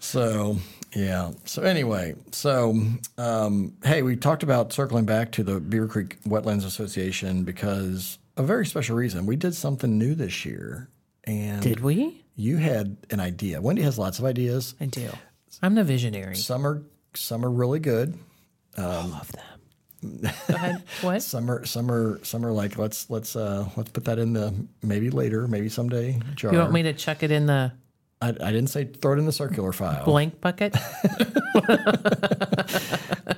So, 0.00 0.58
yeah. 0.94 1.32
So, 1.44 1.62
anyway, 1.62 2.14
so, 2.32 2.80
um, 3.16 3.76
hey, 3.84 4.02
we 4.02 4.16
talked 4.16 4.42
about 4.42 4.72
circling 4.72 5.04
back 5.04 5.32
to 5.32 5.42
the 5.42 5.60
Beavercreek 5.60 6.16
Wetlands 6.26 6.64
Association 6.64 7.44
because 7.44 8.18
a 8.36 8.42
very 8.42 8.66
special 8.66 8.96
reason. 8.96 9.26
We 9.26 9.36
did 9.36 9.54
something 9.54 9.98
new 9.98 10.14
this 10.14 10.44
year 10.44 10.88
and 11.24 11.60
Did 11.62 11.80
we? 11.80 12.24
you 12.36 12.56
had 12.56 12.96
an 13.10 13.20
idea. 13.20 13.60
Wendy 13.60 13.82
has 13.82 13.98
lots 13.98 14.18
of 14.18 14.24
ideas. 14.24 14.74
I 14.80 14.86
do. 14.86 15.10
I'm 15.62 15.74
the 15.74 15.84
visionary. 15.84 16.36
Some 16.36 16.66
are, 16.66 16.82
some 17.14 17.44
are 17.44 17.50
really 17.50 17.80
good. 17.80 18.16
I 18.76 18.82
love 18.82 19.32
them. 19.32 20.30
Go 20.48 20.54
ahead. 20.54 20.84
What? 21.00 21.22
Some 21.22 21.50
are, 21.50 21.64
some 21.64 21.90
are, 21.90 22.20
some 22.24 22.46
are 22.46 22.52
like, 22.52 22.78
let's, 22.78 23.10
let's, 23.10 23.34
uh, 23.34 23.68
let's 23.76 23.90
put 23.90 24.04
that 24.04 24.20
in 24.20 24.32
the 24.32 24.54
maybe 24.82 25.10
later, 25.10 25.48
maybe 25.48 25.68
someday 25.68 26.20
jar. 26.36 26.52
You 26.52 26.60
want 26.60 26.72
me 26.72 26.84
to 26.84 26.92
chuck 26.92 27.24
it 27.24 27.32
in 27.32 27.46
the 27.46 27.72
I, 28.20 28.28
I 28.28 28.32
didn't 28.32 28.68
say 28.68 28.84
throw 28.84 29.12
it 29.12 29.18
in 29.18 29.26
the 29.26 29.32
circular 29.32 29.72
file, 29.72 30.04
Blank 30.04 30.40
bucket. 30.40 30.72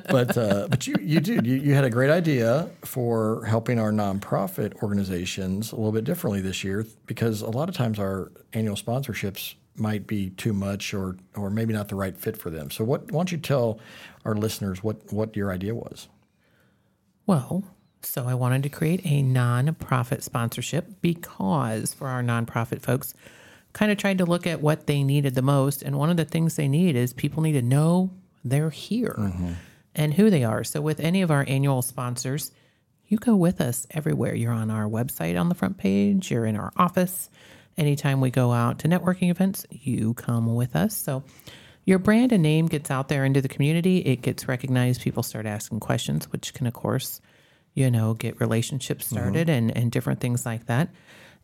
but 0.08 0.36
uh, 0.38 0.68
but 0.70 0.86
you 0.86 0.94
you 1.00 1.20
did 1.20 1.46
you, 1.46 1.56
you 1.56 1.74
had 1.74 1.84
a 1.84 1.90
great 1.90 2.10
idea 2.10 2.70
for 2.82 3.44
helping 3.44 3.78
our 3.78 3.92
nonprofit 3.92 4.74
organizations 4.82 5.72
a 5.72 5.76
little 5.76 5.92
bit 5.92 6.04
differently 6.04 6.40
this 6.40 6.64
year 6.64 6.86
because 7.06 7.42
a 7.42 7.50
lot 7.50 7.68
of 7.68 7.74
times 7.74 7.98
our 7.98 8.32
annual 8.52 8.76
sponsorships 8.76 9.54
might 9.76 10.06
be 10.06 10.30
too 10.30 10.52
much 10.52 10.94
or 10.94 11.16
or 11.36 11.50
maybe 11.50 11.74
not 11.74 11.88
the 11.88 11.94
right 11.94 12.16
fit 12.16 12.36
for 12.36 12.48
them. 12.50 12.70
So 12.70 12.82
what 12.84 13.12
why 13.12 13.18
don't 13.18 13.32
you 13.32 13.38
tell 13.38 13.78
our 14.24 14.34
listeners 14.34 14.82
what 14.82 15.12
what 15.12 15.36
your 15.36 15.52
idea 15.52 15.74
was? 15.74 16.08
Well, 17.26 17.64
so 18.02 18.26
I 18.26 18.34
wanted 18.34 18.62
to 18.62 18.68
create 18.68 19.02
a 19.04 19.22
nonprofit 19.22 20.22
sponsorship 20.22 21.02
because 21.02 21.92
for 21.92 22.08
our 22.08 22.22
nonprofit 22.22 22.80
folks, 22.80 23.14
kind 23.72 23.92
of 23.92 23.98
tried 23.98 24.18
to 24.18 24.26
look 24.26 24.46
at 24.46 24.60
what 24.60 24.86
they 24.86 25.02
needed 25.02 25.34
the 25.34 25.42
most. 25.42 25.82
And 25.82 25.96
one 25.96 26.10
of 26.10 26.16
the 26.16 26.24
things 26.24 26.56
they 26.56 26.68
need 26.68 26.96
is 26.96 27.12
people 27.12 27.42
need 27.42 27.52
to 27.52 27.62
know 27.62 28.10
they're 28.44 28.70
here 28.70 29.14
mm-hmm. 29.18 29.52
and 29.94 30.14
who 30.14 30.30
they 30.30 30.44
are. 30.44 30.64
So 30.64 30.80
with 30.80 31.00
any 31.00 31.22
of 31.22 31.30
our 31.30 31.44
annual 31.46 31.82
sponsors, 31.82 32.52
you 33.06 33.18
go 33.18 33.36
with 33.36 33.60
us 33.60 33.86
everywhere. 33.90 34.34
You're 34.34 34.52
on 34.52 34.70
our 34.70 34.86
website 34.86 35.38
on 35.38 35.48
the 35.48 35.54
front 35.54 35.78
page, 35.78 36.30
you're 36.30 36.46
in 36.46 36.56
our 36.56 36.72
office. 36.76 37.28
Anytime 37.76 38.20
we 38.20 38.30
go 38.30 38.52
out 38.52 38.80
to 38.80 38.88
networking 38.88 39.30
events, 39.30 39.66
you 39.70 40.14
come 40.14 40.54
with 40.54 40.76
us. 40.76 40.96
So 40.96 41.24
your 41.84 41.98
brand 41.98 42.32
and 42.32 42.42
name 42.42 42.66
gets 42.66 42.90
out 42.90 43.08
there 43.08 43.24
into 43.24 43.40
the 43.40 43.48
community, 43.48 43.98
it 43.98 44.22
gets 44.22 44.46
recognized, 44.46 45.00
people 45.02 45.22
start 45.22 45.46
asking 45.46 45.80
questions, 45.80 46.30
which 46.30 46.54
can 46.54 46.66
of 46.66 46.72
course, 46.72 47.20
you 47.74 47.90
know, 47.90 48.14
get 48.14 48.40
relationships 48.40 49.06
mm-hmm. 49.06 49.16
started 49.16 49.48
and, 49.48 49.76
and 49.76 49.90
different 49.90 50.20
things 50.20 50.44
like 50.44 50.66
that. 50.66 50.88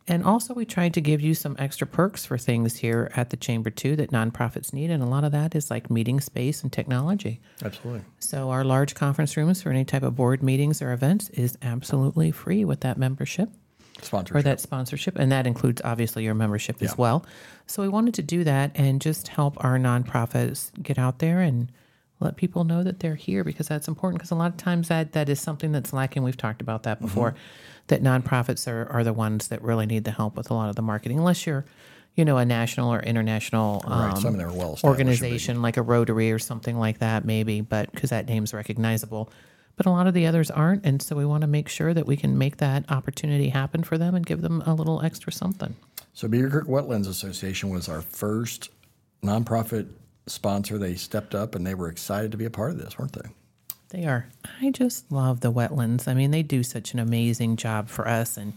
And 0.08 0.22
also, 0.22 0.54
we 0.54 0.64
tried 0.64 0.94
to 0.94 1.00
give 1.00 1.20
you 1.20 1.34
some 1.34 1.56
extra 1.58 1.86
perks 1.86 2.24
for 2.24 2.38
things 2.38 2.76
here 2.76 3.10
at 3.16 3.30
the 3.30 3.36
Chamber 3.36 3.70
too 3.70 3.96
that 3.96 4.12
nonprofits 4.12 4.72
need, 4.72 4.88
and 4.90 5.02
a 5.02 5.06
lot 5.06 5.24
of 5.24 5.32
that 5.32 5.56
is 5.56 5.68
like 5.68 5.90
meeting 5.90 6.20
space 6.20 6.62
and 6.62 6.72
technology. 6.72 7.40
Absolutely. 7.64 8.02
So, 8.20 8.50
our 8.50 8.62
large 8.62 8.94
conference 8.94 9.36
rooms 9.36 9.62
for 9.62 9.70
any 9.70 9.84
type 9.84 10.04
of 10.04 10.14
board 10.14 10.44
meetings 10.44 10.80
or 10.80 10.92
events 10.92 11.28
is 11.30 11.58
absolutely 11.60 12.30
free 12.30 12.64
with 12.64 12.80
that 12.80 12.98
membership 12.98 13.50
or 14.36 14.42
that 14.42 14.60
sponsorship, 14.60 15.16
and 15.16 15.32
that 15.32 15.46
includes 15.46 15.82
obviously 15.84 16.22
your 16.22 16.34
membership 16.34 16.80
as 16.82 16.96
well. 16.96 17.26
So, 17.66 17.82
we 17.82 17.88
wanted 17.88 18.14
to 18.14 18.22
do 18.22 18.44
that 18.44 18.70
and 18.76 19.00
just 19.00 19.26
help 19.26 19.62
our 19.64 19.76
nonprofits 19.76 20.70
get 20.80 20.98
out 20.98 21.18
there 21.18 21.40
and 21.40 21.72
let 22.20 22.36
people 22.36 22.64
know 22.64 22.82
that 22.82 23.00
they're 23.00 23.14
here 23.14 23.44
because 23.44 23.68
that's 23.68 23.88
important. 23.88 24.20
Because 24.20 24.30
a 24.30 24.36
lot 24.36 24.50
of 24.50 24.56
times 24.56 24.88
that 24.88 25.12
that 25.12 25.28
is 25.28 25.40
something 25.40 25.72
that's 25.72 25.92
lacking. 25.92 26.22
We've 26.22 26.36
talked 26.36 26.62
about 26.62 26.84
that 26.84 27.00
before. 27.00 27.34
That 27.88 28.02
nonprofits 28.02 28.66
are, 28.66 28.88
are 28.90 29.04
the 29.04 29.12
ones 29.12 29.48
that 29.48 29.62
really 29.62 29.86
need 29.86 30.04
the 30.04 30.10
help 30.10 30.36
with 30.36 30.50
a 30.50 30.54
lot 30.54 30.68
of 30.68 30.76
the 30.76 30.82
marketing, 30.82 31.18
unless 31.18 31.46
you're, 31.46 31.64
you 32.16 32.24
know, 32.24 32.36
a 32.38 32.44
national 32.44 32.92
or 32.92 33.00
international 33.00 33.84
right. 33.86 34.10
um, 34.12 34.20
Some 34.20 34.40
of 34.40 34.56
well 34.56 34.78
organization 34.82 35.62
like 35.62 35.76
a 35.76 35.82
Rotary 35.82 36.32
or 36.32 36.38
something 36.38 36.78
like 36.78 36.98
that, 36.98 37.24
maybe, 37.24 37.60
but 37.60 37.92
because 37.92 38.10
that 38.10 38.26
name's 38.26 38.52
recognizable. 38.52 39.30
But 39.76 39.86
a 39.86 39.90
lot 39.90 40.06
of 40.06 40.14
the 40.14 40.26
others 40.26 40.50
aren't. 40.50 40.86
And 40.86 41.02
so 41.02 41.14
we 41.14 41.26
want 41.26 41.42
to 41.42 41.46
make 41.46 41.68
sure 41.68 41.92
that 41.92 42.06
we 42.06 42.16
can 42.16 42.38
make 42.38 42.56
that 42.56 42.90
opportunity 42.90 43.50
happen 43.50 43.84
for 43.84 43.98
them 43.98 44.14
and 44.14 44.24
give 44.24 44.40
them 44.40 44.62
a 44.62 44.74
little 44.74 45.02
extra 45.02 45.30
something. 45.30 45.76
So 46.14 46.26
Beavercreek 46.28 46.64
Wetlands 46.64 47.06
Association 47.06 47.68
was 47.68 47.88
our 47.88 48.00
first 48.00 48.70
nonprofit 49.22 49.88
sponsor. 50.26 50.78
They 50.78 50.94
stepped 50.94 51.34
up 51.34 51.54
and 51.54 51.66
they 51.66 51.74
were 51.74 51.88
excited 51.88 52.32
to 52.32 52.38
be 52.38 52.44
a 52.44 52.50
part 52.50 52.70
of 52.72 52.78
this, 52.78 52.98
weren't 52.98 53.12
they? 53.12 53.28
They 53.90 54.04
are. 54.04 54.26
I 54.60 54.70
just 54.70 55.10
love 55.12 55.40
the 55.40 55.52
wetlands. 55.52 56.08
I 56.08 56.14
mean, 56.14 56.30
they 56.30 56.42
do 56.42 56.62
such 56.62 56.92
an 56.92 56.98
amazing 56.98 57.56
job 57.56 57.88
for 57.88 58.08
us 58.08 58.36
and 58.36 58.52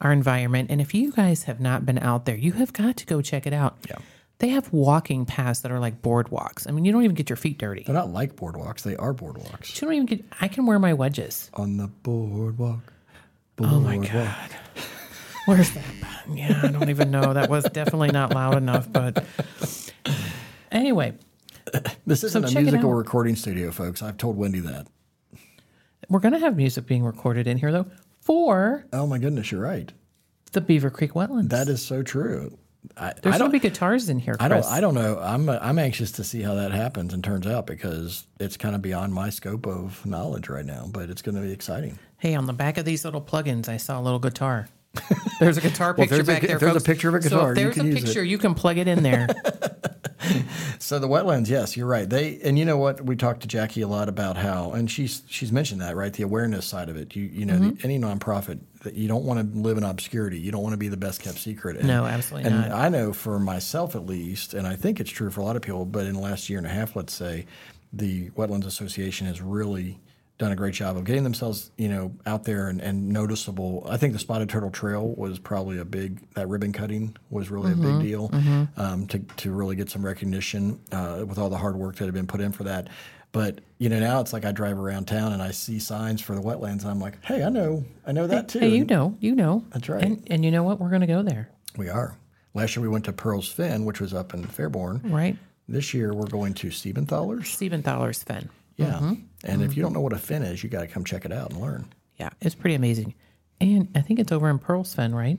our 0.00 0.12
environment. 0.12 0.70
And 0.70 0.80
if 0.80 0.94
you 0.94 1.12
guys 1.12 1.44
have 1.44 1.60
not 1.60 1.86
been 1.86 1.98
out 1.98 2.26
there, 2.26 2.36
you 2.36 2.52
have 2.52 2.72
got 2.72 2.96
to 2.98 3.06
go 3.06 3.22
check 3.22 3.46
it 3.46 3.52
out. 3.52 3.76
Yeah. 3.88 3.96
They 4.38 4.48
have 4.48 4.70
walking 4.70 5.24
paths 5.24 5.60
that 5.60 5.72
are 5.72 5.80
like 5.80 6.02
boardwalks. 6.02 6.68
I 6.68 6.72
mean, 6.72 6.84
you 6.84 6.92
don't 6.92 7.04
even 7.04 7.16
get 7.16 7.30
your 7.30 7.38
feet 7.38 7.56
dirty. 7.56 7.84
They're 7.84 7.94
not 7.94 8.12
like 8.12 8.36
boardwalks, 8.36 8.82
they 8.82 8.94
are 8.96 9.14
boardwalks. 9.14 9.74
You 9.74 9.86
don't 9.86 9.94
even 9.94 10.06
get. 10.06 10.24
I 10.42 10.48
can 10.48 10.66
wear 10.66 10.78
my 10.78 10.92
wedges. 10.92 11.50
On 11.54 11.78
the 11.78 11.86
boardwalk. 11.86 12.92
Oh 13.58 13.80
my 13.80 13.96
god. 13.96 14.50
Where's 15.46 15.70
that 15.70 15.84
button? 16.02 16.36
Yeah, 16.36 16.60
I 16.62 16.68
don't 16.68 16.90
even 16.90 17.10
know. 17.10 17.32
That 17.32 17.48
was 17.48 17.64
definitely 17.64 18.10
not 18.10 18.34
loud 18.34 18.56
enough. 18.56 18.92
But 18.92 19.24
anyway, 20.86 21.14
This 22.06 22.22
isn't 22.22 22.44
a 22.44 22.60
musical 22.60 22.94
recording 22.94 23.34
studio, 23.36 23.70
folks. 23.72 24.02
I've 24.02 24.16
told 24.16 24.36
Wendy 24.36 24.60
that. 24.60 24.86
we're 26.08 26.20
gonna 26.20 26.38
have 26.38 26.56
music 26.56 26.86
being 26.86 27.02
recorded 27.04 27.46
in 27.48 27.58
here 27.58 27.72
though 27.72 27.86
for 28.20 28.86
Oh 28.92 29.06
my 29.06 29.18
goodness, 29.18 29.50
you're 29.50 29.60
right. 29.60 29.92
the 30.52 30.60
Beavercreek 30.60 31.10
wetlands. 31.10 31.48
That 31.50 31.68
is 31.68 31.82
so 31.84 32.02
true. 32.02 32.56
I, 32.96 33.12
There's 33.20 33.34
I 33.34 33.38
gonna 33.38 33.38
don't. 33.38 33.50
be 33.50 33.58
guitars 33.58 34.08
in 34.08 34.20
here, 34.20 34.34
Chris. 34.34 34.44
I 34.44 34.48
don't. 34.48 34.64
I 34.66 34.80
don't 34.80 34.94
know. 34.94 35.18
I'm. 35.18 35.48
I'm 35.48 35.76
anxious 35.80 36.12
to 36.12 36.24
see 36.24 36.40
how 36.40 36.54
that 36.54 36.70
happens 36.70 37.12
and 37.12 37.22
turns 37.24 37.44
out 37.48 37.66
because 37.66 38.24
it's 38.38 38.56
kind 38.56 38.76
of 38.76 38.80
beyond 38.82 39.12
my 39.12 39.28
scope 39.28 39.66
of 39.66 40.06
knowledge 40.06 40.48
right 40.48 40.64
now. 40.64 40.86
But 40.88 41.10
it's 41.10 41.20
going 41.20 41.34
to 41.34 41.40
be 41.40 41.50
exciting. 41.50 41.98
Hey, 42.18 42.36
on 42.36 42.46
the 42.46 42.52
back 42.52 42.78
of 42.78 42.84
these 42.84 43.04
little 43.04 43.20
plugins, 43.20 43.68
I 43.68 43.76
saw 43.78 44.00
a 44.00 44.02
little 44.02 44.20
guitar. 44.20 44.68
There's 45.40 45.56
a 45.58 45.62
guitar 45.62 45.94
Well, 45.98 46.06
picture 46.06 46.22
there's 46.22 46.28
a- 46.28 46.32
back 46.40 46.42
there. 46.48 46.58
there's 46.60 46.76
a 46.76 46.80
picture 46.80 47.08
of 47.08 47.16
a 47.16 47.22
So 47.22 47.28
guitar, 47.30 47.48
you 47.48 47.54
there's 47.56 47.76
a 47.78 47.84
use 47.84 47.96
it. 47.96 48.04
picture, 48.04 48.22
you 48.22 48.38
can 48.38 48.54
plug 48.54 48.78
it 48.78 48.86
in 48.86 49.02
there. 49.02 49.26
So 50.78 50.98
the 50.98 51.08
wetlands, 51.08 51.48
yes, 51.48 51.76
you're 51.76 51.86
right. 51.86 52.08
They 52.08 52.38
and 52.44 52.58
you 52.58 52.64
know 52.64 52.76
what 52.76 53.04
we 53.04 53.16
talked 53.16 53.40
to 53.42 53.48
Jackie 53.48 53.82
a 53.82 53.88
lot 53.88 54.08
about 54.08 54.36
how, 54.36 54.72
and 54.72 54.90
she's 54.90 55.22
she's 55.28 55.50
mentioned 55.52 55.80
that 55.80 55.96
right, 55.96 56.12
the 56.12 56.22
awareness 56.22 56.66
side 56.66 56.88
of 56.88 56.96
it. 56.96 57.16
You 57.16 57.24
you 57.24 57.44
know, 57.46 57.54
Mm-hmm. 57.54 57.70
the, 57.76 57.84
any 57.84 57.98
nonprofit 57.98 58.60
that 58.82 58.94
you 58.94 59.08
don't 59.08 59.24
want 59.24 59.52
to 59.54 59.58
live 59.58 59.78
in 59.78 59.84
obscurity. 59.84 60.38
You 60.38 60.52
don't 60.52 60.62
want 60.62 60.74
to 60.74 60.78
be 60.78 60.88
the 60.88 60.96
best 60.96 61.22
kept 61.22 61.38
secret. 61.38 61.76
And, 61.78 61.86
No, 61.88 62.04
absolutely 62.04 62.50
and 62.50 62.60
not. 62.60 62.70
I 62.72 62.88
know 62.88 63.12
for 63.12 63.38
myself 63.38 63.94
at 63.96 64.06
least, 64.06 64.54
and 64.54 64.66
I 64.66 64.76
think 64.76 65.00
it's 65.00 65.10
true 65.10 65.30
for 65.30 65.40
a 65.40 65.44
lot 65.44 65.56
of 65.56 65.62
people. 65.62 65.84
But 65.84 66.06
in 66.06 66.12
the 66.14 66.20
last 66.20 66.48
year 66.50 66.58
and 66.58 66.66
a 66.66 66.70
half, 66.70 66.94
let's 66.94 67.14
say, 67.14 67.46
the 67.92 68.30
Wetlands 68.30 68.66
Association 68.66 69.26
has 69.26 69.40
really 69.40 69.98
done 70.38 70.52
a 70.52 70.56
great 70.56 70.74
job 70.74 70.96
of 70.98 71.04
getting 71.04 71.24
themselves, 71.24 71.70
you 71.78 71.88
know, 71.88 72.12
out 72.26 72.44
there 72.44 72.68
and, 72.68 72.80
and 72.80 73.08
noticeable. 73.08 73.86
I 73.88 73.96
think 73.96 74.12
the 74.12 74.18
Spotted 74.18 74.48
Turtle 74.50 74.70
Trail 74.70 75.14
was 75.16 75.38
probably 75.38 75.78
a 75.78 75.84
big 75.84 76.20
that 76.34 76.48
ribbon 76.48 76.72
cutting 76.72 77.16
was 77.30 77.50
really 77.50 77.72
a 77.72 77.74
Mm-hmm. 77.74 77.98
big 78.00 78.06
deal 78.08 78.30
um, 78.76 79.06
to 79.08 79.18
to 79.18 79.50
really 79.52 79.76
get 79.76 79.88
some 79.90 80.04
recognition 80.04 80.78
uh, 80.92 81.24
with 81.26 81.38
all 81.38 81.48
the 81.48 81.56
hard 81.58 81.76
work 81.76 81.96
that 81.96 82.04
had 82.04 82.14
been 82.14 82.26
put 82.26 82.40
in 82.40 82.52
for 82.52 82.64
that. 82.64 82.88
But 83.32 83.60
you 83.78 83.88
know, 83.88 83.98
now 84.00 84.20
it's 84.20 84.32
like 84.32 84.44
I 84.44 84.52
drive 84.52 84.78
around 84.78 85.06
town 85.08 85.32
and 85.32 85.42
I 85.42 85.50
see 85.50 85.78
signs 85.78 86.20
for 86.20 86.34
the 86.34 86.40
wetlands, 86.40 86.82
and 86.82 86.90
I'm 86.90 87.00
like, 87.00 87.22
hey, 87.24 87.42
I 87.42 87.48
know, 87.50 87.84
I 88.06 88.12
know 88.12 88.26
that 88.26 88.48
too. 88.48 88.60
hey, 88.60 88.68
you 88.68 88.84
know, 88.84 89.14
you 89.20 89.34
know. 89.34 89.64
That's 89.70 89.88
right. 89.88 90.02
And, 90.02 90.22
and 90.30 90.44
you 90.44 90.50
know 90.50 90.62
what? 90.62 90.80
We're 90.80 90.88
going 90.90 91.00
to 91.02 91.06
go 91.06 91.22
there, 91.22 91.48
We 91.76 91.88
are. 91.90 92.16
Last 92.54 92.74
year 92.76 92.82
we 92.82 92.88
went 92.88 93.04
to 93.06 93.12
Pearl's 93.12 93.48
Fen, 93.48 93.84
which 93.84 94.00
was 94.00 94.14
up 94.14 94.32
in 94.32 94.44
Fairborn. 94.44 95.12
right? 95.12 95.36
This 95.68 95.92
year 95.92 96.14
we're 96.14 96.28
going 96.28 96.54
to 96.54 96.68
Siebenthaler's. 96.68 97.48
Siebenthaler's 97.48 98.22
Fen. 98.22 98.48
Yeah. 98.76 98.92
Mm-hmm. 98.94 99.14
And 99.44 99.62
if 99.62 99.76
you 99.76 99.82
don't 99.82 99.92
know 99.92 100.00
what 100.00 100.12
a 100.12 100.18
fen 100.18 100.42
is, 100.42 100.62
you 100.62 100.68
got 100.68 100.80
to 100.82 100.86
come 100.86 101.04
check 101.04 101.24
it 101.24 101.32
out 101.32 101.52
and 101.52 101.60
learn. 101.60 101.86
Yeah, 102.18 102.30
it's 102.40 102.54
pretty 102.54 102.74
amazing. 102.74 103.14
And 103.60 103.88
I 103.94 104.00
think 104.02 104.20
it's 104.20 104.32
over 104.32 104.48
in 104.50 104.58
Pearl's 104.58 104.92
Fen, 104.94 105.14
right? 105.14 105.38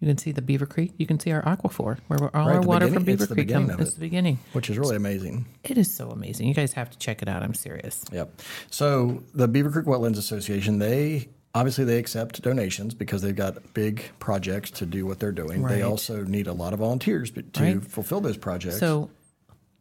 You 0.00 0.06
can 0.06 0.16
see 0.16 0.30
the 0.30 0.42
Beaver 0.42 0.64
Creek. 0.66 0.92
You 0.96 1.06
can 1.06 1.18
see 1.18 1.32
our 1.32 1.42
aquifer, 1.42 1.98
where 2.06 2.20
all 2.36 2.46
Right, 2.46 2.56
our 2.56 2.60
water 2.62 2.88
from 2.88 3.04
Beaver 3.04 3.26
Creek 3.26 3.48
comes. 3.48 3.70
It's 3.80 3.94
the 3.94 4.00
beginning. 4.00 4.38
Which 4.52 4.70
is 4.70 4.78
really 4.78 4.94
amazing. 4.96 5.46
It 5.64 5.76
is 5.76 5.92
so 5.92 6.10
amazing. 6.10 6.46
You 6.46 6.54
guys 6.54 6.72
have 6.74 6.88
to 6.90 6.98
check 6.98 7.20
it 7.20 7.28
out. 7.28 7.42
I'm 7.42 7.54
serious. 7.54 8.04
Yep. 8.12 8.40
So 8.70 9.22
the 9.34 9.48
Beavercreek 9.48 9.84
Wetlands 9.84 10.16
Association, 10.16 10.78
they 10.78 11.28
obviously 11.54 11.84
they 11.84 11.98
accept 11.98 12.40
donations 12.42 12.94
because 12.94 13.22
they've 13.22 13.34
got 13.34 13.74
big 13.74 14.04
projects 14.20 14.70
to 14.70 14.86
do 14.86 15.04
what 15.04 15.18
they're 15.18 15.32
doing. 15.32 15.62
They 15.64 15.82
also 15.82 16.22
need 16.22 16.46
a 16.46 16.52
lot 16.52 16.72
of 16.72 16.78
volunteers 16.78 17.32
to 17.32 17.42
Right. 17.58 17.84
fulfill 17.84 18.20
those 18.20 18.36
projects. 18.36 18.78
So 18.78 19.10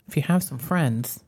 if 0.08 0.16
you 0.18 0.24
have 0.24 0.42
some 0.42 0.58
friends, 0.58 1.24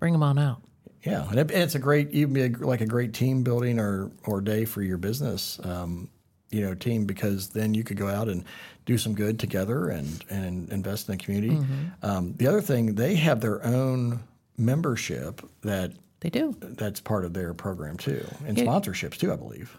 bring 0.00 0.12
them 0.14 0.22
on 0.24 0.38
out. 0.38 0.62
Yeah, 1.02 1.28
and, 1.28 1.38
it, 1.38 1.50
and 1.50 1.62
it's 1.62 1.74
a 1.74 1.78
great, 1.80 2.10
even 2.12 2.32
be 2.34 2.42
a, 2.42 2.48
like 2.48 2.80
a 2.80 2.86
great 2.86 3.12
team 3.12 3.42
building 3.42 3.78
or 3.80 4.10
or 4.24 4.40
day 4.40 4.64
for 4.64 4.82
your 4.82 4.98
business, 4.98 5.58
um, 5.64 6.08
you 6.50 6.60
know, 6.60 6.74
team 6.74 7.06
because 7.06 7.48
then 7.48 7.74
you 7.74 7.82
could 7.82 7.96
go 7.96 8.08
out 8.08 8.28
and 8.28 8.44
do 8.86 8.96
some 8.98 9.14
good 9.14 9.38
together 9.40 9.88
and 9.88 10.24
and 10.30 10.70
invest 10.70 11.08
in 11.08 11.16
the 11.16 11.24
community. 11.24 11.58
Um, 12.02 12.34
the 12.36 12.46
other 12.46 12.60
thing, 12.60 12.94
they 12.94 13.16
have 13.16 13.40
their 13.40 13.64
own 13.64 14.20
membership 14.56 15.42
that 15.62 15.92
They 16.20 16.30
do. 16.30 16.54
that's 16.60 17.00
part 17.00 17.24
of 17.24 17.32
their 17.34 17.52
program 17.54 17.96
too, 17.96 18.24
and 18.46 18.56
Yeah. 18.56 18.64
sponsorships 18.64 19.16
too, 19.16 19.32
I 19.32 19.36
believe. 19.36 19.76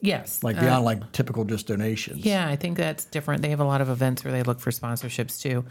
Yes. 0.00 0.42
Like 0.42 0.56
Uh, 0.58 0.60
beyond 0.60 0.84
like 0.84 1.12
typical 1.12 1.44
just 1.44 1.66
donations. 1.66 2.24
Yeah, 2.24 2.46
I 2.46 2.56
think 2.56 2.76
that's 2.76 3.04
different. 3.06 3.42
They 3.42 3.50
have 3.50 3.60
a 3.60 3.64
lot 3.64 3.80
of 3.80 3.88
events 3.88 4.22
where 4.22 4.32
they 4.32 4.42
look 4.42 4.60
for 4.60 4.70
sponsorships 4.70 5.40
too, 5.40 5.64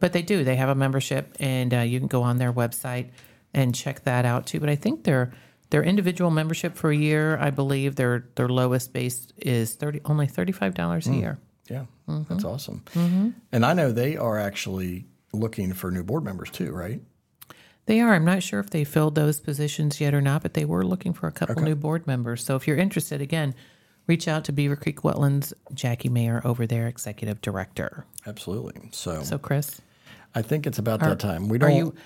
but 0.00 0.12
they 0.12 0.22
do. 0.22 0.42
They 0.42 0.56
have 0.56 0.68
a 0.68 0.74
membership, 0.74 1.36
and 1.38 1.72
uh, 1.74 1.78
you 1.80 1.98
can 2.00 2.08
go 2.08 2.22
on 2.22 2.38
their 2.38 2.52
website 2.52 3.08
and 3.54 3.74
check 3.74 4.04
that 4.04 4.24
out 4.24 4.46
too. 4.46 4.60
But 4.60 4.68
I 4.68 4.76
think 4.76 5.04
their 5.04 5.32
their 5.70 5.82
individual 5.82 6.30
membership 6.30 6.76
for 6.76 6.90
a 6.90 6.96
year, 6.96 7.36
I 7.38 7.50
believe 7.50 7.96
their 7.96 8.26
their 8.34 8.48
lowest 8.48 8.92
base 8.92 9.28
is 9.38 9.74
thirty 9.74 10.00
only 10.04 10.26
thirty 10.26 10.52
five 10.52 10.74
dollars 10.74 11.06
a 11.06 11.14
year. 11.14 11.38
Yeah, 11.68 11.84
Mm-hmm. 12.08 12.24
that's 12.32 12.44
awesome. 12.44 12.82
And 13.52 13.64
I 13.64 13.72
know 13.72 13.92
they 13.92 14.16
are 14.16 14.38
actually 14.38 15.06
looking 15.32 15.72
for 15.72 15.90
new 15.90 16.02
board 16.02 16.24
members 16.24 16.50
too, 16.50 16.72
right? 16.72 17.00
They 17.86 18.00
are. 18.00 18.14
I'm 18.14 18.24
not 18.24 18.42
sure 18.42 18.60
if 18.60 18.70
they 18.70 18.84
filled 18.84 19.14
those 19.14 19.40
positions 19.40 20.00
yet 20.00 20.14
or 20.14 20.20
not, 20.20 20.42
but 20.42 20.54
they 20.54 20.64
were 20.64 20.84
looking 20.84 21.12
for 21.12 21.26
a 21.26 21.32
couple 21.32 21.62
new 21.62 21.74
board 21.74 22.06
members. 22.06 22.44
So 22.44 22.54
if 22.56 22.66
you're 22.68 22.76
interested, 22.76 23.20
again, 23.20 23.54
reach 24.06 24.28
out 24.28 24.44
to 24.44 24.52
Beavercreek 24.52 24.96
Wetlands, 24.96 25.52
Jackie 25.74 26.08
Mayer 26.08 26.40
over 26.44 26.64
there, 26.66 26.86
executive 26.86 27.40
director. 27.40 28.04
Absolutely. 28.26 28.88
So, 28.92 29.22
So 29.24 29.36
Chris, 29.38 29.80
I 30.34 30.42
think 30.42 30.66
it's 30.66 30.78
about 30.78 31.02
Are- 31.02 31.08
that 31.10 31.18
time. 31.18 31.48
We 31.48 31.58
don't. 31.58 31.96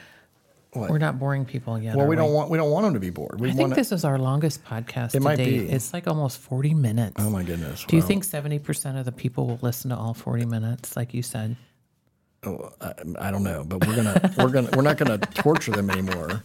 You? 0.85 0.91
We're 0.91 0.99
not 0.99 1.19
boring 1.19 1.45
people 1.45 1.79
yet. 1.79 1.97
well, 1.97 2.07
are 2.07 2.09
we 2.09 2.17
don't 2.17 2.33
want 2.33 2.51
we 2.51 2.59
don't 2.59 2.71
want 2.71 2.85
them 2.85 2.95
to 2.95 3.01
be 3.01 3.11
bored. 3.11 3.41
We 3.41 3.51
I 3.51 3.55
think 3.55 3.75
this 3.75 3.93
is 3.93 4.05
our 4.05 4.19
longest 4.19 4.65
podcast 4.65 5.13
to 5.13 5.21
might 5.21 5.37
date. 5.37 5.69
be. 5.69 5.69
It's 5.71 5.93
like 5.93 6.07
almost 6.07 6.39
40 6.39 6.75
minutes. 6.75 7.17
oh 7.19 7.31
my 7.31 7.43
goodness. 7.43 7.85
Do 7.85 7.97
you 7.97 8.03
think 8.03 8.25
70% 8.25 8.99
of 8.99 9.05
the 9.05 9.13
people 9.13 9.47
will 9.47 9.59
listen 9.63 9.91
to 9.91 9.97
all 9.97 10.15
40 10.15 10.47
minutes, 10.47 10.97
like 10.97 11.15
you 11.15 11.23
said? 11.23 11.57
I, 12.45 12.93
I 13.19 13.31
don't 13.31 13.43
know, 13.43 13.65
but 13.67 13.85
we're 13.87 13.97
gonna 13.97 14.35
we're 14.39 14.51
gonna 14.51 14.69
we're 14.77 14.83
not 14.83 14.99
gonna 14.99 15.19
torture 15.19 15.73
them 15.73 15.91
anymore. 15.91 16.43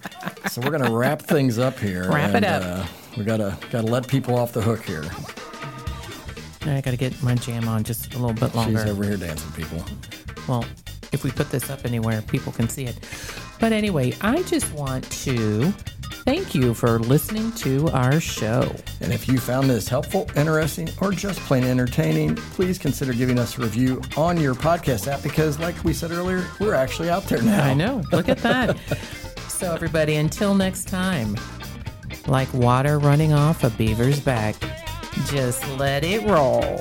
So 0.49 0.61
we're 0.61 0.71
gonna 0.71 0.91
wrap 0.91 1.21
things 1.21 1.59
up 1.59 1.77
here. 1.77 2.11
Wrap 2.11 2.33
and, 2.33 2.43
it 2.43 2.45
up. 2.45 2.63
Uh, 2.63 2.87
we 3.17 3.23
gotta 3.23 3.57
gotta 3.69 3.87
let 3.87 4.07
people 4.07 4.35
off 4.35 4.51
the 4.53 4.61
hook 4.61 4.83
here. 4.83 5.05
I 6.63 6.81
got 6.81 6.91
to 6.91 6.97
get 6.97 7.21
my 7.23 7.35
jam 7.35 7.67
on 7.67 7.83
just 7.83 8.13
a 8.13 8.19
little 8.19 8.33
bit 8.33 8.53
longer. 8.55 8.81
She's 8.81 8.89
over 8.89 9.03
here 9.03 9.17
dancing, 9.17 9.51
people. 9.53 9.83
Well, 10.47 10.63
if 11.11 11.23
we 11.23 11.31
put 11.31 11.49
this 11.49 11.69
up 11.69 11.85
anywhere, 11.85 12.21
people 12.21 12.51
can 12.51 12.69
see 12.69 12.85
it. 12.85 12.97
But 13.59 13.71
anyway, 13.71 14.13
I 14.21 14.43
just 14.43 14.71
want 14.73 15.09
to 15.11 15.71
thank 16.23 16.53
you 16.53 16.73
for 16.73 16.99
listening 16.99 17.51
to 17.53 17.89
our 17.89 18.19
show. 18.19 18.73
And 19.01 19.11
if 19.11 19.27
you 19.27 19.39
found 19.39 19.69
this 19.69 19.87
helpful, 19.87 20.29
interesting, 20.35 20.89
or 20.99 21.11
just 21.11 21.39
plain 21.41 21.63
entertaining, 21.63 22.35
please 22.35 22.77
consider 22.77 23.13
giving 23.13 23.39
us 23.39 23.57
a 23.57 23.61
review 23.61 24.01
on 24.15 24.39
your 24.39 24.55
podcast 24.55 25.07
app 25.07 25.23
because, 25.23 25.59
like 25.59 25.83
we 25.83 25.93
said 25.93 26.11
earlier, 26.11 26.45
we're 26.59 26.73
actually 26.73 27.09
out 27.09 27.23
there 27.25 27.41
now. 27.41 27.63
I 27.63 27.73
know. 27.73 28.03
Look 28.11 28.29
at 28.29 28.39
that. 28.39 28.77
so, 29.47 29.73
everybody, 29.73 30.15
until 30.15 30.55
next 30.55 30.87
time, 30.87 31.35
like 32.27 32.53
water 32.53 32.99
running 32.99 33.33
off 33.33 33.63
a 33.63 33.69
beaver's 33.71 34.19
back, 34.19 34.55
just 35.27 35.67
let 35.77 36.03
it 36.03 36.23
roll. 36.23 36.79